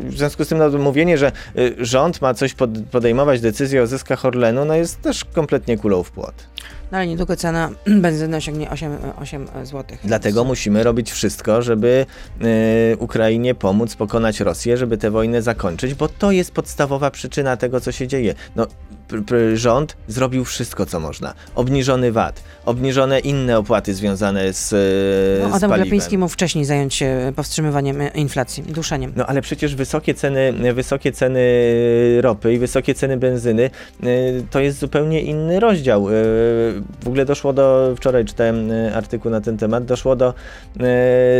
w 0.00 0.18
związku 0.18 0.44
z 0.44 0.48
tym 0.48 0.58
no, 0.58 0.78
mówienie, 0.78 1.18
że 1.18 1.32
y, 1.58 1.74
rząd 1.78 2.22
ma 2.22 2.34
coś 2.34 2.54
pod, 2.54 2.70
podejmować 2.90 3.40
decyzję 3.40 3.82
o 3.82 3.86
zyskach 3.86 4.24
Orlenu, 4.24 4.64
no 4.64 4.74
jest 4.74 5.02
też 5.02 5.24
kompletnie 5.24 5.78
kulą 5.78 6.02
w 6.02 6.10
płot. 6.10 6.34
No 6.94 6.98
ale 6.98 7.06
niedługo 7.06 7.36
cena 7.36 7.70
benzyny 7.86 8.36
osiągnie 8.36 8.70
8, 8.70 8.96
8 9.20 9.46
zł. 9.64 9.96
Dlatego 10.04 10.44
musimy 10.44 10.82
robić 10.82 11.12
wszystko, 11.12 11.62
żeby 11.62 12.06
y, 12.92 12.96
Ukrainie 12.98 13.54
pomóc 13.54 13.96
pokonać 13.96 14.40
Rosję, 14.40 14.76
żeby 14.76 14.98
tę 14.98 15.10
wojnę 15.10 15.42
zakończyć, 15.42 15.94
bo 15.94 16.08
to 16.08 16.30
jest 16.30 16.52
podstawowa 16.52 17.10
przyczyna 17.10 17.56
tego, 17.56 17.80
co 17.80 17.92
się 17.92 18.08
dzieje. 18.08 18.34
No, 18.56 18.66
rząd 19.54 19.96
zrobił 20.08 20.44
wszystko, 20.44 20.86
co 20.86 21.00
można. 21.00 21.34
Obniżony 21.54 22.12
VAT, 22.12 22.42
obniżone 22.64 23.18
inne 23.20 23.58
opłaty 23.58 23.94
związane 23.94 24.52
z, 24.52 24.72
y, 24.72 25.42
No, 25.42 25.50
z 25.50 25.54
Adam 25.54 25.70
paliwem. 25.70 25.88
Glapiński 25.88 26.18
mógł 26.18 26.32
wcześniej 26.32 26.64
zająć 26.64 26.94
się 26.94 27.32
powstrzymywaniem 27.36 28.00
e, 28.00 28.08
inflacji, 28.08 28.62
duszeniem. 28.62 29.12
No 29.16 29.26
ale 29.26 29.42
przecież 29.42 29.74
wysokie 29.74 30.14
ceny, 30.14 30.74
wysokie 30.74 31.12
ceny 31.12 31.40
ropy 32.20 32.54
i 32.54 32.58
wysokie 32.58 32.94
ceny 32.94 33.16
benzyny 33.16 33.70
y, 34.04 34.44
to 34.50 34.60
jest 34.60 34.78
zupełnie 34.78 35.20
inny 35.20 35.60
rozdział. 35.60 36.06
W 37.04 37.06
ogóle 37.06 37.24
doszło 37.24 37.52
do, 37.52 37.94
wczoraj 37.96 38.24
czytałem 38.24 38.70
artykuł 38.94 39.30
na 39.30 39.40
ten 39.40 39.56
temat, 39.56 39.84
doszło 39.84 40.16
do 40.16 40.34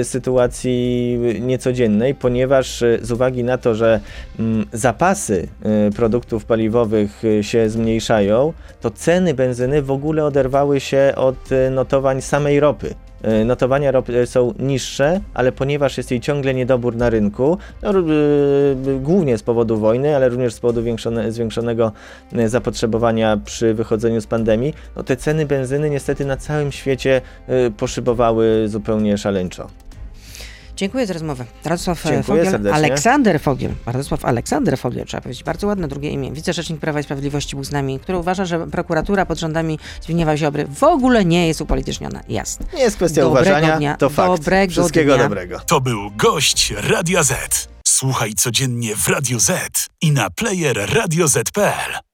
sytuacji 0.03 1.19
niecodziennej, 1.41 2.15
ponieważ 2.15 2.85
z 3.03 3.13
uwagi 3.13 3.45
na 3.45 3.59
to, 3.59 3.75
że 3.75 4.01
mm, 4.39 4.67
zapasy 4.73 5.49
produktów 5.97 6.45
paliwowych 6.45 7.25
y, 7.25 7.43
się 7.55 7.69
zmniejszają, 7.69 8.53
to 8.81 8.91
ceny 8.91 9.35
benzyny 9.35 9.83
w 9.83 9.91
ogóle 9.91 10.25
oderwały 10.25 10.81
się 10.81 11.13
od 11.17 11.53
y, 11.53 11.71
notowań 11.71 12.23
samej 12.23 12.61
ropy. 12.61 12.95
Y, 13.41 13.45
Notowania 13.45 13.91
ropy 13.91 14.27
są 14.27 14.55
niższe, 14.59 15.21
ale 15.35 15.53
ponieważ 15.53 15.97
jest 15.97 16.11
jej 16.11 16.21
ciągle 16.21 16.55
niedobór 16.55 16.97
na 16.97 17.11
rynku, 17.11 17.59
no, 17.83 17.93
głównie 19.01 19.39
z 19.39 19.43
powodu 19.43 19.77
wojny, 19.77 20.17
ale 20.17 20.29
również 20.29 20.55
z 20.55 20.61
powodu 20.61 20.83
większone, 20.83 21.33
zwiększonego 21.33 21.93
zapotrzebowania 22.47 23.37
przy 23.45 23.75
wychodzeniu 23.75 24.21
z 24.21 24.27
pandemii, 24.27 24.75
no 24.97 25.03
te 25.03 25.17
ceny 25.17 25.47
benzyny 25.47 25.91
niestety 25.91 26.25
na 26.25 26.37
całym 26.37 26.73
świecie 26.73 27.21
poszybowały 27.77 28.69
zupełnie 28.69 29.19
szaleńczo. 29.19 29.84
Dziękuję 30.77 31.07
za 31.07 31.13
rozmowę. 31.15 31.45
Radosław 31.65 32.07
e, 32.07 32.09
Dziękuję 32.09 32.23
Fogiel, 32.23 32.51
serdecznie. 32.51 32.77
Aleksander 32.77 33.41
Fogiel, 33.41 33.73
Radosław 33.87 34.25
Aleksander 34.25 34.79
Fogiel, 34.79 35.07
trzeba 35.07 35.21
powiedzieć, 35.21 35.45
bardzo 35.45 35.67
ładne 35.67 35.89
drugie 35.89 36.11
imię, 36.11 36.33
wicerzecznik 36.33 36.81
Prawa 36.81 37.01
i 37.01 37.03
Sprawiedliwości 37.03 37.57
był 37.57 37.65
z 37.65 37.71
nami, 37.71 38.01
który 38.01 38.19
uważa, 38.19 38.45
że 38.45 38.67
prokuratura 38.67 39.27
pod 39.27 39.39
rządami 39.39 39.79
Zbigniewa 40.03 40.37
Ziobry 40.37 40.67
w 40.67 40.83
ogóle 40.85 41.25
nie 41.25 41.49
jest 41.49 41.61
upolityczniona. 41.61 42.21
Jasne. 42.29 42.67
Nie 42.75 42.81
jest 42.83 42.97
kwestia 42.97 43.23
Dobrego 43.23 43.51
uważania, 43.51 43.77
dnia. 43.77 43.97
to 43.97 44.11
fakt. 44.11 44.29
Dobrego 44.41 44.71
Wszystkiego 44.73 45.15
dnia. 45.15 45.23
dobrego. 45.23 45.61
To 45.67 45.81
był 45.81 46.11
gość 46.17 46.73
Radia 46.77 47.23
Z. 47.23 47.69
Słuchaj 47.87 48.35
codziennie 48.35 48.97
w 48.97 49.09
Radio 49.09 49.41
Z 49.41 49.87
i 50.01 50.13
na 50.13 50.31
player 50.31 50.95
radioz.pl. 50.95 52.05